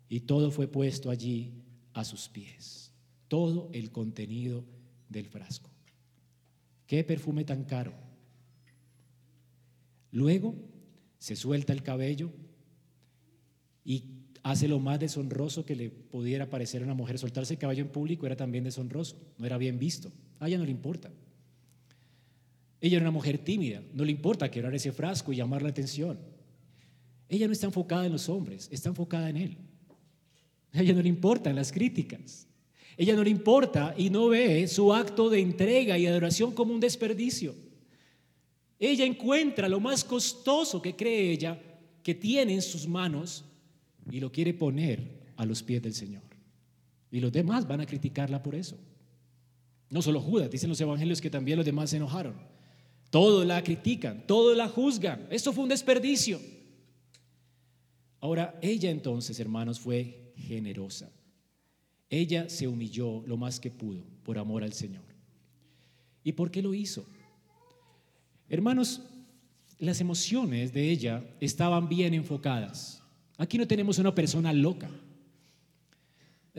y 0.08 0.20
todo 0.20 0.50
fue 0.50 0.68
puesto 0.68 1.10
allí 1.10 1.52
a 1.94 2.04
sus 2.04 2.28
pies, 2.28 2.92
todo 3.28 3.70
el 3.72 3.90
contenido 3.90 4.62
del 5.08 5.26
frasco. 5.26 5.70
Qué 6.86 7.02
perfume 7.02 7.44
tan 7.44 7.64
caro. 7.64 7.94
Luego 10.10 10.54
se 11.18 11.36
suelta 11.36 11.72
el 11.72 11.82
cabello 11.82 12.30
y 13.84 14.04
hace 14.42 14.68
lo 14.68 14.78
más 14.80 14.98
deshonroso 14.98 15.64
que 15.64 15.76
le 15.76 15.90
pudiera 15.90 16.48
parecer 16.48 16.82
a 16.82 16.84
una 16.84 16.94
mujer. 16.94 17.18
Soltarse 17.18 17.54
el 17.54 17.58
cabello 17.58 17.82
en 17.82 17.90
público 17.90 18.26
era 18.26 18.36
también 18.36 18.64
deshonroso, 18.64 19.16
no 19.38 19.46
era 19.46 19.58
bien 19.58 19.78
visto. 19.78 20.10
A 20.40 20.48
ella 20.48 20.58
no 20.58 20.64
le 20.64 20.70
importa. 20.70 21.10
Ella 22.80 22.96
era 22.96 23.04
una 23.04 23.12
mujer 23.12 23.38
tímida, 23.38 23.80
no 23.94 24.04
le 24.04 24.10
importa 24.10 24.50
quebrar 24.50 24.74
ese 24.74 24.90
frasco 24.90 25.32
y 25.32 25.36
llamar 25.36 25.62
la 25.62 25.68
atención. 25.68 26.18
Ella 27.28 27.46
no 27.46 27.52
está 27.52 27.66
enfocada 27.66 28.06
en 28.06 28.12
los 28.12 28.28
hombres, 28.28 28.68
está 28.72 28.88
enfocada 28.88 29.30
en 29.30 29.36
él. 29.36 29.56
A 30.72 30.80
ella 30.80 30.92
no 30.92 31.02
le 31.02 31.08
importan 31.08 31.54
las 31.54 31.70
críticas. 31.70 32.48
Ella 32.96 33.14
no 33.14 33.22
le 33.22 33.30
importa 33.30 33.94
y 33.96 34.10
no 34.10 34.28
ve 34.28 34.66
su 34.66 34.92
acto 34.92 35.30
de 35.30 35.40
entrega 35.40 35.96
y 35.96 36.06
adoración 36.06 36.52
como 36.52 36.74
un 36.74 36.80
desperdicio. 36.80 37.54
Ella 38.78 39.04
encuentra 39.04 39.68
lo 39.68 39.78
más 39.78 40.02
costoso 40.02 40.82
que 40.82 40.96
cree 40.96 41.30
ella 41.30 41.58
que 42.02 42.14
tiene 42.14 42.54
en 42.54 42.62
sus 42.62 42.86
manos 42.88 43.44
y 44.10 44.20
lo 44.20 44.32
quiere 44.32 44.54
poner 44.54 45.32
a 45.36 45.44
los 45.44 45.62
pies 45.62 45.82
del 45.82 45.94
Señor. 45.94 46.22
Y 47.10 47.20
los 47.20 47.32
demás 47.32 47.66
van 47.66 47.80
a 47.80 47.86
criticarla 47.86 48.42
por 48.42 48.54
eso. 48.54 48.78
No 49.90 50.00
solo 50.00 50.20
Judas, 50.20 50.50
dicen 50.50 50.70
los 50.70 50.80
evangelios 50.80 51.20
que 51.20 51.30
también 51.30 51.58
los 51.58 51.66
demás 51.66 51.90
se 51.90 51.98
enojaron. 51.98 52.34
Todos 53.10 53.46
la 53.46 53.62
critican, 53.62 54.26
todos 54.26 54.56
la 54.56 54.68
juzgan. 54.68 55.26
Esto 55.30 55.52
fue 55.52 55.64
un 55.64 55.68
desperdicio. 55.68 56.40
Ahora, 58.20 58.58
ella 58.62 58.90
entonces, 58.90 59.38
hermanos, 59.38 59.78
fue 59.78 60.32
generosa. 60.36 61.10
Ella 62.08 62.48
se 62.48 62.66
humilló 62.66 63.22
lo 63.26 63.36
más 63.36 63.60
que 63.60 63.70
pudo 63.70 64.02
por 64.22 64.38
amor 64.38 64.64
al 64.64 64.72
Señor. 64.72 65.04
¿Y 66.24 66.32
por 66.32 66.50
qué 66.50 66.62
lo 66.62 66.72
hizo? 66.72 67.04
Hermanos, 68.48 69.02
las 69.78 70.00
emociones 70.00 70.72
de 70.72 70.88
ella 70.88 71.24
estaban 71.40 71.88
bien 71.88 72.14
enfocadas. 72.14 73.01
Aquí 73.42 73.58
no 73.58 73.66
tenemos 73.66 73.98
una 73.98 74.14
persona 74.14 74.52
loca. 74.52 74.88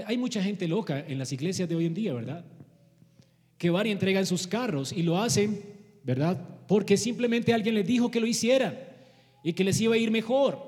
Hay 0.06 0.18
mucha 0.18 0.44
gente 0.44 0.68
loca 0.68 1.00
en 1.08 1.18
las 1.18 1.32
iglesias 1.32 1.70
de 1.70 1.76
hoy 1.78 1.86
en 1.86 1.94
día, 1.94 2.14
¿verdad? 2.14 2.44
Que 3.58 3.70
van 3.70 3.88
y 3.88 3.92
entregan 3.92 4.26
sus 4.26 4.48
carros 4.48 4.92
y 4.92 5.02
lo 5.02 5.18
hacen, 5.18 5.62
¿verdad? 6.04 6.46
Porque 6.68 6.98
simplemente 6.98 7.54
alguien 7.54 7.76
les 7.76 7.88
dijo 7.88 8.12
que 8.12 8.20
lo 8.20 8.28
hicieran 8.28 8.78
y 9.46 9.54
que 9.54 9.64
les 9.64 9.80
iba 9.80 9.96
a 9.96 9.98
ir 9.98 10.12
mejor. 10.12 10.60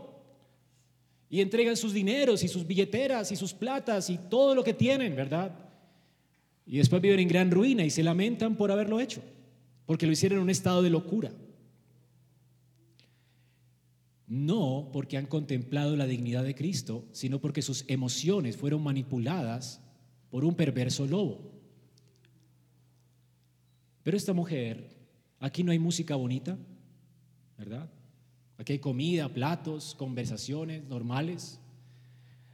Y 1.29 1.41
entregan 1.41 1.75
sus 1.75 1.91
dineros 1.91 2.45
y 2.45 2.47
sus 2.47 2.65
billeteras 2.65 3.33
y 3.33 3.35
sus 3.35 3.53
platas 3.53 4.09
y 4.09 4.17
todo 4.17 4.55
lo 4.55 4.63
que 4.63 4.73
tienen, 4.73 5.17
¿verdad? 5.17 5.53
Y 6.65 6.77
después 6.77 7.01
viven 7.01 7.19
en 7.19 7.27
gran 7.27 7.51
ruina 7.51 7.83
y 7.83 7.89
se 7.89 8.03
lamentan 8.03 8.55
por 8.55 8.71
haberlo 8.71 9.01
hecho, 9.01 9.21
porque 9.85 10.05
lo 10.05 10.13
hicieron 10.13 10.37
en 10.37 10.43
un 10.43 10.49
estado 10.49 10.81
de 10.81 10.91
locura. 10.91 11.33
No 14.27 14.89
porque 14.91 15.17
han 15.17 15.27
contemplado 15.27 15.95
la 15.95 16.07
dignidad 16.07 16.43
de 16.43 16.55
Cristo, 16.55 17.05
sino 17.11 17.39
porque 17.39 17.61
sus 17.61 17.85
emociones 17.87 18.57
fueron 18.57 18.81
manipuladas 18.81 19.81
por 20.31 20.43
un 20.43 20.55
perverso 20.55 21.05
lobo. 21.05 21.51
Pero 24.03 24.17
esta 24.17 24.33
mujer, 24.33 24.89
aquí 25.39 25.63
no 25.63 25.71
hay 25.71 25.79
música 25.79 26.15
bonita, 26.15 26.57
¿verdad? 27.57 27.89
Aquí 28.57 28.73
hay 28.73 28.79
comida, 28.79 29.29
platos, 29.29 29.95
conversaciones 29.95 30.83
normales. 30.87 31.59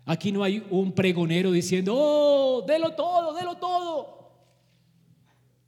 Aquí 0.05 0.31
no 0.31 0.43
hay 0.43 0.65
un 0.69 0.91
pregonero 0.93 1.51
diciendo, 1.51 1.93
oh, 1.95 2.65
délo 2.67 2.93
todo, 2.95 3.33
délo 3.33 3.55
todo. 3.57 4.31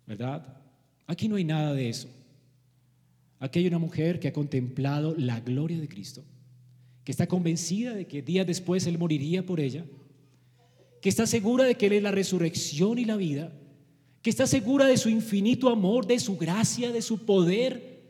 ¿Verdad? 0.06 0.58
Aquí 1.08 1.28
no 1.28 1.36
hay 1.36 1.43
nada 1.43 1.74
de 1.74 1.89
eso. 1.89 2.08
Aquí 3.44 3.60
hay 3.60 3.68
una 3.68 3.78
mujer 3.78 4.22
que 4.22 4.30
ha 4.30 4.34
contemplado 4.34 5.16
la 5.18 5.41
gloria 5.41 5.78
de 5.78 5.89
Cristo, 5.89 6.24
que 7.04 7.12
está 7.12 7.28
convencida 7.28 7.94
de 7.94 8.08
que 8.08 8.22
días 8.22 8.48
después 8.48 8.88
Él 8.88 8.98
moriría 8.98 9.46
por 9.46 9.60
ella, 9.60 9.84
que 11.02 11.10
está 11.10 11.28
segura 11.28 11.66
de 11.66 11.76
que 11.76 11.88
Él 11.88 11.91
es 11.91 12.04
la 12.04 12.12
resurrección 12.12 13.00
y 13.00 13.04
la 13.04 13.18
vida, 13.18 13.52
que 14.22 14.30
está 14.30 14.48
segura 14.48 14.86
de 14.86 14.96
su 14.96 15.10
infinito 15.10 15.68
amor, 15.68 16.08
de 16.08 16.20
su 16.20 16.38
gracia, 16.38 16.94
de 16.94 17.02
su 17.02 17.26
poder, 17.26 18.06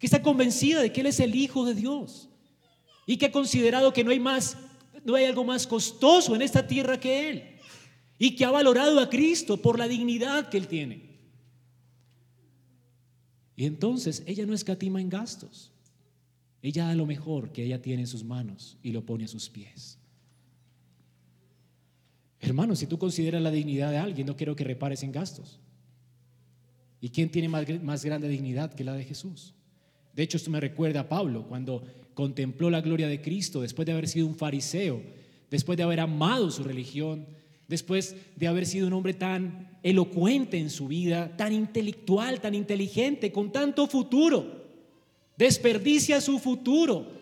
que 0.00 0.06
está 0.06 0.22
convencida 0.22 0.82
de 0.82 0.90
que 0.90 1.02
Él 1.02 1.06
es 1.06 1.20
el 1.20 1.36
Hijo 1.36 1.64
de 1.64 1.76
Dios 1.76 2.28
y 3.06 3.16
que 3.16 3.26
ha 3.26 3.30
considerado 3.30 3.92
que 3.92 4.02
no 4.02 4.10
hay 4.10 4.18
más, 4.18 4.56
no 5.04 5.14
hay 5.14 5.26
algo 5.26 5.44
más 5.44 5.68
costoso 5.68 6.34
en 6.34 6.42
esta 6.42 6.66
tierra 6.66 6.98
que 6.98 7.30
Él 7.30 7.44
y 8.18 8.34
que 8.34 8.44
ha 8.44 8.50
valorado 8.50 8.98
a 8.98 9.08
Cristo 9.08 9.56
por 9.56 9.78
la 9.78 9.86
dignidad 9.86 10.48
que 10.48 10.56
Él 10.56 10.66
tiene. 10.66 11.07
Y 13.58 13.66
entonces 13.66 14.22
ella 14.24 14.46
no 14.46 14.54
escatima 14.54 15.00
en 15.00 15.08
gastos. 15.08 15.72
Ella 16.62 16.86
da 16.86 16.94
lo 16.94 17.06
mejor 17.06 17.50
que 17.50 17.64
ella 17.64 17.82
tiene 17.82 18.02
en 18.02 18.06
sus 18.06 18.22
manos 18.22 18.78
y 18.84 18.92
lo 18.92 19.04
pone 19.04 19.24
a 19.24 19.28
sus 19.28 19.50
pies. 19.50 19.98
Hermano, 22.38 22.76
si 22.76 22.86
tú 22.86 23.00
consideras 23.00 23.42
la 23.42 23.50
dignidad 23.50 23.90
de 23.90 23.98
alguien, 23.98 24.28
no 24.28 24.36
quiero 24.36 24.54
que 24.54 24.62
repares 24.62 25.02
en 25.02 25.10
gastos. 25.10 25.58
¿Y 27.00 27.08
quién 27.08 27.32
tiene 27.32 27.48
más, 27.48 27.66
más 27.82 28.04
grande 28.04 28.28
dignidad 28.28 28.72
que 28.72 28.84
la 28.84 28.92
de 28.92 29.02
Jesús? 29.02 29.54
De 30.14 30.22
hecho, 30.22 30.36
esto 30.36 30.52
me 30.52 30.60
recuerda 30.60 31.00
a 31.00 31.08
Pablo 31.08 31.48
cuando 31.48 31.82
contempló 32.14 32.70
la 32.70 32.80
gloria 32.80 33.08
de 33.08 33.20
Cristo 33.20 33.62
después 33.62 33.86
de 33.86 33.92
haber 33.92 34.06
sido 34.06 34.28
un 34.28 34.36
fariseo, 34.36 35.02
después 35.50 35.76
de 35.76 35.82
haber 35.82 35.98
amado 35.98 36.52
su 36.52 36.62
religión, 36.62 37.26
después 37.68 38.16
de 38.34 38.48
haber 38.48 38.66
sido 38.66 38.86
un 38.86 38.94
hombre 38.94 39.14
tan 39.14 39.78
elocuente 39.82 40.58
en 40.58 40.70
su 40.70 40.88
vida, 40.88 41.36
tan 41.36 41.52
intelectual, 41.52 42.40
tan 42.40 42.54
inteligente, 42.54 43.30
con 43.30 43.52
tanto 43.52 43.86
futuro. 43.86 44.66
Desperdicia 45.36 46.20
su 46.20 46.38
futuro. 46.38 47.18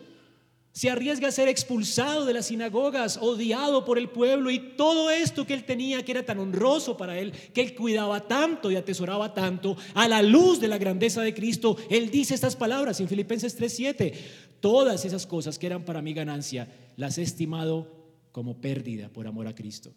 Se 0.71 0.89
arriesga 0.89 1.27
a 1.27 1.31
ser 1.31 1.47
expulsado 1.47 2.25
de 2.25 2.33
las 2.33 2.47
sinagogas, 2.47 3.17
odiado 3.17 3.83
por 3.83 3.97
el 3.97 4.09
pueblo 4.09 4.51
y 4.51 4.59
todo 4.77 5.09
esto 5.09 5.45
que 5.45 5.55
él 5.55 5.63
tenía, 5.63 6.05
que 6.05 6.11
era 6.11 6.23
tan 6.23 6.39
honroso 6.39 6.95
para 6.95 7.17
él, 7.19 7.33
que 7.53 7.61
él 7.61 7.75
cuidaba 7.75 8.27
tanto 8.27 8.69
y 8.69 8.75
atesoraba 8.75 9.33
tanto, 9.33 9.75
a 9.95 10.07
la 10.07 10.21
luz 10.21 10.59
de 10.59 10.67
la 10.67 10.77
grandeza 10.77 11.21
de 11.23 11.33
Cristo, 11.33 11.77
él 11.89 12.11
dice 12.11 12.35
estas 12.35 12.55
palabras 12.55 12.99
en 12.99 13.07
Filipenses 13.07 13.57
3:7, 13.57 14.13
todas 14.59 15.03
esas 15.03 15.25
cosas 15.25 15.57
que 15.57 15.65
eran 15.65 15.83
para 15.83 16.03
mi 16.03 16.13
ganancia, 16.13 16.67
las 16.95 17.17
he 17.17 17.23
estimado 17.23 17.91
como 18.31 18.61
pérdida 18.61 19.09
por 19.09 19.25
amor 19.25 19.47
a 19.47 19.55
Cristo. 19.55 19.95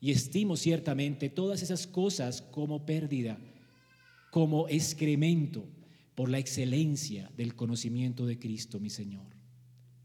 Y 0.00 0.10
estimo 0.10 0.56
ciertamente 0.56 1.28
todas 1.28 1.62
esas 1.62 1.86
cosas 1.86 2.42
como 2.42 2.84
pérdida, 2.84 3.38
como 4.30 4.68
excremento, 4.68 5.64
por 6.16 6.30
la 6.30 6.38
excelencia 6.38 7.30
del 7.36 7.54
conocimiento 7.54 8.26
de 8.26 8.38
Cristo, 8.38 8.80
mi 8.80 8.90
Señor, 8.90 9.26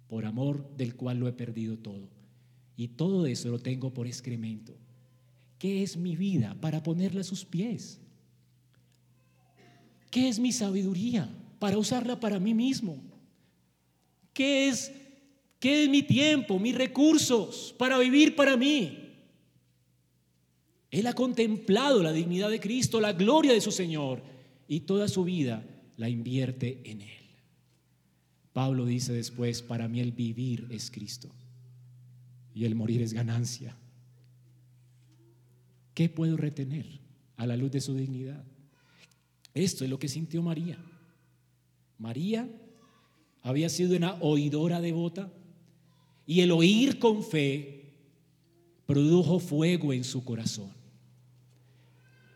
por 0.07 0.25
amor 0.25 0.69
del 0.75 0.95
cual 0.95 1.19
lo 1.19 1.27
he 1.27 1.33
perdido 1.33 1.77
todo. 1.79 2.09
Y 2.75 2.89
todo 2.89 3.25
eso 3.25 3.49
lo 3.49 3.59
tengo 3.59 3.93
por 3.93 4.07
excremento. 4.07 4.77
¿Qué 5.57 5.81
es 5.81 5.95
mi 5.95 6.17
vida 6.17 6.55
para 6.59 6.83
ponerla 6.83 7.21
a 7.21 7.23
sus 7.23 7.45
pies? 7.45 8.01
¿Qué 10.11 10.27
es 10.27 10.37
mi 10.37 10.51
sabiduría 10.51 11.29
para 11.59 11.77
usarla 11.77 12.19
para 12.19 12.39
mí 12.39 12.53
mismo? 12.53 13.01
¿Qué 14.33 14.67
es, 14.67 14.91
qué 15.59 15.85
es 15.85 15.89
mi 15.89 16.03
tiempo, 16.03 16.59
mis 16.59 16.75
recursos 16.75 17.73
para 17.79 17.97
vivir 17.97 18.35
para 18.35 18.57
mí? 18.57 19.00
Él 20.91 21.07
ha 21.07 21.13
contemplado 21.13 22.03
la 22.03 22.11
dignidad 22.11 22.49
de 22.49 22.59
Cristo, 22.59 22.99
la 22.99 23.13
gloria 23.13 23.53
de 23.53 23.61
su 23.61 23.71
Señor, 23.71 24.21
y 24.67 24.81
toda 24.81 25.07
su 25.07 25.23
vida 25.23 25.65
la 25.95 26.09
invierte 26.09 26.81
en 26.83 27.01
Él. 27.01 27.21
Pablo 28.51 28.85
dice 28.85 29.13
después, 29.13 29.61
para 29.61 29.87
mí 29.87 30.01
el 30.01 30.11
vivir 30.11 30.67
es 30.69 30.91
Cristo 30.91 31.29
y 32.53 32.65
el 32.65 32.75
morir 32.75 33.01
es 33.01 33.13
ganancia. 33.13 33.77
¿Qué 35.93 36.09
puedo 36.09 36.35
retener 36.35 36.99
a 37.37 37.47
la 37.47 37.55
luz 37.55 37.71
de 37.71 37.79
su 37.79 37.95
dignidad? 37.95 38.43
Esto 39.53 39.85
es 39.85 39.89
lo 39.89 39.99
que 39.99 40.09
sintió 40.09 40.43
María. 40.43 40.77
María 41.97 42.49
había 43.41 43.69
sido 43.69 43.95
una 43.95 44.15
oidora 44.15 44.81
devota 44.81 45.31
y 46.25 46.41
el 46.41 46.51
oír 46.51 46.99
con 46.99 47.23
fe 47.23 47.93
produjo 48.85 49.39
fuego 49.39 49.93
en 49.93 50.03
su 50.03 50.25
corazón 50.25 50.80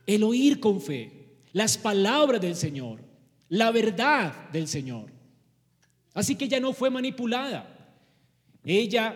el 0.05 0.23
oír 0.23 0.59
con 0.59 0.81
fe 0.81 1.15
las 1.55 1.77
palabras 1.77 2.41
del 2.41 2.55
Señor, 2.55 2.99
la 3.47 3.71
verdad 3.71 4.49
del 4.49 4.67
Señor. 4.67 5.05
Así 6.13 6.35
que 6.35 6.45
ella 6.45 6.59
no 6.59 6.73
fue 6.73 6.89
manipulada. 6.89 7.93
Ella 8.65 9.15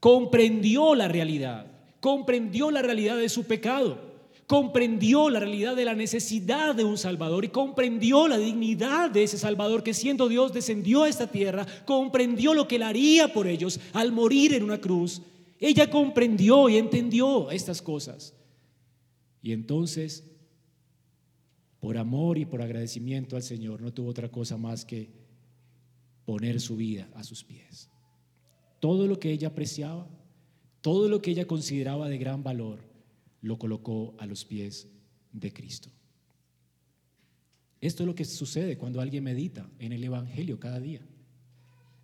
comprendió 0.00 0.94
la 0.94 1.08
realidad, 1.08 1.66
comprendió 2.00 2.70
la 2.70 2.80
realidad 2.80 3.18
de 3.18 3.28
su 3.28 3.44
pecado, 3.44 3.98
comprendió 4.46 5.28
la 5.28 5.40
realidad 5.40 5.76
de 5.76 5.84
la 5.84 5.94
necesidad 5.94 6.74
de 6.74 6.84
un 6.84 6.96
Salvador 6.96 7.44
y 7.44 7.48
comprendió 7.48 8.28
la 8.28 8.38
dignidad 8.38 9.10
de 9.10 9.24
ese 9.24 9.36
Salvador 9.36 9.82
que 9.82 9.92
siendo 9.92 10.28
Dios 10.28 10.54
descendió 10.54 11.02
a 11.02 11.08
esta 11.10 11.26
tierra, 11.26 11.66
comprendió 11.84 12.54
lo 12.54 12.66
que 12.66 12.76
él 12.76 12.82
haría 12.82 13.32
por 13.32 13.46
ellos 13.46 13.78
al 13.92 14.12
morir 14.12 14.54
en 14.54 14.62
una 14.62 14.80
cruz. 14.80 15.20
Ella 15.60 15.90
comprendió 15.90 16.70
y 16.70 16.78
entendió 16.78 17.50
estas 17.50 17.82
cosas. 17.82 18.32
Y 19.48 19.52
entonces, 19.52 20.24
por 21.80 21.96
amor 21.96 22.36
y 22.36 22.44
por 22.44 22.60
agradecimiento 22.60 23.34
al 23.34 23.42
Señor, 23.42 23.80
no 23.80 23.94
tuvo 23.94 24.10
otra 24.10 24.30
cosa 24.30 24.58
más 24.58 24.84
que 24.84 25.08
poner 26.26 26.60
su 26.60 26.76
vida 26.76 27.08
a 27.14 27.24
sus 27.24 27.44
pies. 27.44 27.88
Todo 28.78 29.06
lo 29.06 29.18
que 29.18 29.30
ella 29.30 29.48
apreciaba, 29.48 30.06
todo 30.82 31.08
lo 31.08 31.22
que 31.22 31.30
ella 31.30 31.46
consideraba 31.46 32.10
de 32.10 32.18
gran 32.18 32.42
valor, 32.42 32.80
lo 33.40 33.58
colocó 33.58 34.14
a 34.18 34.26
los 34.26 34.44
pies 34.44 34.86
de 35.32 35.50
Cristo. 35.50 35.88
Esto 37.80 38.02
es 38.02 38.06
lo 38.06 38.14
que 38.14 38.26
sucede 38.26 38.76
cuando 38.76 39.00
alguien 39.00 39.24
medita 39.24 39.66
en 39.78 39.94
el 39.94 40.04
Evangelio 40.04 40.60
cada 40.60 40.78
día. 40.78 41.00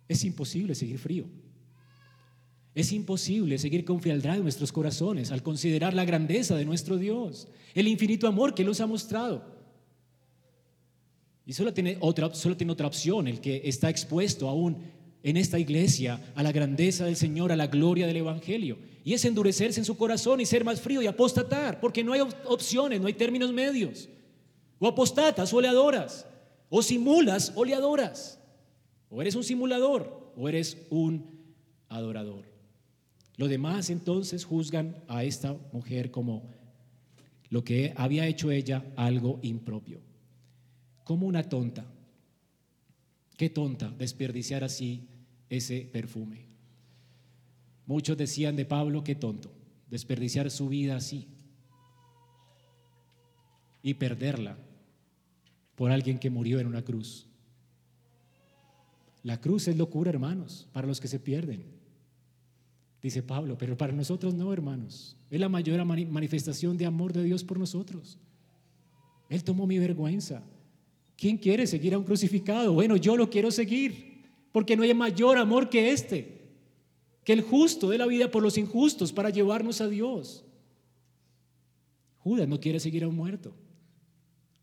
Es 0.07 0.23
imposible 0.23 0.73
seguir 0.73 0.97
frío. 0.97 1.29
Es 2.75 2.91
imposible 2.91 3.57
seguir 3.57 3.85
con 3.85 4.01
frialdad 4.01 4.37
nuestros 4.39 4.73
corazones 4.73 5.31
al 5.31 5.41
considerar 5.41 5.93
la 5.93 6.03
grandeza 6.03 6.57
de 6.57 6.65
nuestro 6.65 6.97
Dios, 6.97 7.47
el 7.73 7.87
infinito 7.87 8.27
amor 8.27 8.53
que 8.53 8.65
nos 8.65 8.81
ha 8.81 8.85
mostrado. 8.85 9.43
Y 11.45 11.53
solo 11.53 11.73
tiene, 11.73 11.97
otra, 12.01 12.33
solo 12.33 12.57
tiene 12.57 12.73
otra 12.73 12.87
opción, 12.87 13.29
el 13.29 13.39
que 13.39 13.61
está 13.63 13.89
expuesto 13.89 14.49
aún 14.49 14.77
en 15.23 15.37
esta 15.37 15.57
iglesia 15.57 16.19
a 16.35 16.43
la 16.43 16.51
grandeza 16.51 17.05
del 17.05 17.15
Señor, 17.15 17.53
a 17.53 17.55
la 17.55 17.67
gloria 17.67 18.07
del 18.07 18.17
Evangelio. 18.17 18.77
Y 19.05 19.13
es 19.13 19.23
endurecerse 19.23 19.79
en 19.79 19.85
su 19.85 19.95
corazón 19.95 20.41
y 20.41 20.45
ser 20.45 20.65
más 20.65 20.81
frío 20.81 21.01
y 21.01 21.07
apostatar, 21.07 21.79
porque 21.79 22.03
no 22.03 22.11
hay 22.11 22.21
opciones, 22.45 22.99
no 22.99 23.07
hay 23.07 23.13
términos 23.13 23.53
medios. 23.53 24.09
O 24.79 24.87
apostatas 24.87 25.53
o 25.53 25.61
le 25.61 25.69
adoras, 25.69 26.27
o 26.69 26.81
simulas 26.81 27.53
o 27.55 27.63
le 27.63 27.73
adoras. 27.73 28.37
O 29.09 29.21
eres 29.21 29.35
un 29.35 29.45
simulador 29.45 30.33
o 30.35 30.49
eres 30.49 30.77
un 30.89 31.25
adorador. 31.87 32.54
Los 33.37 33.49
demás 33.49 33.89
entonces 33.89 34.45
juzgan 34.45 34.95
a 35.07 35.23
esta 35.23 35.55
mujer 35.73 36.11
como 36.11 36.43
lo 37.49 37.63
que 37.63 37.93
había 37.95 38.27
hecho 38.27 38.51
ella 38.51 38.85
algo 38.95 39.39
impropio, 39.41 39.99
como 41.03 41.27
una 41.27 41.43
tonta. 41.43 41.85
Qué 43.37 43.49
tonta 43.49 43.89
desperdiciar 43.97 44.63
así 44.63 45.07
ese 45.49 45.81
perfume. 45.81 46.45
Muchos 47.85 48.17
decían 48.17 48.55
de 48.55 48.65
Pablo, 48.65 49.03
qué 49.03 49.15
tonto, 49.15 49.51
desperdiciar 49.89 50.49
su 50.49 50.69
vida 50.69 50.95
así 50.95 51.27
y 53.83 53.93
perderla 53.93 54.57
por 55.75 55.91
alguien 55.91 56.17
que 56.17 56.29
murió 56.29 56.59
en 56.59 56.67
una 56.67 56.83
cruz. 56.83 57.27
La 59.21 59.39
cruz 59.41 59.67
es 59.67 59.77
locura, 59.77 60.09
hermanos, 60.09 60.67
para 60.71 60.87
los 60.87 60.99
que 60.99 61.07
se 61.07 61.19
pierden. 61.19 61.74
Dice 63.05 63.21
Pablo, 63.21 63.55
pero 63.55 63.77
para 63.77 63.93
nosotros 63.93 64.33
no, 64.33 64.51
hermanos. 64.51 65.15
Es 65.29 65.39
la 65.39 65.47
mayor 65.47 65.85
manifestación 65.85 66.75
de 66.75 66.87
amor 66.87 67.13
de 67.13 67.23
Dios 67.23 67.43
por 67.43 67.59
nosotros. 67.59 68.17
Él 69.29 69.43
tomó 69.43 69.67
mi 69.67 69.77
vergüenza. 69.77 70.41
¿Quién 71.15 71.37
quiere 71.37 71.67
seguir 71.67 71.93
a 71.93 71.99
un 71.99 72.03
crucificado? 72.03 72.73
Bueno, 72.73 72.95
yo 72.95 73.15
lo 73.15 73.29
quiero 73.29 73.51
seguir, 73.51 74.23
porque 74.51 74.75
no 74.75 74.81
hay 74.81 74.95
mayor 74.95 75.37
amor 75.37 75.69
que 75.69 75.91
este, 75.91 76.49
que 77.23 77.33
el 77.33 77.43
justo 77.43 77.91
de 77.91 77.99
la 77.99 78.07
vida 78.07 78.31
por 78.31 78.41
los 78.41 78.57
injustos 78.57 79.13
para 79.13 79.29
llevarnos 79.29 79.81
a 79.81 79.87
Dios. 79.87 80.43
Judas 82.17 82.47
no 82.47 82.59
quiere 82.59 82.79
seguir 82.79 83.03
a 83.03 83.07
un 83.07 83.15
muerto. 83.15 83.53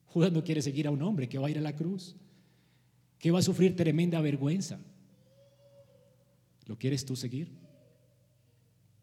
Judas 0.07 0.33
no 0.33 0.43
quiere 0.43 0.63
seguir 0.63 0.89
a 0.89 0.91
un 0.91 1.03
hombre 1.03 1.29
que 1.29 1.39
va 1.39 1.47
a 1.47 1.51
ir 1.53 1.59
a 1.59 1.63
la 1.63 1.77
cruz, 1.77 2.17
que 3.21 3.31
va 3.31 3.39
a 3.39 3.43
sufrir 3.43 3.77
tremenda 3.77 4.21
vergüenza. 4.21 4.81
¿Lo 6.67 6.77
quieres 6.77 7.05
tú 7.05 7.15
seguir? 7.15 7.62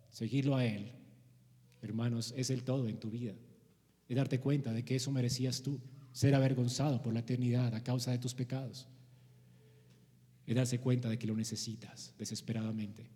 Seguirlo 0.09 0.55
a 0.55 0.65
Él, 0.65 0.91
hermanos, 1.81 2.33
es 2.35 2.49
el 2.49 2.63
todo 2.63 2.87
en 2.87 2.99
tu 2.99 3.09
vida. 3.09 3.33
Y 4.07 4.15
darte 4.15 4.39
cuenta 4.39 4.73
de 4.73 4.83
que 4.83 4.95
eso 4.95 5.11
merecías 5.11 5.61
tú 5.61 5.79
ser 6.11 6.33
avergonzado 6.35 7.01
por 7.01 7.13
la 7.13 7.19
eternidad 7.19 7.73
a 7.75 7.83
causa 7.83 8.11
de 8.11 8.17
tus 8.17 8.33
pecados. 8.33 8.87
Y 10.45 10.53
darse 10.53 10.79
cuenta 10.79 11.09
de 11.09 11.19
que 11.19 11.27
lo 11.27 11.35
necesitas 11.35 12.13
desesperadamente. 12.17 13.07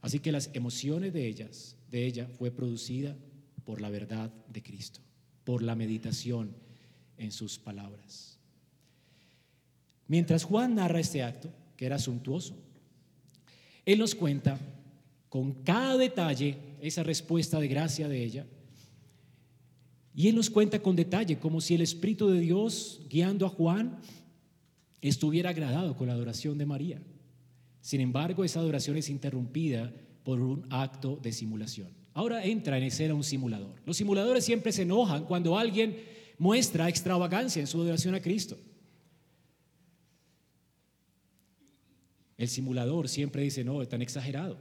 Así 0.00 0.20
que 0.20 0.30
las 0.30 0.50
emociones 0.54 1.12
de 1.12 1.26
ellas, 1.26 1.76
de 1.90 2.06
ella, 2.06 2.28
fue 2.28 2.50
producida 2.50 3.16
por 3.64 3.80
la 3.80 3.90
verdad 3.90 4.32
de 4.48 4.62
Cristo, 4.62 5.00
por 5.44 5.62
la 5.62 5.74
meditación 5.74 6.54
en 7.16 7.32
sus 7.32 7.58
palabras. 7.58 8.38
Mientras 10.06 10.44
Juan 10.44 10.76
narra 10.76 11.00
este 11.00 11.22
acto, 11.22 11.52
que 11.76 11.84
era 11.86 11.98
suntuoso, 11.98 12.56
él 13.88 14.00
nos 14.00 14.14
cuenta 14.14 14.58
con 15.30 15.64
cada 15.64 15.96
detalle 15.96 16.58
esa 16.82 17.02
respuesta 17.02 17.58
de 17.58 17.68
gracia 17.68 18.06
de 18.06 18.22
ella 18.22 18.46
y 20.14 20.28
él 20.28 20.34
nos 20.34 20.50
cuenta 20.50 20.78
con 20.78 20.94
detalle, 20.94 21.38
como 21.38 21.62
si 21.62 21.74
el 21.74 21.80
Espíritu 21.80 22.28
de 22.28 22.38
Dios 22.40 23.00
guiando 23.08 23.46
a 23.46 23.48
Juan 23.48 23.98
estuviera 25.00 25.50
agradado 25.50 25.96
con 25.96 26.06
la 26.06 26.12
adoración 26.12 26.58
de 26.58 26.66
María. 26.66 27.00
Sin 27.80 28.02
embargo, 28.02 28.44
esa 28.44 28.60
adoración 28.60 28.98
es 28.98 29.08
interrumpida 29.08 29.90
por 30.22 30.42
un 30.42 30.66
acto 30.68 31.18
de 31.22 31.32
simulación. 31.32 31.88
Ahora 32.12 32.44
entra 32.44 32.76
en 32.76 32.84
escena 32.84 33.14
un 33.14 33.24
simulador. 33.24 33.80
Los 33.86 33.96
simuladores 33.96 34.44
siempre 34.44 34.70
se 34.70 34.82
enojan 34.82 35.24
cuando 35.24 35.56
alguien 35.56 35.96
muestra 36.36 36.90
extravagancia 36.90 37.60
en 37.60 37.66
su 37.66 37.80
adoración 37.80 38.14
a 38.14 38.20
Cristo. 38.20 38.58
El 42.38 42.48
simulador 42.48 43.08
siempre 43.08 43.42
dice, 43.42 43.64
no, 43.64 43.82
es 43.82 43.88
tan 43.88 44.00
exagerado. 44.00 44.56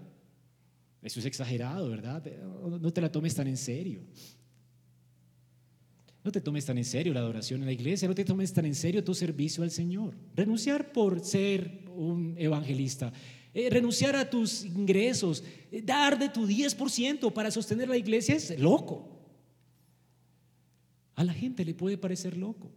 Eso 1.01 1.19
es 1.19 1.25
exagerado, 1.25 1.89
¿verdad? 1.89 2.23
No 2.81 2.91
te 2.91 2.99
la 2.99 3.11
tomes 3.11 3.35
tan 3.35 3.47
en 3.47 3.55
serio. 3.55 4.01
No 6.23 6.31
te 6.31 6.41
tomes 6.41 6.65
tan 6.65 6.77
en 6.77 6.83
serio 6.83 7.13
la 7.13 7.21
adoración 7.21 7.61
en 7.61 7.67
la 7.67 7.71
iglesia, 7.71 8.07
no 8.07 8.15
te 8.15 8.25
tomes 8.25 8.51
tan 8.51 8.65
en 8.65 8.75
serio 8.75 9.01
tu 9.01 9.13
servicio 9.13 9.63
al 9.63 9.71
Señor. 9.71 10.13
Renunciar 10.35 10.91
por 10.91 11.23
ser 11.23 11.85
un 11.95 12.35
evangelista, 12.37 13.13
eh, 13.53 13.69
renunciar 13.69 14.15
a 14.15 14.29
tus 14.29 14.65
ingresos, 14.65 15.43
eh, 15.71 15.81
dar 15.81 16.19
de 16.19 16.27
tu 16.27 16.45
10% 16.45 17.31
para 17.33 17.49
sostener 17.51 17.87
la 17.87 17.95
iglesia 17.95 18.35
es 18.35 18.59
loco. 18.59 19.17
A 21.15 21.23
la 21.23 21.33
gente 21.33 21.63
le 21.63 21.73
puede 21.73 21.97
parecer 21.97 22.35
loco, 22.35 22.71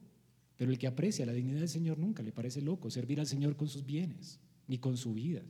pero 0.56 0.70
el 0.70 0.78
que 0.78 0.86
aprecia 0.86 1.26
la 1.26 1.32
dignidad 1.32 1.58
del 1.58 1.68
Señor 1.68 1.98
nunca 1.98 2.22
le 2.22 2.30
parece 2.32 2.60
loco 2.60 2.88
servir 2.90 3.18
al 3.18 3.26
Señor 3.26 3.56
con 3.56 3.68
sus 3.68 3.84
bienes, 3.84 4.38
ni 4.70 4.78
con 4.78 4.96
su 4.96 5.12
vida, 5.12 5.42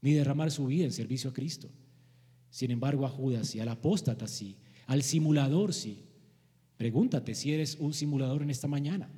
ni 0.00 0.12
derramar 0.12 0.52
su 0.52 0.66
vida 0.66 0.84
en 0.84 0.92
servicio 0.92 1.30
a 1.30 1.32
Cristo. 1.32 1.68
Sin 2.48 2.70
embargo, 2.70 3.04
a 3.04 3.08
Judas 3.08 3.56
y 3.56 3.60
al 3.60 3.68
apóstata 3.68 4.28
sí, 4.28 4.56
al 4.86 5.02
simulador 5.02 5.74
sí, 5.74 6.04
Pregúntate 6.80 7.34
si 7.34 7.52
eres 7.52 7.76
un 7.78 7.92
simulador 7.92 8.40
en 8.40 8.48
esta 8.48 8.66
mañana. 8.66 9.10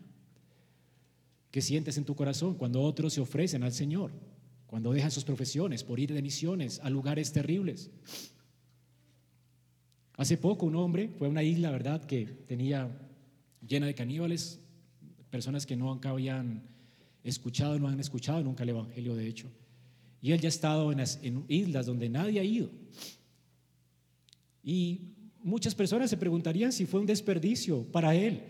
¿Qué 1.53 1.63
sientes 1.63 1.97
en 1.97 2.05
tu 2.05 2.17
corazón 2.17 2.57
cuando 2.57 2.83
otros 2.83 3.13
se 3.13 3.21
ofrecen 3.21 3.63
al 3.63 3.71
Señor? 3.71 4.11
Cuando 4.67 4.93
dejan 4.93 5.13
sus 5.13 5.23
profesiones 5.23 5.85
por 5.85 6.01
ir 6.01 6.13
de 6.13 6.23
misiones 6.23 6.81
a 6.81 6.91
lugares 6.91 7.31
terribles. 7.31 7.93
Hace 10.17 10.39
poco 10.39 10.67
un 10.67 10.75
hombre 10.75 11.09
fue 11.17 11.29
a 11.29 11.31
una 11.31 11.45
isla, 11.45 11.71
¿verdad?, 11.71 12.05
que 12.05 12.27
tenía 12.49 12.91
llena 13.65 13.87
de 13.87 13.95
caníbales, 13.95 14.59
personas 15.31 15.65
que 15.65 15.77
no 15.77 16.01
habían 16.03 16.65
escuchado, 17.25 17.79
no 17.79 17.89
han 17.89 18.01
escuchado 18.01 18.43
nunca 18.43 18.62
el 18.62 18.70
Evangelio, 18.70 19.14
de 19.14 19.27
hecho. 19.27 19.49
Y 20.20 20.33
él 20.33 20.41
ya 20.41 20.49
ha 20.49 20.51
estado 20.51 20.93
en, 20.93 21.01
en 21.01 21.45
islas 21.49 21.87
donde 21.87 22.09
nadie 22.09 22.41
ha 22.41 22.45
ido. 22.45 22.70
Y 24.62 25.14
muchas 25.43 25.75
personas 25.75 26.11
se 26.11 26.16
preguntarían 26.16 26.73
si 26.73 26.87
fue 26.87 27.01
un 27.01 27.07
desperdicio 27.07 27.85
para 27.91 28.14
él 28.14 28.43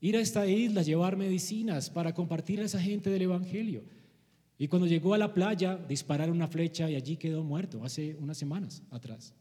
ir 0.00 0.16
a 0.16 0.20
esta 0.20 0.46
isla, 0.46 0.82
llevar 0.82 1.16
medicinas 1.16 1.90
para 1.90 2.14
compartir 2.14 2.60
a 2.60 2.64
esa 2.64 2.80
gente 2.80 3.10
del 3.10 3.22
Evangelio. 3.22 3.82
Y 4.58 4.68
cuando 4.68 4.86
llegó 4.86 5.14
a 5.14 5.18
la 5.18 5.34
playa, 5.34 5.76
dispararon 5.76 6.36
una 6.36 6.48
flecha 6.48 6.90
y 6.90 6.94
allí 6.94 7.16
quedó 7.16 7.44
muerto 7.44 7.84
hace 7.84 8.16
unas 8.16 8.38
semanas 8.38 8.82
atrás. 8.90 9.34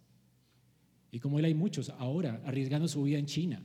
Y 1.12 1.20
como 1.20 1.40
él 1.40 1.46
hay 1.46 1.54
muchos 1.54 1.90
ahora 1.90 2.42
arriesgando 2.46 2.88
su 2.88 3.04
vida 3.04 3.18
en 3.18 3.26
China, 3.26 3.62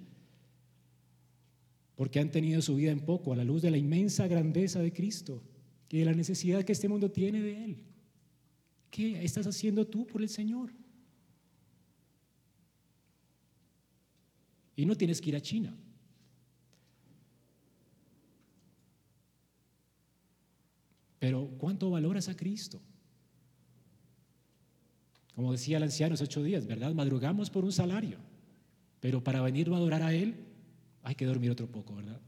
porque 1.96 2.20
han 2.20 2.30
tenido 2.30 2.62
su 2.62 2.76
vida 2.76 2.90
en 2.90 3.00
poco 3.00 3.32
a 3.32 3.36
la 3.36 3.44
luz 3.44 3.62
de 3.62 3.70
la 3.70 3.76
inmensa 3.76 4.26
grandeza 4.26 4.80
de 4.80 4.92
Cristo 4.92 5.42
y 5.90 5.98
de 5.98 6.04
la 6.04 6.14
necesidad 6.14 6.64
que 6.64 6.72
este 6.72 6.88
mundo 6.88 7.10
tiene 7.10 7.40
de 7.40 7.64
Él. 7.64 7.84
¿Qué 8.90 9.22
estás 9.24 9.46
haciendo 9.46 9.86
tú 9.86 10.06
por 10.06 10.22
el 10.22 10.28
Señor? 10.28 10.72
Y 14.74 14.86
no 14.86 14.96
tienes 14.96 15.20
que 15.20 15.30
ir 15.30 15.36
a 15.36 15.40
China. 15.40 15.76
Pero 21.18 21.48
¿cuánto 21.58 21.90
valoras 21.90 22.28
a 22.28 22.36
Cristo? 22.36 22.80
Como 25.34 25.52
decía 25.52 25.76
el 25.76 25.84
anciano 25.84 26.14
hace 26.14 26.24
ocho 26.24 26.42
días, 26.42 26.66
¿verdad? 26.66 26.92
Madrugamos 26.94 27.48
por 27.48 27.64
un 27.64 27.72
salario, 27.72 28.18
pero 29.00 29.22
para 29.22 29.40
venir 29.40 29.68
a 29.70 29.76
adorar 29.76 30.02
a 30.02 30.14
Él 30.14 30.51
hay 31.02 31.14
que 31.14 31.26
dormir 31.26 31.50
otro 31.50 31.66
poco, 31.66 31.94
¿verdad? 31.94 32.20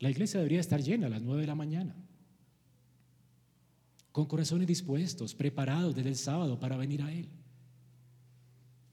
La 0.00 0.10
iglesia 0.10 0.38
debería 0.38 0.60
estar 0.60 0.80
llena 0.80 1.06
a 1.06 1.10
las 1.10 1.22
nueve 1.22 1.40
de 1.42 1.46
la 1.46 1.54
mañana, 1.54 1.94
con 4.12 4.26
corazones 4.26 4.66
dispuestos, 4.66 5.34
preparados 5.34 5.94
desde 5.94 6.10
el 6.10 6.16
sábado 6.16 6.58
para 6.60 6.76
venir 6.76 7.02
a 7.02 7.12
Él. 7.12 7.28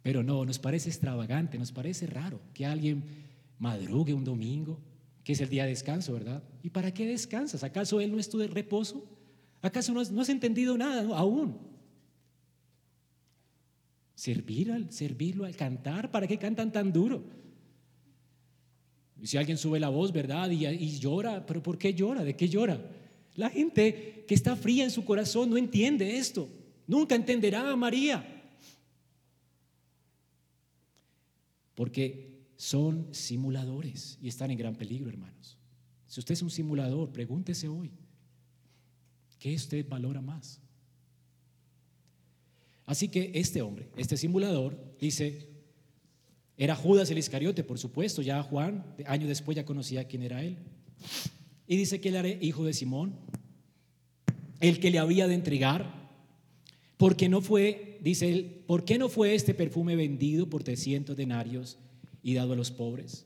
Pero 0.02 0.24
no, 0.24 0.46
nos 0.46 0.60
parece 0.60 0.90
extravagante, 0.90 1.58
nos 1.58 1.72
parece 1.72 2.06
raro 2.08 2.40
que 2.54 2.66
alguien 2.66 3.04
madrugue 3.60 4.14
un 4.14 4.24
domingo, 4.24 4.80
que 5.24 5.34
es 5.34 5.42
el 5.42 5.50
día 5.50 5.64
de 5.64 5.70
descanso, 5.70 6.14
¿verdad? 6.14 6.44
¿Y 6.62 6.70
para 6.70 6.94
qué 6.94 7.08
descansas? 7.08 7.64
¿Acaso 7.64 8.00
Él 8.00 8.12
no 8.12 8.20
es 8.20 8.30
tu 8.30 8.40
reposo? 8.48 9.04
¿Acaso 9.62 9.94
no 9.94 10.22
has, 10.22 10.30
entendido 10.30 10.78
nada 10.78 11.18
aún? 11.18 11.58
Servir 14.16 14.72
al, 14.72 14.92
servirlo 14.92 15.46
al 15.46 15.56
cantar, 15.56 16.10
¿para 16.10 16.28
qué 16.28 16.38
cantan 16.38 16.72
tan 16.72 16.92
duro? 16.92 17.24
Y 19.22 19.28
si 19.28 19.38
alguien 19.38 19.58
sube 19.58 19.80
la 19.80 19.90
voz, 19.90 20.12
¿verdad? 20.12 20.50
Y, 20.50 20.66
y 20.66 21.00
llora, 21.00 21.46
¿pero 21.46 21.62
por 21.62 21.78
qué 21.78 21.94
llora? 21.94 22.24
¿De 22.24 22.36
qué 22.36 22.50
llora? 22.50 22.80
La 23.36 23.50
gente 23.50 24.24
que 24.28 24.34
está 24.36 24.56
fría 24.56 24.84
en 24.84 24.92
su 24.92 25.06
corazón 25.06 25.50
no 25.50 25.58
entiende 25.58 26.18
esto. 26.18 26.50
Nunca 26.88 27.16
entenderá 27.16 27.70
a 27.70 27.76
María. 27.76 28.32
porque 31.76 32.48
son 32.56 33.14
simuladores 33.14 34.18
y 34.22 34.30
están 34.30 34.50
en 34.50 34.58
gran 34.58 34.76
peligro, 34.76 35.10
hermanos. 35.10 35.58
Si 36.08 36.20
usted 36.20 36.34
es 36.34 36.42
un 36.42 36.50
simulador, 36.50 37.12
pregúntese 37.12 37.68
hoy, 37.68 37.92
¿qué 39.38 39.54
usted 39.54 39.88
valora 39.88 40.22
más? 40.22 40.62
Así 42.86 43.08
que 43.08 43.32
este 43.34 43.62
hombre, 43.62 43.90
este 43.98 44.18
simulador, 44.18 44.78
dice, 45.00 45.50
era 46.58 46.76
Judas 46.76 47.10
el 47.10 47.18
Iscariote, 47.18 47.64
por 47.64 47.80
supuesto, 47.80 48.22
ya 48.22 48.42
Juan, 48.44 48.86
años 49.08 49.28
después 49.28 49.56
ya 49.56 49.66
conocía 49.66 50.08
quién 50.08 50.22
era 50.22 50.44
él. 50.44 50.58
Y 51.68 51.78
dice 51.78 52.00
que 52.00 52.10
él 52.10 52.16
era 52.16 52.30
hijo 52.30 52.64
de 52.64 52.74
Simón, 52.74 53.16
el 54.60 54.80
que 54.80 54.92
le 54.92 55.00
había 55.00 55.28
de 55.28 55.34
entregar, 55.34 56.06
porque 56.98 57.28
no 57.28 57.42
fue 57.42 57.96
dice 58.06 58.32
él, 58.32 58.64
¿por 58.68 58.86
qué 58.86 59.00
no 59.00 59.10
fue 59.10 59.34
este 59.34 59.56
perfume 59.56 59.96
vendido 59.96 60.48
por 60.48 60.64
300 60.64 61.18
denarios 61.18 61.80
y 62.22 62.36
dado 62.36 62.54
a 62.54 62.56
los 62.56 62.70
pobres? 62.70 63.26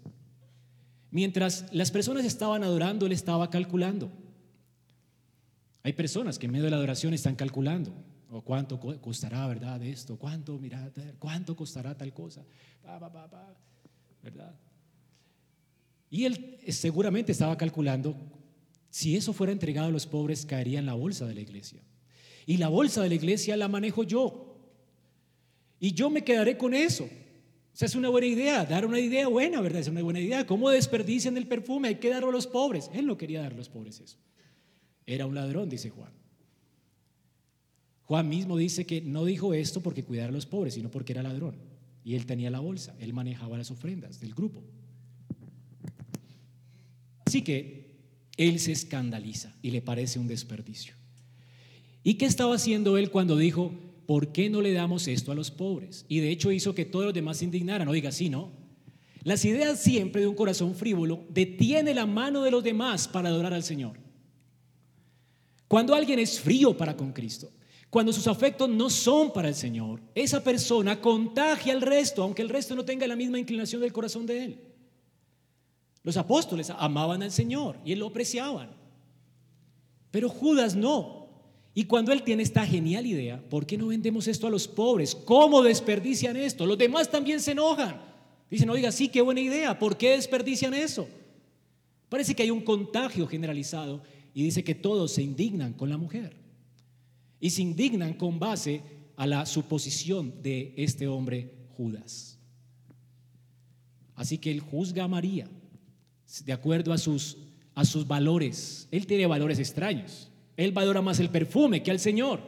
Mientras 1.12 1.66
las 1.74 1.92
personas 1.92 2.24
estaban 2.24 2.64
adorando, 2.64 3.06
él 3.06 3.12
estaba 3.12 3.50
calculando. 3.50 4.10
Hay 5.84 5.94
personas 5.94 6.40
que 6.40 6.46
en 6.46 6.54
medio 6.54 6.66
de 6.66 6.72
la 6.72 6.78
adoración 6.78 7.14
están 7.14 7.36
calculando. 7.36 7.92
O 8.32 8.42
cuánto 8.42 8.80
costará, 8.80 9.48
¿verdad? 9.48 9.82
Esto, 9.84 10.18
cuánto, 10.18 10.58
mira, 10.60 10.92
cuánto 11.18 11.56
costará 11.56 11.98
tal 11.98 12.14
cosa. 12.14 12.44
¿Verdad? 14.22 14.56
Y 16.10 16.26
él 16.26 16.58
seguramente 16.70 17.32
estaba 17.32 17.58
calculando, 17.58 18.16
si 18.90 19.16
eso 19.16 19.34
fuera 19.34 19.52
entregado 19.52 19.88
a 19.88 19.92
los 19.92 20.06
pobres, 20.06 20.46
caería 20.46 20.80
en 20.80 20.86
la 20.86 20.94
bolsa 20.94 21.26
de 21.26 21.36
la 21.36 21.42
iglesia. 21.42 21.82
Y 22.46 22.58
la 22.58 22.68
bolsa 22.68 23.02
de 23.02 23.10
la 23.10 23.16
iglesia 23.16 23.56
la 23.58 23.68
manejo 23.68 24.04
yo. 24.04 24.58
Y 25.80 25.94
yo 25.94 26.10
me 26.10 26.24
quedaré 26.24 26.58
con 26.58 26.74
eso. 26.74 27.06
O 27.06 27.78
sea, 27.80 27.86
es 27.86 27.96
una 27.96 28.10
buena 28.10 28.28
idea, 28.28 28.66
dar 28.66 28.86
una 28.86 29.00
idea 29.00 29.28
buena, 29.28 29.62
¿verdad? 29.62 29.82
Es 29.82 29.88
una 29.88 30.02
buena 30.02 30.20
idea. 30.20 30.46
¿Cómo 30.46 30.70
desperdician 30.70 31.38
el 31.38 31.48
perfume? 31.48 31.88
Hay 31.88 31.96
que 31.96 32.10
darlo 32.10 32.30
a 32.30 32.34
los 32.34 32.48
pobres. 32.48 32.90
Él 32.94 33.06
no 33.06 33.18
quería 33.18 33.42
dar 33.42 33.54
a 33.54 33.56
los 33.56 33.70
pobres 33.70 34.02
eso. 34.02 34.18
Era 35.06 35.26
un 35.26 35.36
ladrón, 35.36 35.70
dice 35.70 35.90
Juan. 35.90 36.19
Juan 38.10 38.28
mismo 38.28 38.58
dice 38.58 38.88
que 38.88 39.02
no 39.02 39.24
dijo 39.24 39.54
esto 39.54 39.84
porque 39.84 40.04
cuidara 40.04 40.30
a 40.30 40.32
los 40.32 40.48
pobres, 40.48 40.74
sino 40.74 40.90
porque 40.90 41.14
era 41.14 41.22
ladrón. 41.22 41.58
Y 42.04 42.16
él 42.16 42.26
tenía 42.26 42.50
la 42.50 42.60
bolsa, 42.60 42.96
él 43.00 43.14
manejaba 43.14 43.56
las 43.56 43.70
ofrendas 43.70 44.20
del 44.20 44.34
grupo. 44.34 44.64
Así 47.24 47.44
que 47.44 47.92
él 48.36 48.60
se 48.60 48.72
escandaliza 48.72 49.54
y 49.62 49.70
le 49.70 49.84
parece 49.84 50.18
un 50.18 50.26
desperdicio. 50.26 50.96
¿Y 52.04 52.16
qué 52.16 52.26
estaba 52.26 52.56
haciendo 52.56 52.98
él 52.98 53.12
cuando 53.12 53.38
dijo, 53.38 53.76
¿por 54.08 54.32
qué 54.32 54.50
no 54.50 54.64
le 54.64 54.74
damos 54.74 55.08
esto 55.08 55.32
a 55.32 55.36
los 55.36 55.52
pobres? 55.52 56.08
Y 56.08 56.20
de 56.20 56.32
hecho 56.32 56.52
hizo 56.52 56.74
que 56.74 56.86
todos 56.86 57.06
los 57.06 57.14
demás 57.14 57.38
se 57.38 57.46
indignaran. 57.46 57.88
Oiga, 57.90 58.12
sí, 58.12 58.28
¿no? 58.28 58.50
Las 59.22 59.46
ideas 59.46 59.80
siempre 59.80 60.22
de 60.22 60.28
un 60.28 60.36
corazón 60.36 60.74
frívolo 60.74 61.26
detiene 61.30 61.94
la 61.94 62.08
mano 62.08 62.42
de 62.42 62.50
los 62.50 62.64
demás 62.64 63.08
para 63.08 63.30
adorar 63.30 63.54
al 63.54 63.62
Señor. 63.62 64.00
Cuando 65.68 65.94
alguien 65.94 66.18
es 66.18 66.40
frío 66.40 66.76
para 66.76 66.98
con 66.98 67.14
Cristo, 67.14 67.52
cuando 67.90 68.14
sus 68.14 68.28
afectos 68.28 68.70
no 68.70 68.90
son 68.90 69.34
para 69.34 69.48
el 69.48 69.56
Señor, 69.56 70.00
esa 70.14 70.44
persona 70.44 71.02
contagia 71.02 71.74
al 71.74 71.82
resto, 71.82 72.22
aunque 72.22 72.44
el 72.44 72.50
resto 72.50 72.76
no 72.76 72.86
tenga 72.86 73.08
la 73.08 73.16
misma 73.16 73.40
inclinación 73.40 73.82
del 73.82 73.92
corazón 73.92 74.26
de 74.28 74.44
él. 74.44 74.60
Los 76.04 76.16
apóstoles 76.16 76.70
amaban 76.70 77.24
al 77.24 77.32
Señor 77.32 77.78
y 77.84 77.92
él 77.92 78.00
lo 78.00 78.08
apreciaban. 78.08 78.70
Pero 80.12 80.30
Judas 80.30 80.76
no. 80.76 81.30
Y 81.74 81.86
cuando 81.86 82.12
él 82.12 82.24
tiene 82.24 82.44
esta 82.44 82.66
genial 82.66 83.06
idea, 83.06 83.42
¿por 83.50 83.66
qué 83.66 83.78
no 83.78 83.88
vendemos 83.88 84.28
esto 84.28 84.48
a 84.48 84.52
los 84.52 84.68
pobres? 84.68 85.16
¿Cómo 85.16 85.64
desperdician 85.64 86.36
esto? 86.38 86.66
Los 86.66 86.78
demás 86.78 87.10
también 87.10 87.40
se 87.40 87.52
enojan. 87.52 88.02
Dicen, 88.50 88.70
oiga, 88.70 88.92
sí, 88.92 89.10
qué 89.10 89.22
buena 89.22 89.42
idea. 89.42 89.78
¿Por 89.78 89.98
qué 89.98 90.12
desperdician 90.12 90.74
eso? 90.74 91.08
Parece 92.08 92.36
que 92.36 92.44
hay 92.44 92.52
un 92.52 92.62
contagio 92.62 93.28
generalizado 93.28 94.02
y 94.34 94.44
dice 94.44 94.64
que 94.64 94.76
todos 94.76 95.12
se 95.12 95.22
indignan 95.22 95.74
con 95.74 95.90
la 95.90 95.98
mujer. 95.98 96.39
Y 97.40 97.50
se 97.50 97.62
indignan 97.62 98.14
con 98.14 98.40
base 98.40 98.82
a 99.16 99.28
la 99.28 99.46
suposición 99.46 100.42
de 100.42 100.74
este 100.78 101.08
hombre 101.08 101.54
Judas. 101.78 102.38
Así 104.16 104.38
que 104.38 104.52
él 104.52 104.60
juzga 104.60 105.06
a 105.06 105.08
María 105.08 105.48
de 106.46 106.54
acuerdo 106.54 106.94
a 106.94 106.98
sus, 106.98 107.38
a 107.74 107.86
sus 107.86 108.08
valores. 108.08 108.88
Él 108.92 109.08
tiene 109.08 109.26
valores 109.26 109.60
extraños. 109.60 110.30
Él 110.58 110.72
valora 110.72 111.02
más 111.02 111.20
el 111.20 111.30
perfume 111.30 111.82
que 111.82 111.92
al 111.92 112.00
Señor. 112.00 112.42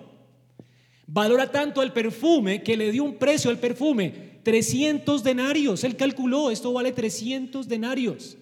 Valora 1.08 1.52
tanto 1.52 1.82
el 1.82 1.92
perfume 1.92 2.62
que 2.62 2.78
le 2.78 2.92
dio 2.92 3.04
un 3.04 3.16
precio 3.16 3.50
al 3.50 3.58
perfume, 3.58 4.40
300 4.44 5.24
denarios. 5.24 5.84
Él 5.84 5.96
calculó, 5.96 6.52
esto 6.52 6.72
vale 6.72 6.92
300 6.92 7.68
denarios. 7.68 8.38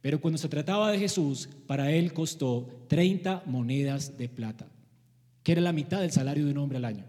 Pero 0.00 0.20
cuando 0.20 0.38
se 0.38 0.48
trataba 0.48 0.90
de 0.90 0.98
Jesús, 0.98 1.48
para 1.66 1.90
él 1.90 2.12
costó 2.12 2.68
30 2.88 3.44
monedas 3.46 4.18
de 4.18 4.28
plata, 4.28 4.68
que 5.44 5.52
era 5.52 5.60
la 5.60 5.72
mitad 5.72 6.00
del 6.00 6.10
salario 6.10 6.44
de 6.44 6.50
un 6.50 6.58
hombre 6.58 6.78
al 6.78 6.84
año. 6.84 7.04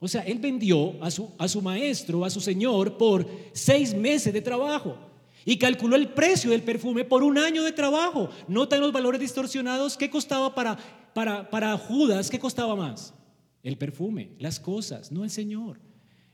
O 0.00 0.06
sea, 0.06 0.20
él 0.22 0.38
vendió 0.38 1.02
a 1.02 1.10
su, 1.10 1.30
a 1.38 1.48
su 1.48 1.62
maestro, 1.62 2.24
a 2.24 2.30
su 2.30 2.40
señor, 2.40 2.98
por 2.98 3.26
seis 3.52 3.94
meses 3.94 4.34
de 4.34 4.42
trabajo 4.42 5.08
y 5.44 5.56
calculó 5.56 5.96
el 5.96 6.08
precio 6.08 6.50
del 6.50 6.62
perfume 6.62 7.04
por 7.04 7.22
un 7.22 7.38
año 7.38 7.64
de 7.64 7.72
trabajo. 7.72 8.28
Notan 8.48 8.80
los 8.80 8.92
valores 8.92 9.18
distorsionados. 9.18 9.96
¿Qué 9.96 10.10
costaba 10.10 10.54
para, 10.54 10.76
para, 11.14 11.48
para 11.48 11.78
Judas? 11.78 12.28
¿Qué 12.28 12.38
costaba 12.38 12.76
más? 12.76 13.14
El 13.62 13.78
perfume, 13.78 14.32
las 14.38 14.60
cosas, 14.60 15.10
no 15.10 15.24
el 15.24 15.30
Señor. 15.30 15.80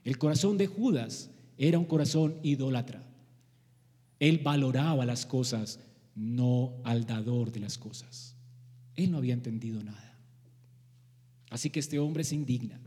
El 0.03 0.19
corazón 0.19 0.59
de 0.59 0.67
Judas 0.67 1.31
era 1.57 1.79
un 1.79 1.85
corazón 1.85 2.35
idólatra. 2.43 3.03
Él 4.19 4.41
valoraba 4.43 5.07
las 5.07 5.27
cosas, 5.27 5.79
no 6.17 6.75
al 6.83 7.07
dador 7.07 7.53
de 7.53 7.61
las 7.61 7.79
cosas. 7.79 8.35
Él 8.97 9.11
no 9.13 9.19
había 9.19 9.35
entendido 9.35 9.83
nada. 9.83 10.14
Así 11.55 11.71
que 11.71 11.79
este 11.79 12.01
hombre 12.01 12.25
se 12.25 12.35
indigna. 12.35 12.81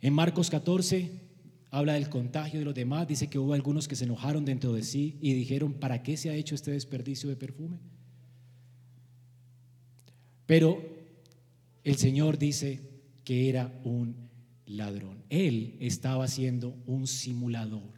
En 0.00 0.14
Marcos 0.14 0.48
14, 0.48 1.10
habla 1.70 1.92
del 1.92 2.08
contagio 2.08 2.58
de 2.58 2.64
los 2.64 2.74
demás, 2.74 3.06
dice 3.06 3.28
que 3.28 3.38
hubo 3.38 3.52
algunos 3.52 3.86
que 3.86 3.96
se 3.96 4.04
enojaron 4.04 4.46
dentro 4.46 4.72
de 4.72 4.82
sí 4.82 5.18
y 5.20 5.34
dijeron, 5.34 5.74
¿para 5.74 6.02
qué 6.02 6.16
se 6.16 6.30
ha 6.30 6.34
hecho 6.34 6.54
este 6.54 6.70
desperdicio 6.70 7.28
de 7.28 7.36
perfume? 7.36 7.80
Pero 10.46 10.82
el 11.84 11.96
Señor 11.96 12.38
dice 12.38 12.80
que 13.24 13.50
era 13.50 13.78
un 13.84 14.16
ladrón. 14.64 15.22
Él 15.28 15.76
estaba 15.80 16.26
siendo 16.28 16.74
un 16.86 17.06
simulador. 17.06 17.92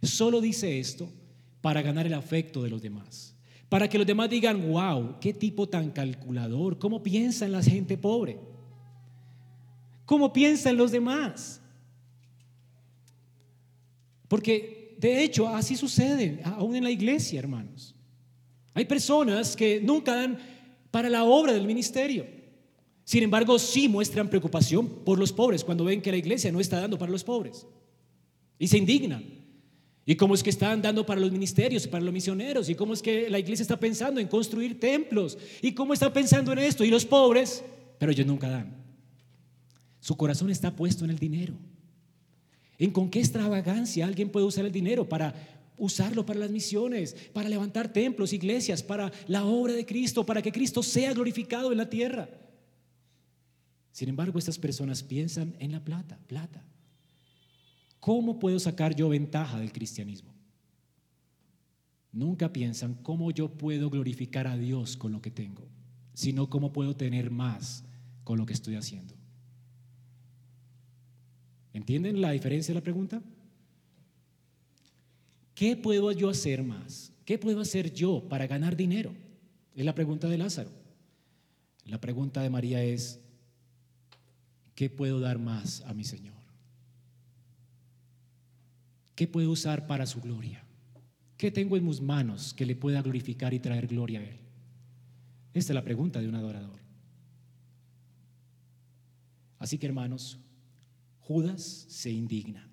Solo 0.00 0.40
dice 0.40 0.78
esto 0.78 1.12
para 1.60 1.82
ganar 1.82 2.06
el 2.06 2.14
afecto 2.14 2.62
de 2.62 2.70
los 2.70 2.82
demás. 2.82 3.34
Para 3.68 3.88
que 3.88 3.98
los 3.98 4.06
demás 4.06 4.30
digan, 4.30 4.70
wow, 4.70 5.16
qué 5.20 5.34
tipo 5.34 5.68
tan 5.68 5.90
calculador, 5.90 6.78
cómo 6.78 7.02
piensa 7.02 7.44
en 7.44 7.52
la 7.52 7.62
gente 7.62 7.98
pobre, 7.98 8.38
cómo 10.06 10.32
piensa 10.32 10.70
en 10.70 10.76
los 10.78 10.90
demás. 10.90 11.60
Porque 14.26 14.96
de 14.98 15.22
hecho 15.22 15.48
así 15.48 15.76
sucede 15.76 16.40
aún 16.44 16.76
en 16.76 16.84
la 16.84 16.90
iglesia, 16.90 17.38
hermanos. 17.38 17.94
Hay 18.74 18.84
personas 18.84 19.56
que 19.56 19.80
nunca 19.80 20.14
dan 20.14 20.38
para 20.90 21.10
la 21.10 21.24
obra 21.24 21.52
del 21.52 21.66
ministerio. 21.66 22.26
Sin 23.04 23.22
embargo, 23.22 23.58
sí 23.58 23.88
muestran 23.88 24.28
preocupación 24.28 25.04
por 25.04 25.18
los 25.18 25.32
pobres 25.32 25.64
cuando 25.64 25.84
ven 25.84 26.02
que 26.02 26.10
la 26.10 26.18
iglesia 26.18 26.52
no 26.52 26.60
está 26.60 26.80
dando 26.80 26.98
para 26.98 27.10
los 27.10 27.24
pobres. 27.24 27.66
Y 28.58 28.68
se 28.68 28.78
indignan. 28.78 29.37
¿Y 30.08 30.16
cómo 30.16 30.34
es 30.34 30.42
que 30.42 30.48
están 30.48 30.80
dando 30.80 31.04
para 31.04 31.20
los 31.20 31.30
ministerios, 31.30 31.86
para 31.86 32.02
los 32.02 32.14
misioneros? 32.14 32.70
¿Y 32.70 32.74
cómo 32.74 32.94
es 32.94 33.02
que 33.02 33.28
la 33.28 33.38
iglesia 33.38 33.60
está 33.60 33.78
pensando 33.78 34.18
en 34.18 34.26
construir 34.26 34.80
templos? 34.80 35.36
¿Y 35.60 35.72
cómo 35.72 35.92
está 35.92 36.10
pensando 36.10 36.50
en 36.50 36.60
esto? 36.60 36.82
Y 36.82 36.88
los 36.88 37.04
pobres, 37.04 37.62
pero 37.98 38.10
ellos 38.10 38.26
nunca 38.26 38.48
dan. 38.48 38.74
Su 40.00 40.16
corazón 40.16 40.48
está 40.48 40.74
puesto 40.74 41.04
en 41.04 41.10
el 41.10 41.18
dinero. 41.18 41.52
¿En 42.78 42.90
con 42.90 43.10
qué 43.10 43.18
extravagancia 43.18 44.06
alguien 44.06 44.30
puede 44.30 44.46
usar 44.46 44.64
el 44.64 44.72
dinero 44.72 45.06
para 45.06 45.34
usarlo 45.76 46.24
para 46.24 46.40
las 46.40 46.50
misiones, 46.50 47.14
para 47.34 47.50
levantar 47.50 47.92
templos, 47.92 48.32
iglesias, 48.32 48.82
para 48.82 49.12
la 49.26 49.44
obra 49.44 49.74
de 49.74 49.84
Cristo, 49.84 50.24
para 50.24 50.40
que 50.40 50.52
Cristo 50.52 50.82
sea 50.82 51.12
glorificado 51.12 51.70
en 51.70 51.76
la 51.76 51.90
tierra? 51.90 52.30
Sin 53.92 54.08
embargo, 54.08 54.38
estas 54.38 54.58
personas 54.58 55.02
piensan 55.02 55.54
en 55.58 55.70
la 55.70 55.84
plata, 55.84 56.18
plata. 56.26 56.64
¿Cómo 58.00 58.38
puedo 58.38 58.58
sacar 58.58 58.94
yo 58.94 59.08
ventaja 59.08 59.58
del 59.58 59.72
cristianismo? 59.72 60.32
Nunca 62.12 62.52
piensan 62.52 62.94
cómo 62.94 63.30
yo 63.30 63.48
puedo 63.48 63.90
glorificar 63.90 64.46
a 64.46 64.56
Dios 64.56 64.96
con 64.96 65.12
lo 65.12 65.20
que 65.20 65.30
tengo, 65.30 65.68
sino 66.14 66.48
cómo 66.48 66.72
puedo 66.72 66.96
tener 66.96 67.30
más 67.30 67.84
con 68.24 68.38
lo 68.38 68.46
que 68.46 68.54
estoy 68.54 68.76
haciendo. 68.76 69.14
¿Entienden 71.72 72.20
la 72.20 72.32
diferencia 72.32 72.72
de 72.72 72.80
la 72.80 72.84
pregunta? 72.84 73.22
¿Qué 75.54 75.76
puedo 75.76 76.10
yo 76.12 76.28
hacer 76.28 76.62
más? 76.62 77.12
¿Qué 77.24 77.38
puedo 77.38 77.60
hacer 77.60 77.92
yo 77.92 78.26
para 78.28 78.46
ganar 78.46 78.76
dinero? 78.76 79.12
Es 79.74 79.84
la 79.84 79.94
pregunta 79.94 80.28
de 80.28 80.38
Lázaro. 80.38 80.70
La 81.84 82.00
pregunta 82.00 82.42
de 82.42 82.50
María 82.50 82.82
es, 82.82 83.20
¿qué 84.74 84.88
puedo 84.88 85.20
dar 85.20 85.38
más 85.38 85.82
a 85.82 85.94
mi 85.94 86.04
Señor? 86.04 86.37
¿Qué 89.18 89.26
puedo 89.26 89.50
usar 89.50 89.88
para 89.88 90.06
su 90.06 90.20
gloria? 90.20 90.62
¿Qué 91.36 91.50
tengo 91.50 91.76
en 91.76 91.84
mis 91.84 92.00
manos 92.00 92.54
que 92.54 92.64
le 92.64 92.76
pueda 92.76 93.02
glorificar 93.02 93.52
y 93.52 93.58
traer 93.58 93.88
gloria 93.88 94.20
a 94.20 94.22
Él? 94.22 94.36
Esta 95.52 95.72
es 95.72 95.74
la 95.74 95.82
pregunta 95.82 96.20
de 96.20 96.28
un 96.28 96.36
adorador. 96.36 96.78
Así 99.58 99.76
que 99.76 99.86
hermanos, 99.86 100.38
Judas 101.18 101.86
se 101.88 102.12
indigna 102.12 102.70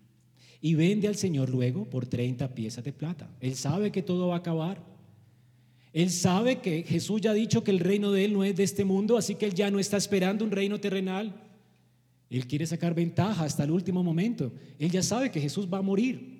y 0.62 0.76
vende 0.76 1.08
al 1.08 1.16
Señor 1.16 1.50
luego 1.50 1.89
por 1.89 2.06
30 2.06 2.54
piezas 2.54 2.84
de 2.84 2.93
plata. 2.93 3.28
Él 3.39 3.56
sabe 3.56 3.91
que 3.91 4.04
todo 4.04 4.28
va 4.28 4.36
a 4.36 4.38
acabar. 4.38 4.86
Él 5.93 6.12
sabe 6.12 6.60
que 6.62 6.84
Jesús 6.84 7.22
ya 7.22 7.32
ha 7.32 7.34
dicho 7.34 7.64
que 7.64 7.72
el 7.72 7.80
reino 7.80 8.12
de 8.12 8.24
Él 8.24 8.34
no 8.34 8.43
es 8.43 8.56
de 8.56 8.66
este 8.66 8.86
mundo, 8.86 9.18
así 9.18 9.34
que 9.34 9.48
Él 9.48 9.56
ya 9.56 9.72
no 9.72 9.80
está 9.80 9.98
esperando 9.98 10.46
un 10.46 10.52
reino 10.52 10.80
terrenal. 10.80 11.41
Él 12.30 12.46
quiere 12.46 12.68
sacar 12.68 12.93
ventaja 12.93 13.46
hasta 13.46 13.64
el 13.64 13.72
último 13.72 14.04
momento. 14.04 14.54
Él 14.78 14.91
ya 14.91 15.02
sabe 15.02 15.32
que 15.32 15.41
Jesús 15.41 15.68
va 15.68 15.80
a 15.80 15.82
morir. 15.82 16.34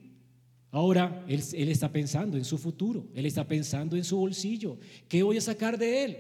Ahora 0.76 1.23
él, 1.30 1.69
está 1.69 1.89
pensando 1.89 2.36
en 2.36 2.43
su 2.43 2.57
futuro, 2.57 3.07
él 3.13 3.26
está 3.26 3.47
pensando 3.47 3.95
en 3.95 4.03
su 4.03 4.17
bolsillo. 4.17 4.78
¿Qué 5.07 5.23
voy 5.23 5.38
a 5.38 5.41
sacar 5.41 5.78
de 5.78 6.03
él? 6.03 6.17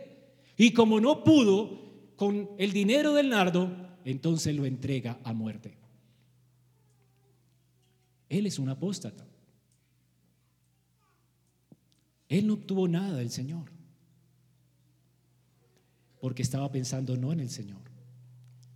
Y 0.55 0.71
como 0.71 1.01
no 1.01 1.25
pudo 1.25 2.13
con 2.15 2.51
el 2.57 2.71
dinero 2.71 3.13
del 3.13 3.27
nardo, 3.27 3.69
entonces 4.05 4.55
lo 4.55 4.65
entrega 4.65 5.19
a 5.25 5.33
muerte. 5.33 5.77
Él 8.29 8.45
es 8.45 8.57
un 8.57 8.69
apóstata. 8.69 9.27
Él 12.29 12.47
no 12.47 12.53
obtuvo 12.53 12.87
nada 12.87 13.17
del 13.17 13.31
Señor, 13.31 13.69
porque 16.21 16.43
estaba 16.43 16.71
pensando 16.71 17.17
no 17.17 17.33
en 17.33 17.41
el 17.41 17.49
Señor, 17.49 17.81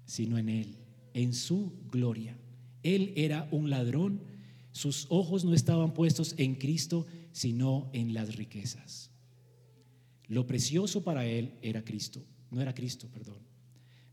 sino 0.04 0.38
en 0.38 0.50
Él, 0.50 0.76
en 1.14 1.34
su 1.34 1.72
gloria. 1.90 2.38
Él 2.84 3.14
era 3.16 3.48
un 3.52 3.70
ladrón, 3.70 4.28
sus 4.80 5.08
ojos 5.10 5.44
no 5.44 5.54
estaban 5.54 5.94
puestos 5.94 6.36
en 6.38 6.56
Cristo, 6.56 7.06
sino 7.34 7.90
en 7.92 8.14
las 8.14 8.38
riquezas. 8.38 9.12
Lo 10.30 10.48
precioso 10.48 11.04
para 11.04 11.26
Él 11.26 11.56
era 11.62 11.84
Cristo, 11.84 12.24
no 12.50 12.62
era 12.62 12.74
Cristo, 12.74 13.10
perdón. 13.12 13.40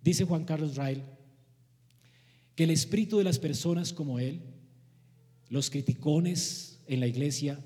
Dice 0.02 0.24
Juan 0.24 0.44
Carlos 0.44 0.74
Rail 0.74 1.04
que 2.56 2.64
el 2.64 2.70
espíritu 2.70 3.18
de 3.18 3.22
las 3.22 3.38
personas 3.38 3.92
como 3.92 4.18
Él, 4.18 4.40
los 5.50 5.70
criticones 5.70 6.80
en 6.88 6.98
la 6.98 7.06
iglesia, 7.06 7.64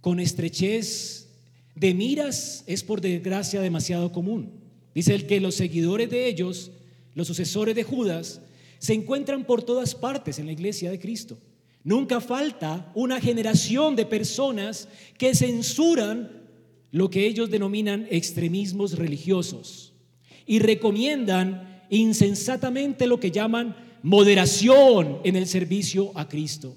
con 0.00 0.18
estrechez 0.18 1.28
de 1.74 1.92
miras 1.92 2.64
es 2.66 2.82
por 2.82 3.02
desgracia 3.02 3.60
demasiado 3.60 4.10
común. 4.10 4.52
Dice 4.94 5.14
el 5.14 5.26
que 5.26 5.38
los 5.38 5.54
seguidores 5.54 6.08
de 6.08 6.26
ellos, 6.26 6.70
los 7.14 7.26
sucesores 7.26 7.74
de 7.74 7.82
Judas, 7.82 8.40
se 8.78 8.94
encuentran 8.94 9.44
por 9.44 9.62
todas 9.62 9.94
partes 9.94 10.38
en 10.38 10.46
la 10.46 10.52
iglesia 10.52 10.90
de 10.90 10.98
Cristo. 10.98 11.38
Nunca 11.88 12.20
falta 12.20 12.92
una 12.94 13.18
generación 13.18 13.96
de 13.96 14.04
personas 14.04 14.88
que 15.16 15.34
censuran 15.34 16.30
lo 16.90 17.08
que 17.08 17.26
ellos 17.26 17.48
denominan 17.48 18.06
extremismos 18.10 18.98
religiosos 18.98 19.94
y 20.44 20.58
recomiendan 20.58 21.86
insensatamente 21.88 23.06
lo 23.06 23.18
que 23.18 23.30
llaman 23.30 23.74
moderación 24.02 25.20
en 25.24 25.36
el 25.36 25.46
servicio 25.46 26.12
a 26.14 26.28
Cristo. 26.28 26.76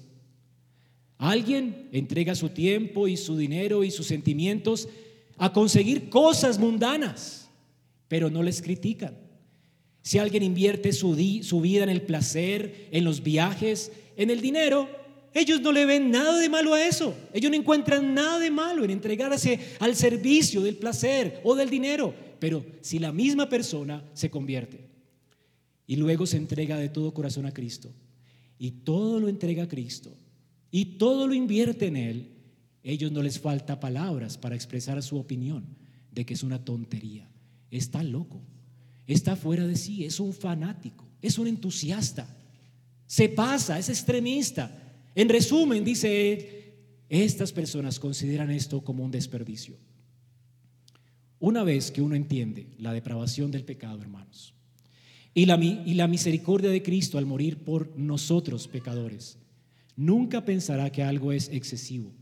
Alguien 1.18 1.90
entrega 1.92 2.34
su 2.34 2.48
tiempo 2.48 3.06
y 3.06 3.18
su 3.18 3.36
dinero 3.36 3.84
y 3.84 3.90
sus 3.90 4.06
sentimientos 4.06 4.88
a 5.36 5.52
conseguir 5.52 6.08
cosas 6.08 6.58
mundanas, 6.58 7.50
pero 8.08 8.30
no 8.30 8.42
les 8.42 8.62
critican. 8.62 9.18
Si 10.00 10.16
alguien 10.16 10.42
invierte 10.42 10.90
su, 10.90 11.14
su, 11.42 11.60
vida 11.60 11.82
en 11.82 11.90
el 11.90 12.00
placer, 12.00 12.88
en 12.90 13.04
los 13.04 13.22
viajes, 13.22 13.92
en 14.16 14.30
el 14.30 14.40
dinero, 14.40 15.01
ellos 15.34 15.60
no 15.60 15.72
le 15.72 15.86
ven 15.86 16.10
nada 16.10 16.38
de 16.38 16.48
malo 16.48 16.74
a 16.74 16.86
eso. 16.86 17.14
Ellos 17.32 17.50
no 17.50 17.56
encuentran 17.56 18.14
nada 18.14 18.38
de 18.38 18.50
malo 18.50 18.84
en 18.84 18.90
entregarse 18.90 19.58
al 19.80 19.96
servicio 19.96 20.62
del 20.62 20.76
placer 20.76 21.40
o 21.44 21.54
del 21.54 21.70
dinero. 21.70 22.14
Pero 22.38 22.64
si 22.80 22.98
la 22.98 23.12
misma 23.12 23.48
persona 23.48 24.04
se 24.12 24.30
convierte 24.30 24.88
y 25.86 25.96
luego 25.96 26.26
se 26.26 26.36
entrega 26.36 26.76
de 26.76 26.88
todo 26.88 27.14
corazón 27.14 27.46
a 27.46 27.54
Cristo 27.54 27.92
y 28.58 28.70
todo 28.70 29.20
lo 29.20 29.28
entrega 29.28 29.64
a 29.64 29.68
Cristo, 29.68 30.14
y 30.70 30.96
todo 30.96 31.28
lo 31.28 31.34
invierte 31.34 31.86
en 31.86 31.96
él, 31.96 32.30
ellos 32.82 33.12
no 33.12 33.22
les 33.22 33.38
falta 33.38 33.78
palabras 33.78 34.38
para 34.38 34.54
expresar 34.54 35.00
su 35.02 35.18
opinión 35.18 35.66
de 36.10 36.24
que 36.24 36.34
es 36.34 36.42
una 36.42 36.64
tontería. 36.64 37.28
Está 37.70 38.02
loco, 38.02 38.40
está 39.06 39.36
fuera 39.36 39.66
de 39.66 39.76
sí, 39.76 40.04
es 40.04 40.18
un 40.18 40.32
fanático, 40.32 41.06
es 41.20 41.38
un 41.38 41.46
entusiasta, 41.46 42.26
se 43.06 43.28
pasa, 43.28 43.78
es 43.78 43.90
extremista. 43.90 44.81
En 45.14 45.28
resumen, 45.28 45.84
dice 45.84 46.32
él, 46.32 46.48
estas 47.08 47.52
personas 47.52 47.98
consideran 47.98 48.50
esto 48.50 48.82
como 48.82 49.04
un 49.04 49.10
desperdicio. 49.10 49.76
Una 51.38 51.64
vez 51.64 51.90
que 51.90 52.02
uno 52.02 52.14
entiende 52.14 52.68
la 52.78 52.92
depravación 52.92 53.50
del 53.50 53.64
pecado, 53.64 54.00
hermanos, 54.00 54.54
y 55.34 55.46
la, 55.46 56.06
misericordia 56.08 56.70
de 56.70 56.82
Cristo 56.82 57.18
al 57.18 57.26
morir 57.26 57.64
por 57.64 57.96
nosotros 57.96 58.68
pecadores, 58.68 59.38
Nunca 59.96 60.44
pensará 60.44 60.90
que 60.90 61.02
algo 61.02 61.32
es 61.32 61.48
excesivo 61.50 62.12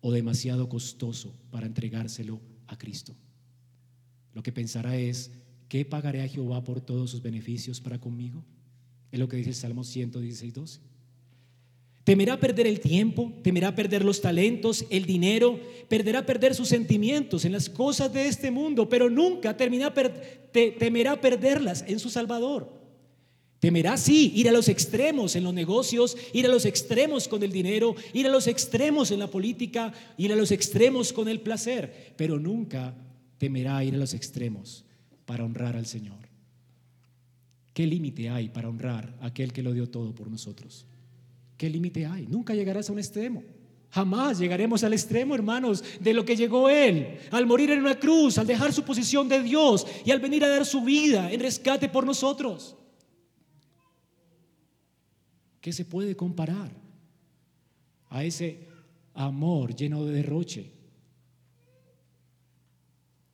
o 0.00 0.12
demasiado 0.12 0.68
costoso 0.68 1.34
para 1.50 1.66
entregárselo 1.66 2.40
a 2.66 2.78
Cristo. 2.78 3.14
Lo 4.32 4.42
que 4.42 4.52
pensará 4.52 4.96
es, 4.96 5.30
¿qué 5.68 5.84
pagaré 5.84 6.22
a 6.22 6.28
Jehová 6.28 6.64
por 6.64 6.80
todos 6.80 7.10
sus 7.10 7.22
beneficios 7.22 7.80
para 7.80 8.00
conmigo? 8.00 8.44
Es 9.12 9.20
lo 9.20 9.28
que 9.28 9.36
dice 9.36 9.50
el 9.50 9.56
Salmo 9.56 9.84
116, 9.84 10.54
12. 10.54 10.80
Temerá 12.04 12.38
perder 12.38 12.66
el 12.66 12.80
tiempo, 12.80 13.32
temerá 13.42 13.74
perder 13.74 14.04
los 14.04 14.20
talentos, 14.20 14.84
el 14.90 15.06
dinero, 15.06 15.58
perderá 15.88 16.26
perder 16.26 16.54
sus 16.54 16.68
sentimientos 16.68 17.46
en 17.46 17.52
las 17.52 17.70
cosas 17.70 18.12
de 18.12 18.28
este 18.28 18.50
mundo, 18.50 18.90
pero 18.90 19.08
nunca 19.08 19.56
temerá 19.56 19.94
perderlas 21.20 21.82
en 21.88 21.98
su 21.98 22.10
Salvador. 22.10 22.84
Temerá, 23.58 23.96
sí, 23.96 24.30
ir 24.36 24.50
a 24.50 24.52
los 24.52 24.68
extremos 24.68 25.34
en 25.34 25.44
los 25.44 25.54
negocios, 25.54 26.18
ir 26.34 26.44
a 26.44 26.50
los 26.50 26.66
extremos 26.66 27.26
con 27.26 27.42
el 27.42 27.50
dinero, 27.50 27.94
ir 28.12 28.26
a 28.26 28.30
los 28.30 28.46
extremos 28.48 29.10
en 29.10 29.20
la 29.20 29.30
política, 29.30 29.94
ir 30.18 30.30
a 30.30 30.36
los 30.36 30.50
extremos 30.50 31.14
con 31.14 31.28
el 31.28 31.40
placer, 31.40 32.12
pero 32.18 32.38
nunca 32.38 32.94
temerá 33.38 33.82
ir 33.82 33.94
a 33.94 33.98
los 33.98 34.12
extremos 34.12 34.84
para 35.24 35.44
honrar 35.44 35.74
al 35.74 35.86
Señor. 35.86 36.18
¿Qué 37.72 37.86
límite 37.86 38.28
hay 38.28 38.50
para 38.50 38.68
honrar 38.68 39.16
a 39.22 39.28
aquel 39.28 39.54
que 39.54 39.62
lo 39.62 39.72
dio 39.72 39.88
todo 39.88 40.14
por 40.14 40.30
nosotros? 40.30 40.84
¿Qué 41.64 41.70
límite 41.70 42.04
hay? 42.04 42.26
Nunca 42.26 42.54
llegarás 42.54 42.90
a 42.90 42.92
un 42.92 42.98
extremo. 42.98 43.42
Jamás 43.88 44.38
llegaremos 44.38 44.84
al 44.84 44.92
extremo, 44.92 45.34
hermanos, 45.34 45.82
de 45.98 46.12
lo 46.12 46.22
que 46.22 46.36
llegó 46.36 46.68
Él, 46.68 47.16
al 47.30 47.46
morir 47.46 47.70
en 47.70 47.80
una 47.80 47.98
cruz, 47.98 48.36
al 48.36 48.46
dejar 48.46 48.70
su 48.74 48.82
posición 48.82 49.30
de 49.30 49.42
Dios 49.42 49.86
y 50.04 50.10
al 50.10 50.20
venir 50.20 50.44
a 50.44 50.48
dar 50.50 50.66
su 50.66 50.82
vida 50.82 51.32
en 51.32 51.40
rescate 51.40 51.88
por 51.88 52.04
nosotros. 52.04 52.76
¿Qué 55.62 55.72
se 55.72 55.86
puede 55.86 56.14
comparar 56.14 56.70
a 58.10 58.22
ese 58.22 58.68
amor 59.14 59.74
lleno 59.74 60.04
de 60.04 60.12
derroche? 60.12 60.70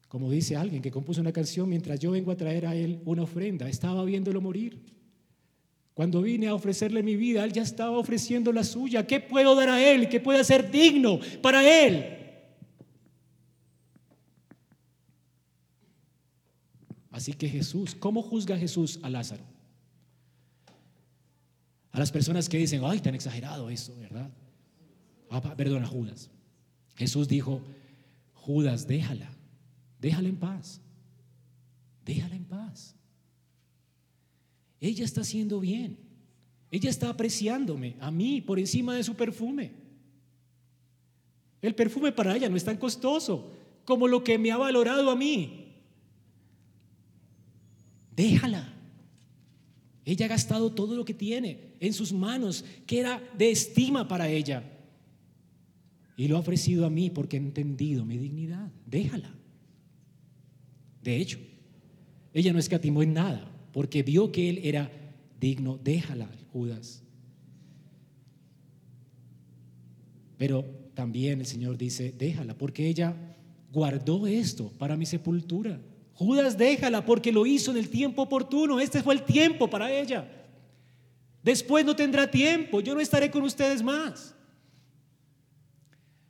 Como 0.07 0.31
dice 0.31 0.55
alguien 0.55 0.83
que 0.83 0.93
compuso 0.93 1.20
una 1.20 1.33
canción, 1.33 1.68
mientras 1.68 1.99
yo 1.99 2.12
vengo 2.12 2.31
a 2.31 2.37
traer 2.37 2.66
a 2.66 2.76
él 2.76 3.01
una 3.07 3.22
ofrenda, 3.22 3.68
estaba 3.68 4.05
viéndolo 4.05 4.41
morir. 4.41 4.99
Cuando 6.01 6.22
vine 6.22 6.48
a 6.48 6.55
ofrecerle 6.55 7.03
mi 7.03 7.14
vida, 7.14 7.44
él 7.44 7.53
ya 7.53 7.61
estaba 7.61 7.98
ofreciendo 7.98 8.55
la 8.55 8.64
suya. 8.64 9.07
¿Qué 9.07 9.20
puedo 9.20 9.55
dar 9.55 9.68
a 9.68 9.86
él? 9.86 10.09
¿Qué 10.09 10.18
puede 10.18 10.42
ser 10.44 10.70
digno 10.70 11.20
para 11.42 11.62
él? 11.62 12.16
Así 17.11 17.34
que 17.34 17.51
Jesús, 17.51 17.94
¿cómo 17.94 18.22
juzga 18.22 18.57
Jesús 18.57 18.98
a 19.03 19.11
Lázaro? 19.11 19.44
A 21.92 21.98
las 21.98 22.11
personas 22.11 22.48
que 22.48 22.57
dicen, 22.57 22.80
ay, 22.82 23.01
tan 23.01 23.14
exagerado 23.14 23.68
eso, 23.68 23.94
¿verdad? 23.98 24.30
Ah, 25.28 25.42
perdona, 25.55 25.86
Judas. 25.86 26.30
Jesús 26.96 27.28
dijo, 27.28 27.61
Judas, 28.32 28.86
déjala, 28.86 29.30
déjala 30.01 30.30
en 30.30 30.38
paz, 30.38 30.80
déjala 32.07 32.36
en 32.36 32.44
paz. 32.46 32.96
Ella 34.81 35.05
está 35.05 35.20
haciendo 35.20 35.61
bien, 35.61 35.99
ella 36.70 36.89
está 36.89 37.11
apreciándome 37.11 37.97
a 38.01 38.11
mí 38.11 38.41
por 38.41 38.59
encima 38.59 38.95
de 38.95 39.05
su 39.05 39.14
perfume. 39.14 39.72
El 41.61 41.74
perfume 41.74 42.12
para 42.12 42.35
ella 42.35 42.49
no 42.49 42.57
es 42.57 42.64
tan 42.64 42.78
costoso 42.78 43.53
como 43.85 44.09
lo 44.09 44.24
que 44.24 44.39
me 44.39 44.51
ha 44.51 44.57
valorado 44.57 45.11
a 45.11 45.16
mí. 45.16 45.66
Déjala. 48.16 48.72
Ella 50.05 50.26
ha 50.26 50.28
gastado 50.31 50.72
todo 50.72 50.97
lo 50.97 51.05
que 51.05 51.12
tiene 51.12 51.74
en 51.78 51.93
sus 51.93 52.12
manos, 52.12 52.64
que 52.87 53.01
era 53.01 53.22
de 53.37 53.51
estima 53.51 54.09
para 54.09 54.28
ella. 54.28 54.62
Y 56.16 56.28
lo 56.28 56.37
ha 56.37 56.41
ofrecido 56.41 56.87
a 56.87 56.91
mí 56.91 57.11
porque 57.11 57.37
ha 57.37 57.41
entendido 57.41 58.05
mi 58.07 58.16
dignidad. 58.16 58.70
Déjala. 58.87 59.35
De 61.03 61.16
hecho, 61.16 61.39
ella 62.33 62.53
no 62.53 62.59
escatimó 62.59 63.03
en 63.03 63.12
nada 63.12 63.51
porque 63.72 64.02
vio 64.02 64.32
que 64.32 64.50
él 64.50 64.60
era 64.62 64.90
digno. 65.38 65.78
Déjala, 65.82 66.28
Judas. 66.52 67.02
Pero 70.36 70.64
también 70.94 71.40
el 71.40 71.46
Señor 71.46 71.76
dice, 71.76 72.14
déjala, 72.16 72.56
porque 72.56 72.88
ella 72.88 73.14
guardó 73.72 74.26
esto 74.26 74.72
para 74.78 74.96
mi 74.96 75.06
sepultura. 75.06 75.80
Judas 76.14 76.58
déjala 76.58 77.04
porque 77.04 77.32
lo 77.32 77.46
hizo 77.46 77.70
en 77.70 77.78
el 77.78 77.88
tiempo 77.88 78.22
oportuno. 78.22 78.80
Este 78.80 79.02
fue 79.02 79.14
el 79.14 79.22
tiempo 79.22 79.68
para 79.68 79.90
ella. 79.92 80.30
Después 81.42 81.84
no 81.84 81.96
tendrá 81.96 82.30
tiempo. 82.30 82.80
Yo 82.80 82.94
no 82.94 83.00
estaré 83.00 83.30
con 83.30 83.42
ustedes 83.42 83.82
más. 83.82 84.34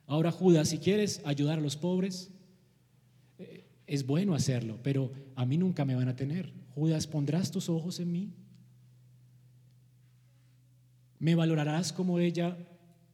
Ahora 0.07 0.31
Judas, 0.31 0.69
si 0.69 0.77
quieres 0.77 1.21
ayudar 1.25 1.59
a 1.59 1.61
los 1.61 1.77
pobres, 1.77 2.29
eh, 3.39 3.65
es 3.87 4.05
bueno 4.05 4.35
hacerlo, 4.35 4.77
pero 4.83 5.11
a 5.35 5.45
mí 5.45 5.57
nunca 5.57 5.85
me 5.85 5.95
van 5.95 6.09
a 6.09 6.15
tener. 6.15 6.51
Judas, 6.75 7.07
¿pondrás 7.07 7.51
tus 7.51 7.69
ojos 7.69 7.99
en 7.99 8.11
mí? 8.11 8.33
¿Me 11.19 11.35
valorarás 11.35 11.93
como 11.93 12.19
ella 12.19 12.57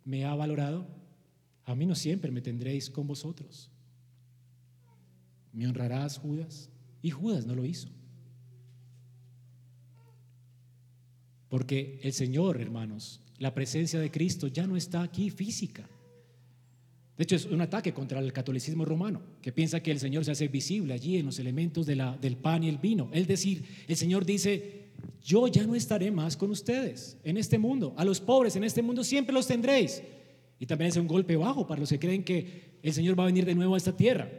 me 0.07 0.23
ha 0.23 0.33
valorado, 0.33 0.87
a 1.65 1.75
mí 1.75 1.85
no 1.85 1.93
siempre 1.93 2.31
me 2.31 2.39
tendréis 2.39 2.89
con 2.89 3.05
vosotros. 3.07 3.69
¿Me 5.51 5.67
honrarás, 5.67 6.17
Judas? 6.17 6.69
Y 7.01 7.09
Judas 7.09 7.45
no 7.45 7.53
lo 7.55 7.65
hizo. 7.65 7.89
Porque 11.49 11.99
el 12.03 12.13
Señor, 12.13 12.61
hermanos, 12.61 13.19
la 13.37 13.53
presencia 13.53 13.99
de 13.99 14.09
Cristo 14.09 14.47
ya 14.47 14.65
no 14.65 14.77
está 14.77 15.01
aquí 15.01 15.29
física. 15.29 15.89
De 17.17 17.23
hecho, 17.23 17.35
es 17.35 17.45
un 17.45 17.61
ataque 17.61 17.93
contra 17.93 18.19
el 18.19 18.31
catolicismo 18.31 18.85
romano, 18.85 19.21
que 19.41 19.51
piensa 19.51 19.81
que 19.81 19.91
el 19.91 19.99
Señor 19.99 20.23
se 20.23 20.31
hace 20.31 20.47
visible 20.47 20.93
allí 20.93 21.17
en 21.17 21.25
los 21.25 21.39
elementos 21.39 21.87
de 21.87 21.95
la, 21.95 22.15
del 22.15 22.37
pan 22.37 22.63
y 22.63 22.69
el 22.69 22.77
vino. 22.77 23.09
Es 23.11 23.27
decir, 23.27 23.63
el 23.87 23.95
Señor 23.95 24.23
dice, 24.23 24.89
yo 25.23 25.47
ya 25.47 25.65
no 25.65 25.73
estaré 25.73 26.11
más 26.11 26.37
con 26.37 26.51
ustedes 26.51 27.17
en 27.23 27.37
este 27.37 27.57
mundo. 27.57 27.95
A 27.97 28.05
los 28.05 28.21
pobres 28.21 28.55
en 28.55 28.63
este 28.63 28.83
mundo 28.83 29.03
siempre 29.03 29.33
los 29.33 29.47
tendréis. 29.47 30.03
Y 30.59 30.67
también 30.67 30.89
es 30.89 30.97
un 30.97 31.07
golpe 31.07 31.35
bajo 31.35 31.67
para 31.67 31.79
los 31.79 31.89
que 31.89 31.99
creen 31.99 32.23
que 32.23 32.77
el 32.83 32.93
Señor 32.93 33.17
va 33.19 33.23
a 33.23 33.27
venir 33.27 33.45
de 33.45 33.55
nuevo 33.55 33.73
a 33.73 33.77
esta 33.77 33.95
tierra. 33.95 34.29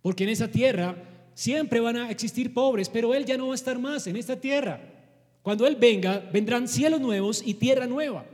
Porque 0.00 0.24
en 0.24 0.30
esa 0.30 0.48
tierra 0.48 0.96
siempre 1.34 1.80
van 1.80 1.96
a 1.96 2.10
existir 2.10 2.54
pobres, 2.54 2.88
pero 2.88 3.14
Él 3.14 3.26
ya 3.26 3.36
no 3.36 3.48
va 3.48 3.52
a 3.52 3.54
estar 3.54 3.78
más 3.78 4.06
en 4.06 4.16
esta 4.16 4.36
tierra. 4.36 4.80
Cuando 5.42 5.66
Él 5.66 5.76
venga, 5.76 6.18
vendrán 6.32 6.68
cielos 6.68 7.00
nuevos 7.00 7.42
y 7.44 7.54
tierra 7.54 7.86
nueva. 7.86 8.24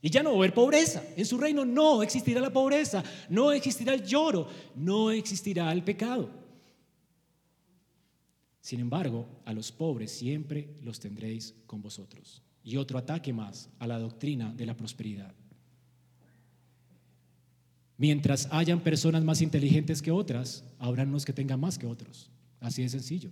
Y 0.00 0.10
ya 0.10 0.22
no 0.22 0.30
va 0.30 0.36
a 0.36 0.38
haber 0.38 0.54
pobreza. 0.54 1.02
En 1.16 1.26
su 1.26 1.38
reino 1.38 1.64
no 1.64 2.02
existirá 2.02 2.40
la 2.40 2.52
pobreza, 2.52 3.02
no 3.28 3.50
existirá 3.50 3.94
el 3.94 4.04
lloro, 4.04 4.48
no 4.76 5.10
existirá 5.10 5.72
el 5.72 5.82
pecado. 5.82 6.30
Sin 8.60 8.80
embargo, 8.80 9.26
a 9.44 9.52
los 9.52 9.72
pobres 9.72 10.12
siempre 10.12 10.76
los 10.82 11.00
tendréis 11.00 11.54
con 11.66 11.80
vosotros. 11.80 12.42
Y 12.62 12.76
otro 12.76 12.98
ataque 12.98 13.32
más 13.32 13.70
a 13.78 13.86
la 13.86 13.98
doctrina 13.98 14.52
de 14.52 14.66
la 14.66 14.76
prosperidad. 14.76 15.34
Mientras 17.96 18.46
hayan 18.52 18.80
personas 18.80 19.24
más 19.24 19.40
inteligentes 19.40 20.02
que 20.02 20.12
otras, 20.12 20.64
habrá 20.78 21.02
unos 21.02 21.24
que 21.24 21.32
tengan 21.32 21.58
más 21.58 21.78
que 21.78 21.86
otros. 21.86 22.30
Así 22.60 22.82
de 22.82 22.88
sencillo. 22.88 23.30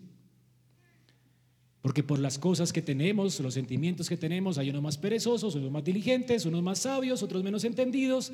Porque 1.87 2.03
por 2.03 2.19
las 2.19 2.37
cosas 2.37 2.73
que 2.73 2.83
tenemos, 2.83 3.39
los 3.39 3.55
sentimientos 3.55 4.09
que 4.09 4.17
tenemos, 4.17 4.59
hay 4.59 4.71
unos 4.71 4.83
más 4.83 4.99
perezosos, 4.99 5.55
unos 5.55 5.71
más 5.71 5.85
diligentes, 5.85 6.45
unos 6.45 6.61
más 6.61 6.81
sabios, 6.81 7.23
otros 7.23 7.45
menos 7.45 7.63
entendidos. 7.63 8.33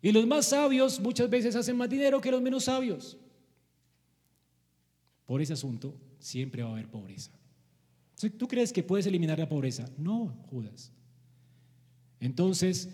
Y 0.00 0.10
los 0.10 0.26
más 0.26 0.46
sabios 0.46 0.98
muchas 0.98 1.28
veces 1.28 1.54
hacen 1.54 1.76
más 1.76 1.90
dinero 1.90 2.18
que 2.18 2.30
los 2.30 2.40
menos 2.40 2.64
sabios. 2.64 3.18
Por 5.26 5.42
ese 5.42 5.52
asunto 5.52 6.00
siempre 6.18 6.62
va 6.62 6.70
a 6.70 6.72
haber 6.72 6.88
pobreza. 6.88 7.30
¿Tú 8.38 8.48
crees 8.48 8.72
que 8.72 8.82
puedes 8.82 9.04
eliminar 9.04 9.38
la 9.38 9.50
pobreza? 9.50 9.90
No, 9.98 10.28
Judas. 10.48 10.94
Entonces, 12.20 12.88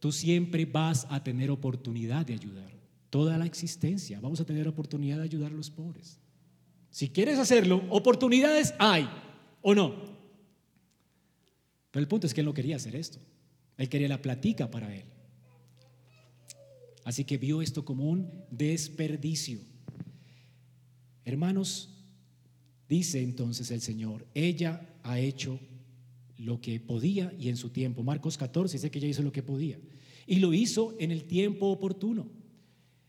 tú 0.00 0.10
siempre 0.10 0.64
vas 0.64 1.06
a 1.10 1.22
tener 1.22 1.52
oportunidad 1.52 2.26
de 2.26 2.34
ayudar. 2.34 2.72
Toda 3.08 3.38
la 3.38 3.46
existencia 3.46 4.18
vamos 4.18 4.40
a 4.40 4.44
tener 4.44 4.66
oportunidad 4.66 5.18
de 5.18 5.22
ayudar 5.26 5.52
a 5.52 5.54
los 5.54 5.70
pobres. 5.70 6.19
Si 6.90 7.08
quieres 7.08 7.38
hacerlo, 7.38 7.82
oportunidades 7.88 8.74
hay 8.78 9.08
o 9.62 9.74
no. 9.74 9.94
Pero 11.90 12.02
el 12.02 12.08
punto 12.08 12.26
es 12.26 12.34
que 12.34 12.40
él 12.40 12.46
no 12.46 12.54
quería 12.54 12.76
hacer 12.76 12.96
esto. 12.96 13.18
Él 13.76 13.88
quería 13.88 14.08
la 14.08 14.22
platica 14.22 14.70
para 14.70 14.94
él. 14.94 15.04
Así 17.04 17.24
que 17.24 17.38
vio 17.38 17.62
esto 17.62 17.84
como 17.84 18.08
un 18.08 18.30
desperdicio. 18.50 19.60
Hermanos, 21.24 21.88
dice 22.88 23.22
entonces 23.22 23.70
el 23.70 23.80
Señor, 23.80 24.26
ella 24.34 24.86
ha 25.02 25.18
hecho 25.18 25.58
lo 26.38 26.60
que 26.60 26.80
podía 26.80 27.32
y 27.38 27.48
en 27.48 27.56
su 27.56 27.70
tiempo. 27.70 28.02
Marcos 28.02 28.36
14 28.38 28.76
dice 28.76 28.90
que 28.90 28.98
ella 28.98 29.08
hizo 29.08 29.22
lo 29.22 29.32
que 29.32 29.42
podía. 29.42 29.78
Y 30.26 30.36
lo 30.36 30.52
hizo 30.52 30.94
en 30.98 31.10
el 31.10 31.24
tiempo 31.24 31.66
oportuno. 31.66 32.28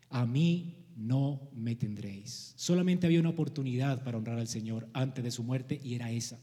A 0.10 0.26
mí 0.26 0.81
no 0.96 1.50
me 1.54 1.76
tendréis. 1.76 2.54
Solamente 2.56 3.08
había 3.08 3.20
una 3.20 3.30
oportunidad 3.30 4.04
para 4.04 4.18
honrar 4.18 4.39
al 4.39 4.48
Señor 4.48 4.88
antes 4.94 5.24
de 5.24 5.32
su 5.32 5.44
muerte 5.44 5.80
y 5.84 5.96
era 5.96 6.12
esa. 6.12 6.39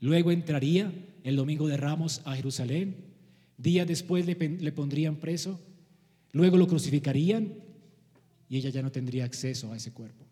Luego 0.00 0.30
entraría 0.30 0.92
el 1.24 1.36
domingo 1.36 1.66
de 1.66 1.76
Ramos 1.76 2.22
a 2.24 2.36
Jerusalén. 2.36 2.96
Días 3.56 3.86
después 3.86 4.26
le, 4.26 4.34
le 4.34 4.72
pondrían 4.72 5.16
preso. 5.16 5.60
Luego 6.32 6.56
lo 6.56 6.66
crucificarían 6.66 7.54
y 8.48 8.56
ella 8.56 8.70
ya 8.70 8.82
no 8.82 8.92
tendría 8.92 9.24
acceso 9.24 9.72
a 9.72 9.76
ese 9.76 9.92
cuerpo. 9.92 10.24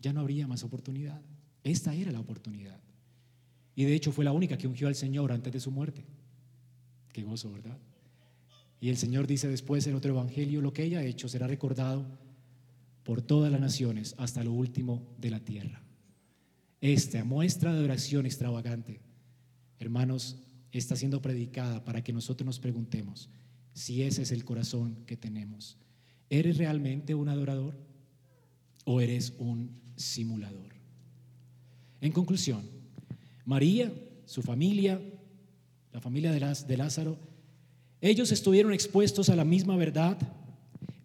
Ya 0.00 0.12
no 0.12 0.20
habría 0.20 0.46
más 0.46 0.62
oportunidad. 0.62 1.20
Esta 1.62 1.94
era 1.94 2.12
la 2.12 2.20
oportunidad. 2.20 2.78
Y 3.74 3.84
de 3.84 3.94
hecho 3.94 4.12
fue 4.12 4.24
la 4.24 4.32
única 4.32 4.58
que 4.58 4.68
ungió 4.68 4.86
al 4.86 4.94
Señor 4.94 5.32
antes 5.32 5.52
de 5.52 5.60
su 5.60 5.70
muerte. 5.70 6.04
Qué 7.12 7.22
gozo, 7.22 7.50
¿verdad? 7.50 7.78
Y 8.84 8.90
el 8.90 8.98
Señor 8.98 9.26
dice 9.26 9.48
después 9.48 9.86
en 9.86 9.94
otro 9.94 10.10
evangelio, 10.10 10.60
lo 10.60 10.74
que 10.74 10.84
ella 10.84 10.98
ha 10.98 11.04
hecho 11.04 11.26
será 11.26 11.46
recordado 11.46 12.04
por 13.02 13.22
todas 13.22 13.50
las 13.50 13.58
naciones 13.58 14.14
hasta 14.18 14.44
lo 14.44 14.52
último 14.52 15.16
de 15.16 15.30
la 15.30 15.40
tierra. 15.40 15.82
Esta 16.82 17.24
muestra 17.24 17.72
de 17.72 17.82
oración 17.82 18.26
extravagante, 18.26 19.00
hermanos, 19.78 20.36
está 20.70 20.96
siendo 20.96 21.22
predicada 21.22 21.82
para 21.82 22.04
que 22.04 22.12
nosotros 22.12 22.44
nos 22.44 22.60
preguntemos 22.60 23.30
si 23.72 24.02
ese 24.02 24.20
es 24.20 24.32
el 24.32 24.44
corazón 24.44 24.98
que 25.06 25.16
tenemos. 25.16 25.78
¿Eres 26.28 26.58
realmente 26.58 27.14
un 27.14 27.30
adorador 27.30 27.78
o 28.84 29.00
eres 29.00 29.32
un 29.38 29.80
simulador? 29.96 30.74
En 32.02 32.12
conclusión, 32.12 32.68
María, 33.46 33.90
su 34.26 34.42
familia, 34.42 35.00
la 35.90 36.02
familia 36.02 36.32
de 36.32 36.76
Lázaro, 36.76 37.33
ellos 38.10 38.32
estuvieron 38.32 38.74
expuestos 38.74 39.30
a 39.30 39.34
la 39.34 39.46
misma 39.46 39.76
verdad, 39.76 40.18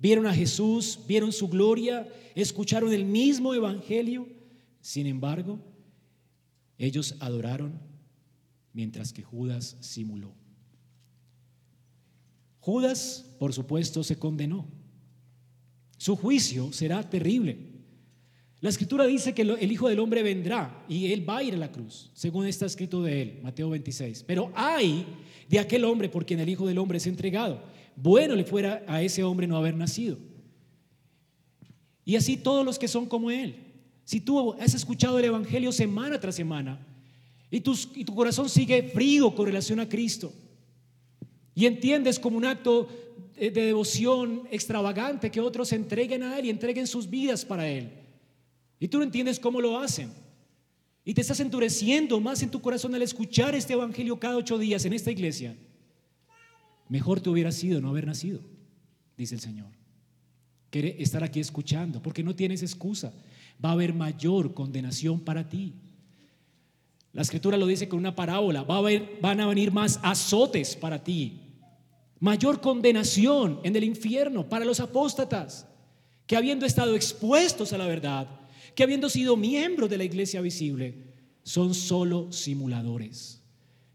vieron 0.02 0.28
a 0.28 0.34
Jesús, 0.34 1.00
vieron 1.08 1.32
su 1.32 1.48
gloria, 1.48 2.06
escucharon 2.36 2.92
el 2.92 3.06
mismo 3.06 3.54
evangelio. 3.54 4.28
Sin 4.82 5.08
embargo, 5.08 5.60
ellos 6.78 7.16
adoraron 7.22 7.80
mientras 8.74 9.14
que 9.14 9.24
Judas 9.24 9.78
simuló. 9.80 10.34
Judas, 12.60 13.26
por 13.40 13.54
supuesto, 13.54 14.04
se 14.04 14.20
condenó. 14.20 14.68
Su 15.96 16.18
juicio 16.18 16.74
será 16.74 17.10
terrible. 17.10 17.70
La 18.60 18.70
escritura 18.70 19.06
dice 19.06 19.34
que 19.34 19.44
el 19.44 19.72
Hijo 19.72 19.88
del 19.88 20.00
Hombre 20.00 20.22
vendrá 20.22 20.84
y 20.90 21.14
él 21.14 21.28
va 21.28 21.38
a 21.38 21.44
ir 21.44 21.54
a 21.54 21.58
la 21.58 21.72
cruz, 21.72 22.12
según 22.14 22.46
está 22.46 22.66
escrito 22.66 23.02
de 23.02 23.22
él, 23.22 23.40
Mateo 23.42 23.70
26. 23.70 24.24
Pero 24.24 24.52
hay 24.54 25.06
de 25.50 25.60
aquel 25.60 25.84
hombre 25.84 26.10
por 26.10 26.26
quien 26.26 26.40
el 26.40 26.48
Hijo 26.48 26.68
del 26.68 26.78
Hombre 26.78 27.00
es 27.00 27.08
entregado. 27.08 27.60
Bueno 27.96 28.36
le 28.36 28.46
fuera 28.46 28.84
a 28.88 29.02
ese 29.02 29.24
hombre 29.24 29.48
no 29.48 29.58
haber 29.58 29.76
nacido. 29.76 30.18
Y 32.06 32.16
así 32.16 32.38
todos 32.38 32.64
los 32.64 32.80
que 32.80 32.88
son 32.88 33.08
como 33.08 33.32
él. 33.32 33.56
Si 34.06 34.22
tú 34.22 34.54
has 34.54 34.74
escuchado 34.74 35.20
el 35.20 35.26
Evangelio 35.26 35.72
semana 35.72 36.20
tras 36.20 36.36
semana 36.36 36.80
y, 37.52 37.60
tu 37.60 38.16
corazón 38.16 38.48
sigue 38.48 38.84
frío 38.84 39.36
con 39.36 39.48
relación 39.48 39.80
a 39.80 39.90
Cristo 39.90 40.32
y 41.54 41.66
entiendes 41.66 42.20
como 42.20 42.38
un 42.38 42.46
acto 42.46 42.88
de 43.36 43.52
devoción 43.52 44.44
extravagante 44.52 45.32
que 45.32 45.42
otros 45.42 45.72
entreguen 45.74 46.24
a 46.24 46.38
Él 46.38 46.46
y 46.46 46.50
entreguen 46.50 46.88
sus 46.88 47.10
vidas 47.10 47.44
para 47.44 47.68
Él 47.68 47.90
y 48.80 48.88
tú 48.88 48.98
no 48.98 49.04
entiendes 49.04 49.40
cómo 49.40 49.60
lo 49.60 49.78
hacen. 49.78 50.12
Y 51.10 51.16
te 51.16 51.22
estás 51.22 51.40
endureciendo 51.40 52.20
más 52.20 52.44
en 52.44 52.52
tu 52.52 52.62
corazón 52.62 52.94
al 52.94 53.02
escuchar 53.02 53.56
este 53.56 53.74
evangelio 53.74 54.20
cada 54.20 54.38
ocho 54.38 54.60
días 54.60 54.86
en 54.86 54.94
esta 54.94 55.10
iglesia. 55.10 55.58
Mejor 56.88 57.20
te 57.20 57.32
hubiera 57.32 57.52
sido 57.52 57.82
no 57.82 57.90
haber 57.90 58.06
nacido, 58.06 58.42
dice 59.18 59.34
el 59.34 59.42
Señor. 59.42 59.72
Quiere 60.70 61.02
estar 61.02 61.24
aquí 61.24 61.40
escuchando, 61.40 62.00
porque 62.00 62.22
no 62.22 62.36
tienes 62.36 62.62
excusa. 62.62 63.12
Va 63.66 63.70
a 63.70 63.72
haber 63.72 63.92
mayor 63.92 64.54
condenación 64.54 65.20
para 65.20 65.50
ti. 65.50 65.74
La 67.12 67.24
escritura 67.24 67.58
lo 67.58 67.66
dice 67.66 67.90
con 67.90 67.98
una 67.98 68.16
parábola. 68.16 68.62
Va 68.62 68.76
a 68.76 68.78
haber, 68.78 69.18
van 69.20 69.40
a 69.40 69.48
venir 69.48 69.72
más 69.72 70.00
azotes 70.04 70.76
para 70.76 71.04
ti. 71.04 71.42
Mayor 72.20 72.62
condenación 72.62 73.62
en 73.64 73.76
el 73.76 73.84
infierno 73.84 74.48
para 74.48 74.64
los 74.64 74.80
apóstatas, 74.80 75.66
que 76.28 76.38
habiendo 76.38 76.68
estado 76.68 76.96
expuestos 76.96 77.74
a 77.74 77.80
la 77.80 77.88
verdad, 77.88 78.39
que 78.80 78.84
habiendo 78.84 79.10
sido 79.10 79.36
miembros 79.36 79.90
de 79.90 79.98
la 79.98 80.06
iglesia 80.06 80.40
visible, 80.40 81.04
son 81.44 81.74
solo 81.74 82.32
simuladores. 82.32 83.42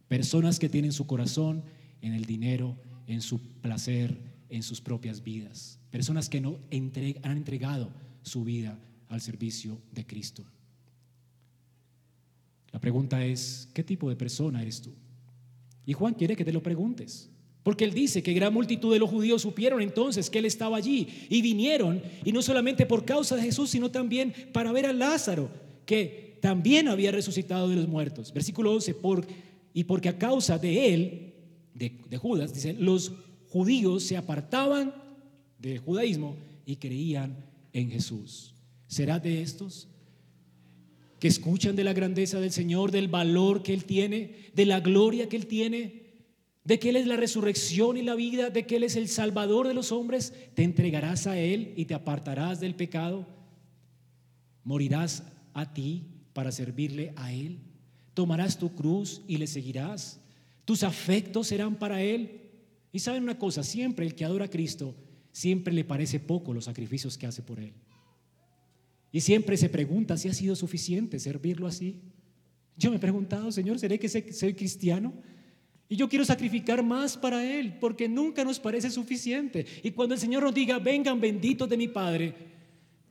Personas 0.09 0.59
que 0.59 0.69
tienen 0.69 0.93
su 0.93 1.07
corazón 1.07 1.65
en 2.03 2.13
el 2.13 2.27
dinero, 2.27 2.77
en 3.07 3.23
su 3.23 3.41
placer, 3.63 4.15
en 4.51 4.63
sus 4.63 4.83
propias 4.83 5.25
vidas. 5.25 5.81
Personas 5.91 6.29
que 6.29 6.43
no 6.43 6.59
han 6.71 7.37
entregado 7.39 7.95
su 8.21 8.45
vida 8.45 8.79
al 9.09 9.23
servicio 9.23 9.81
de 9.91 10.05
Cristo. 10.05 10.45
La 12.71 12.79
pregunta 12.79 13.25
es, 13.25 13.71
¿qué 13.73 13.83
tipo 13.83 14.11
de 14.11 14.17
persona 14.17 14.61
eres 14.61 14.83
tú? 14.83 14.93
Y 15.87 15.95
Juan 15.95 16.13
quiere 16.13 16.37
que 16.37 16.45
te 16.45 16.53
lo 16.53 16.63
preguntes. 16.63 17.31
Porque 17.65 17.85
él 17.85 17.95
dice 17.95 18.23
que 18.23 18.35
gran 18.35 18.53
multitud 18.53 18.93
de 18.93 18.99
los 18.99 19.11
judíos 19.11 19.43
supieron 19.43 19.81
entonces 19.81 20.29
que 20.29 20.39
él 20.39 20.45
estaba 20.45 20.77
allí 20.77 21.09
y 21.31 21.41
vinieron, 21.41 22.01
y 22.23 22.31
no 22.31 22.43
solamente 22.43 22.85
por 22.85 23.07
causa 23.07 23.37
de 23.37 23.43
Jesús, 23.43 23.71
sino 23.71 23.91
también 23.91 24.35
para 24.53 24.71
ver 24.71 24.85
a 24.85 24.93
Lázaro, 24.93 25.51
que 25.87 26.37
también 26.41 26.89
había 26.89 27.11
resucitado 27.11 27.71
de 27.71 27.77
los 27.77 27.89
muertos. 27.89 28.33
Versículo 28.35 28.71
11, 28.73 28.95
por, 28.95 29.27
y 29.73 29.85
porque 29.85 30.11
a 30.11 30.19
causa 30.19 30.59
de 30.59 30.95
él 30.95 31.33
de, 31.73 32.19
Judas, 32.19 32.53
dice, 32.53 32.75
los 32.75 33.13
judíos 33.49 34.05
se 34.05 34.19
apartaban 34.19 34.95
del 35.59 35.79
judaísmo 35.79 36.37
y 36.67 36.77
creían 36.77 37.47
en 37.73 37.91
Jesús. 37.91 38.55
¿Será 38.87 39.19
de 39.19 39.41
estos? 39.43 39.89
que 41.19 41.29
escuchan 41.29 41.75
de 41.75 41.85
la 41.85 41.95
grandeza 41.95 42.39
del 42.39 42.53
Señor, 42.53 42.91
del 42.91 43.09
valor 43.09 43.63
que 43.63 43.73
Él 43.73 43.87
tiene, 43.87 44.51
de 44.55 44.67
la 44.67 44.81
gloria 44.81 45.27
que 45.27 45.37
Él 45.37 45.47
tiene, 45.47 46.04
de 46.65 46.79
que 46.79 46.89
Él 46.89 46.97
es 46.97 47.07
la 47.07 47.17
resurrección 47.17 47.97
y 47.97 48.03
la 48.03 48.15
vida, 48.15 48.51
de 48.51 48.67
que 48.67 48.77
Él 48.77 48.85
es 48.85 48.97
el 48.97 49.09
Salvador 49.09 49.69
de 49.69 49.75
los 49.75 49.93
hombres, 49.93 50.33
te 50.55 50.63
entregarás 50.63 51.27
a 51.27 51.39
Él 51.39 51.75
y 51.77 51.85
te 51.85 51.95
apartarás 51.95 52.59
del 52.59 52.75
pecado, 52.75 53.27
morirás 54.65 55.25
a 55.53 55.75
ti 55.75 56.07
para 56.33 56.51
servirle 56.51 57.13
a 57.17 57.33
Él, 57.33 57.59
tomarás 58.15 58.59
tu 58.59 58.75
cruz 58.75 59.23
y 59.29 59.37
le 59.37 59.47
seguirás, 59.47 60.21
tus 60.65 60.83
afectos 60.83 61.49
serán 61.49 61.77
para 61.77 62.03
Él. 62.03 62.41
Y 62.93 63.01
saben 63.01 63.25
una 63.25 63.39
cosa, 63.39 63.63
siempre 63.63 64.07
el 64.07 64.15
que 64.15 64.25
adora 64.25 64.47
a 64.47 64.51
Cristo, 64.51 64.95
siempre 65.33 65.75
le 65.75 65.85
parece 65.85 66.21
poco 66.21 66.55
los 66.55 66.65
sacrificios 66.65 67.19
que 67.19 67.27
hace 67.27 67.43
por 67.43 67.61
Él. 67.61 67.75
Y 69.13 69.21
siempre 69.21 69.57
se 69.57 69.69
pregunta 69.69 70.17
si 70.17 70.29
ha 70.29 70.35
sido 70.35 70.57
suficiente 70.57 71.21
servirlo 71.21 71.67
así. 71.67 72.01
Yo 72.77 72.91
me 72.91 72.97
he 72.97 73.01
preguntado, 73.01 73.53
Señor, 73.53 73.79
¿seré 73.79 73.99
que 73.99 74.09
soy 74.09 74.55
cristiano? 74.55 75.13
Y 75.95 75.97
yo 75.97 76.09
quiero 76.09 76.25
sacrificar 76.25 76.83
más 76.83 77.17
para 77.17 77.45
Él, 77.45 77.79
porque 77.79 78.09
nunca 78.09 78.45
nos 78.45 78.59
parece 78.59 78.91
suficiente. 78.91 79.65
Y 79.85 79.93
cuando 79.93 80.17
el 80.17 80.21
Señor 80.21 80.43
nos 80.43 80.53
diga, 80.53 80.81
vengan 80.81 81.21
benditos 81.21 81.69
de 81.69 81.77
mi 81.77 81.87
Padre, 81.87 82.35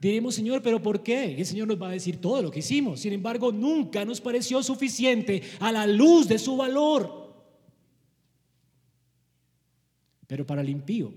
diremos, 0.02 0.36
Señor, 0.36 0.62
¿pero 0.62 0.82
por 0.82 1.02
qué? 1.02 1.32
Y 1.32 1.40
el 1.40 1.46
Señor 1.46 1.70
nos 1.70 1.82
va 1.82 1.88
a 1.88 1.94
decir 1.94 2.18
todo 2.18 2.42
lo 2.42 2.52
que 2.52 2.60
hicimos. 2.60 3.00
Sin 3.00 3.14
embargo, 3.14 3.54
nunca 3.54 4.04
nos 4.04 4.20
pareció 4.20 4.62
suficiente 4.62 5.44
a 5.62 5.72
la 5.72 5.88
luz 5.88 6.28
de 6.28 6.38
su 6.38 6.58
valor. 6.58 7.34
Pero 10.28 10.46
para 10.46 10.60
el 10.60 10.68
impío, 10.68 11.14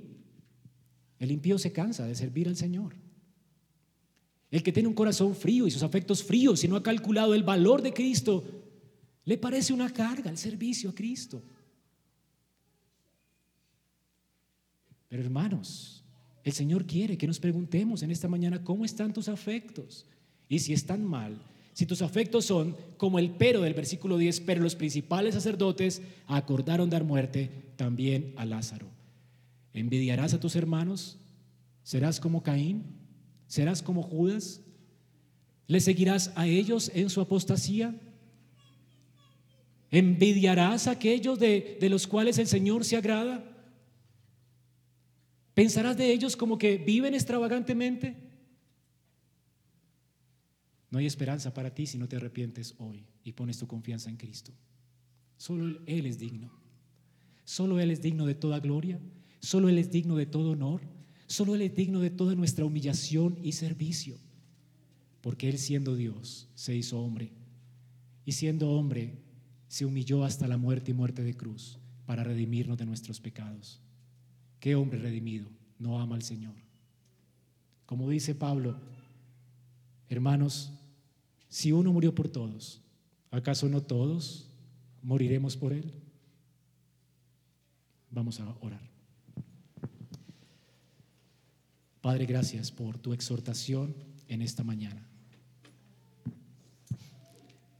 el 1.18 1.32
impío 1.32 1.58
se 1.58 1.72
cansa 1.72 2.06
de 2.06 2.14
servir 2.14 2.46
al 2.46 2.56
Señor. 2.56 2.94
El 4.52 4.62
que 4.62 4.70
tiene 4.70 4.88
un 4.88 4.94
corazón 4.94 5.34
frío 5.34 5.66
y 5.66 5.72
sus 5.72 5.82
afectos 5.82 6.22
fríos 6.22 6.62
y 6.62 6.68
no 6.68 6.76
ha 6.76 6.82
calculado 6.84 7.34
el 7.34 7.42
valor 7.42 7.82
de 7.82 7.92
Cristo, 7.92 8.44
le 9.24 9.36
parece 9.36 9.72
una 9.72 9.92
carga 9.92 10.30
el 10.30 10.38
servicio 10.38 10.90
a 10.90 10.94
Cristo. 10.94 11.42
Pero 15.08 15.22
hermanos, 15.22 16.04
el 16.44 16.52
Señor 16.52 16.86
quiere 16.86 17.18
que 17.18 17.26
nos 17.26 17.40
preguntemos 17.40 18.02
en 18.02 18.10
esta 18.10 18.28
mañana 18.28 18.62
cómo 18.62 18.84
están 18.84 19.12
tus 19.12 19.28
afectos. 19.28 20.06
Y 20.48 20.60
si 20.60 20.72
están 20.72 21.04
mal, 21.04 21.40
si 21.72 21.86
tus 21.86 22.02
afectos 22.02 22.46
son 22.46 22.76
como 22.96 23.18
el 23.18 23.32
pero 23.32 23.60
del 23.60 23.74
versículo 23.74 24.16
10, 24.16 24.40
pero 24.40 24.62
los 24.62 24.76
principales 24.76 25.34
sacerdotes 25.34 26.02
acordaron 26.26 26.88
dar 26.88 27.04
muerte 27.04 27.50
también 27.76 28.32
a 28.36 28.46
Lázaro. 28.46 28.86
¿Envidiarás 29.74 30.32
a 30.32 30.40
tus 30.40 30.56
hermanos? 30.56 31.18
¿Serás 31.82 32.18
como 32.18 32.42
Caín? 32.42 32.84
¿Serás 33.46 33.82
como 33.82 34.02
Judas? 34.02 34.62
¿Le 35.66 35.80
seguirás 35.80 36.32
a 36.34 36.46
ellos 36.46 36.90
en 36.94 37.10
su 37.10 37.20
apostasía? 37.20 37.94
¿Envidiarás 39.90 40.86
a 40.86 40.92
aquellos 40.92 41.38
de, 41.38 41.76
de, 41.80 41.88
los 41.90 42.06
cuales 42.06 42.38
el 42.38 42.46
Señor 42.46 42.84
se 42.84 42.96
agrada? 42.96 43.44
¿Pensarás 45.56 45.96
de 45.96 46.12
ellos 46.12 46.36
como 46.36 46.58
que 46.58 46.76
viven 46.76 47.14
extravagantemente? 47.14 48.14
No 50.90 50.98
hay 50.98 51.06
esperanza 51.06 51.54
para 51.54 51.72
ti 51.72 51.86
si 51.86 51.96
no 51.96 52.06
te 52.06 52.16
arrepientes 52.16 52.74
hoy 52.76 53.06
y 53.24 53.32
pones 53.32 53.56
tu 53.56 53.66
confianza 53.66 54.10
en 54.10 54.18
Cristo. 54.18 54.52
Solo 55.38 55.80
Él 55.86 56.04
es 56.04 56.18
digno. 56.18 56.52
Solo 57.46 57.80
Él 57.80 57.90
es 57.90 58.02
digno 58.02 58.26
de 58.26 58.34
toda 58.34 58.60
gloria. 58.60 59.00
Solo 59.40 59.70
Él 59.70 59.78
es 59.78 59.90
digno 59.90 60.16
de 60.16 60.26
todo 60.26 60.50
honor. 60.50 60.82
Solo 61.26 61.54
Él 61.54 61.62
es 61.62 61.74
digno 61.74 62.00
de 62.00 62.10
toda 62.10 62.34
nuestra 62.34 62.66
humillación 62.66 63.38
y 63.42 63.52
servicio, 63.52 64.18
porque 65.22 65.48
Él 65.48 65.56
siendo 65.56 65.96
Dios 65.96 66.50
se 66.54 66.76
hizo 66.76 67.00
hombre 67.00 67.32
y 68.26 68.32
siendo 68.32 68.72
hombre 68.72 69.22
se 69.68 69.86
humilló 69.86 70.22
hasta 70.22 70.48
la 70.48 70.58
muerte 70.58 70.90
y 70.90 70.94
muerte 70.94 71.24
de 71.24 71.34
cruz 71.34 71.78
para 72.04 72.24
redimirnos 72.24 72.76
de 72.76 72.84
nuestros 72.84 73.20
pecados. 73.20 73.80
¿Qué 74.60 74.74
hombre 74.74 74.98
redimido 74.98 75.48
no 75.78 76.00
ama 76.00 76.16
al 76.16 76.22
Señor? 76.22 76.54
Como 77.84 78.08
dice 78.10 78.34
Pablo, 78.34 78.76
hermanos, 80.08 80.72
si 81.48 81.72
uno 81.72 81.92
murió 81.92 82.14
por 82.14 82.28
todos, 82.28 82.82
¿acaso 83.30 83.68
no 83.68 83.82
todos 83.82 84.48
moriremos 85.02 85.56
por 85.56 85.72
Él? 85.72 85.92
Vamos 88.10 88.40
a 88.40 88.48
orar. 88.60 88.80
Padre, 92.00 92.26
gracias 92.26 92.70
por 92.70 92.98
tu 92.98 93.12
exhortación 93.12 93.94
en 94.28 94.42
esta 94.42 94.62
mañana. 94.62 95.06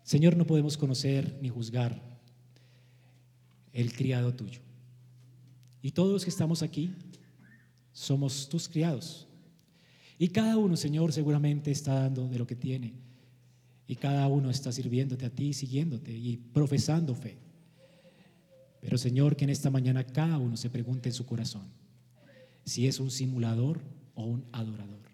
Señor, 0.03 0.37
no 0.37 0.47
podemos 0.47 0.77
conocer 0.77 1.39
ni 1.43 1.49
juzgar 1.49 2.01
el 3.73 3.93
criado 3.93 4.35
tuyo. 4.35 4.66
Y 5.87 5.93
todos 5.93 6.13
los 6.13 6.25
que 6.25 6.31
estamos 6.31 6.65
aquí 6.65 6.91
somos 7.93 8.49
tus 8.49 8.69
criados. 8.69 9.29
Y 10.19 10.27
cada 10.27 10.57
uno, 10.59 10.77
Señor, 10.77 11.13
seguramente 11.13 11.71
está 11.71 11.95
dando 11.95 12.27
de 12.27 12.41
lo 12.41 12.45
que 12.45 12.57
tiene. 12.57 12.95
Y 13.87 13.95
cada 13.95 14.27
uno 14.27 14.51
está 14.51 14.73
sirviéndote 14.73 15.27
a 15.27 15.31
ti, 15.31 15.53
siguiéndote 15.53 16.11
y 16.11 16.39
profesando 16.39 17.15
fe. 17.15 17.39
Pero 18.81 18.99
Señor, 18.99 19.37
que 19.37 19.45
en 19.45 19.51
esta 19.51 19.71
mañana 19.71 20.03
cada 20.03 20.39
uno 20.39 20.57
se 20.57 20.71
pregunte 20.71 21.11
en 21.11 21.15
su 21.15 21.25
corazón 21.25 21.69
si 22.65 22.89
es 22.89 22.99
un 22.99 23.13
simulador 23.13 23.81
o 24.17 24.25
un 24.25 24.45
adorador. 24.51 25.09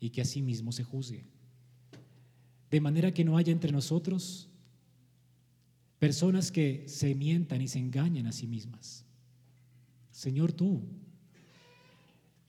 Y 0.00 0.08
que 0.08 0.24
mismo 0.40 0.72
se 0.72 0.84
juzgue. 0.84 1.26
De 2.70 2.80
manera 2.80 3.12
que 3.12 3.26
no 3.26 3.36
haya 3.36 3.52
entre 3.52 3.72
nosotros 3.72 4.48
personas 5.98 6.50
que 6.50 6.84
se 6.88 7.14
mientan 7.14 7.60
y 7.60 7.68
se 7.68 7.78
engañen 7.78 8.26
a 8.26 8.32
sí 8.32 8.46
mismas. 8.46 9.04
Señor, 10.18 10.52
tú 10.52 10.82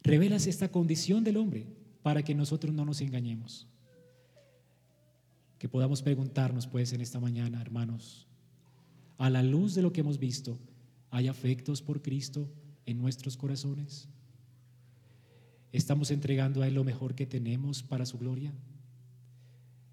revelas 0.01 0.47
esta 0.47 0.71
condición 0.71 1.23
del 1.23 1.37
hombre 1.37 1.67
para 2.01 2.23
que 2.23 2.33
nosotros 2.33 2.73
no 2.73 2.83
nos 2.83 2.99
engañemos. 2.99 3.67
Que 5.59 5.69
podamos 5.69 6.01
preguntarnos 6.01 6.65
pues 6.65 6.93
en 6.93 7.01
esta 7.01 7.19
mañana, 7.19 7.61
hermanos, 7.61 8.25
a 9.19 9.29
la 9.29 9.43
luz 9.43 9.75
de 9.75 9.83
lo 9.83 9.93
que 9.93 10.01
hemos 10.01 10.17
visto, 10.17 10.57
¿hay 11.11 11.27
afectos 11.27 11.83
por 11.83 12.01
Cristo 12.01 12.49
en 12.87 12.97
nuestros 12.97 13.37
corazones? 13.37 14.07
¿Estamos 15.71 16.09
entregando 16.09 16.63
a 16.63 16.67
Él 16.67 16.73
lo 16.73 16.83
mejor 16.83 17.13
que 17.13 17.27
tenemos 17.27 17.83
para 17.83 18.07
su 18.07 18.17
gloria? 18.17 18.51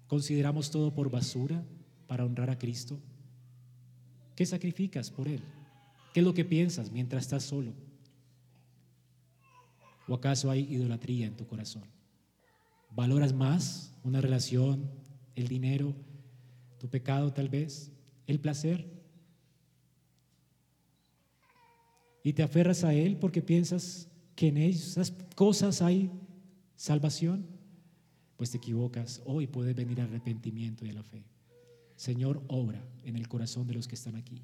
¿Consideramos 0.07 0.71
todo 0.71 0.95
por 0.95 1.11
basura 1.11 1.63
para 2.07 2.25
honrar 2.25 2.49
a 2.49 2.57
Cristo? 2.57 2.99
¿Qué 4.35 4.47
sacrificas 4.47 5.11
por 5.11 5.27
Él? 5.27 5.43
¿Qué 6.17 6.21
es 6.21 6.25
lo 6.25 6.33
que 6.33 6.45
piensas 6.45 6.89
mientras 6.91 7.25
estás 7.25 7.43
solo? 7.43 7.75
¿O 10.07 10.15
acaso 10.15 10.49
hay 10.49 10.61
idolatría 10.61 11.27
en 11.27 11.37
tu 11.37 11.45
corazón? 11.45 11.83
¿Valoras 12.89 13.33
más 13.33 13.93
una 14.03 14.19
relación, 14.19 14.89
el 15.35 15.47
dinero, 15.47 15.93
tu 16.79 16.89
pecado 16.89 17.31
tal 17.33 17.49
vez, 17.49 17.91
el 18.25 18.39
placer? 18.39 18.89
Y 22.23 22.33
te 22.33 22.41
aferras 22.41 22.83
a 22.83 22.95
Él 22.95 23.17
porque 23.17 23.43
piensas 23.43 24.09
que 24.35 24.47
en 24.47 24.57
esas 24.57 25.11
cosas 25.35 25.83
hay 25.83 26.09
salvación, 26.75 27.45
pues 28.37 28.49
te 28.49 28.57
equivocas. 28.57 29.21
Hoy 29.23 29.45
puede 29.45 29.75
venir 29.75 30.01
arrepentimiento 30.01 30.83
y 30.83 30.89
a 30.89 30.93
la 30.93 31.03
fe. 31.03 31.27
Señor, 31.95 32.41
obra 32.47 32.83
en 33.03 33.17
el 33.17 33.27
corazón 33.27 33.67
de 33.67 33.75
los 33.75 33.87
que 33.87 33.93
están 33.93 34.15
aquí. 34.15 34.41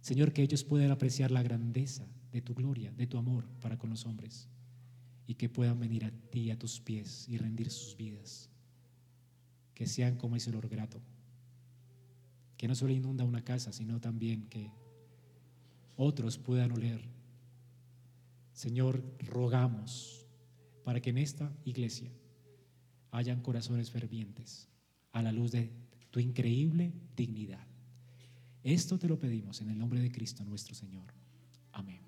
Señor, 0.00 0.32
que 0.32 0.42
ellos 0.42 0.64
puedan 0.64 0.90
apreciar 0.90 1.30
la 1.30 1.42
grandeza 1.42 2.06
de 2.32 2.40
tu 2.40 2.54
gloria, 2.54 2.92
de 2.92 3.06
tu 3.06 3.18
amor 3.18 3.48
para 3.60 3.78
con 3.78 3.90
los 3.90 4.06
hombres 4.06 4.48
y 5.26 5.34
que 5.34 5.48
puedan 5.48 5.78
venir 5.78 6.04
a 6.04 6.10
ti, 6.10 6.50
a 6.50 6.58
tus 6.58 6.80
pies 6.80 7.28
y 7.28 7.36
rendir 7.36 7.70
sus 7.70 7.96
vidas. 7.96 8.50
Que 9.74 9.86
sean 9.86 10.16
como 10.16 10.36
ese 10.36 10.50
olor 10.50 10.68
grato. 10.68 11.00
Que 12.56 12.68
no 12.68 12.74
solo 12.74 12.92
inunda 12.92 13.24
una 13.24 13.44
casa, 13.44 13.72
sino 13.72 14.00
también 14.00 14.48
que 14.48 14.70
otros 15.96 16.38
puedan 16.38 16.72
oler 16.72 17.18
Señor, 18.58 19.04
rogamos 19.20 20.26
para 20.82 21.00
que 21.00 21.10
en 21.10 21.18
esta 21.18 21.56
iglesia 21.64 22.10
hayan 23.12 23.40
corazones 23.40 23.92
fervientes 23.92 24.68
a 25.12 25.22
la 25.22 25.30
luz 25.30 25.52
de 25.52 25.70
tu 26.10 26.18
increíble 26.18 26.92
dignidad. 27.14 27.64
Esto 28.68 28.98
te 28.98 29.08
lo 29.08 29.18
pedimos 29.18 29.62
en 29.62 29.70
el 29.70 29.78
nombre 29.78 29.98
de 29.98 30.12
Cristo 30.12 30.44
nuestro 30.44 30.74
Señor. 30.74 31.14
Amén. 31.72 32.07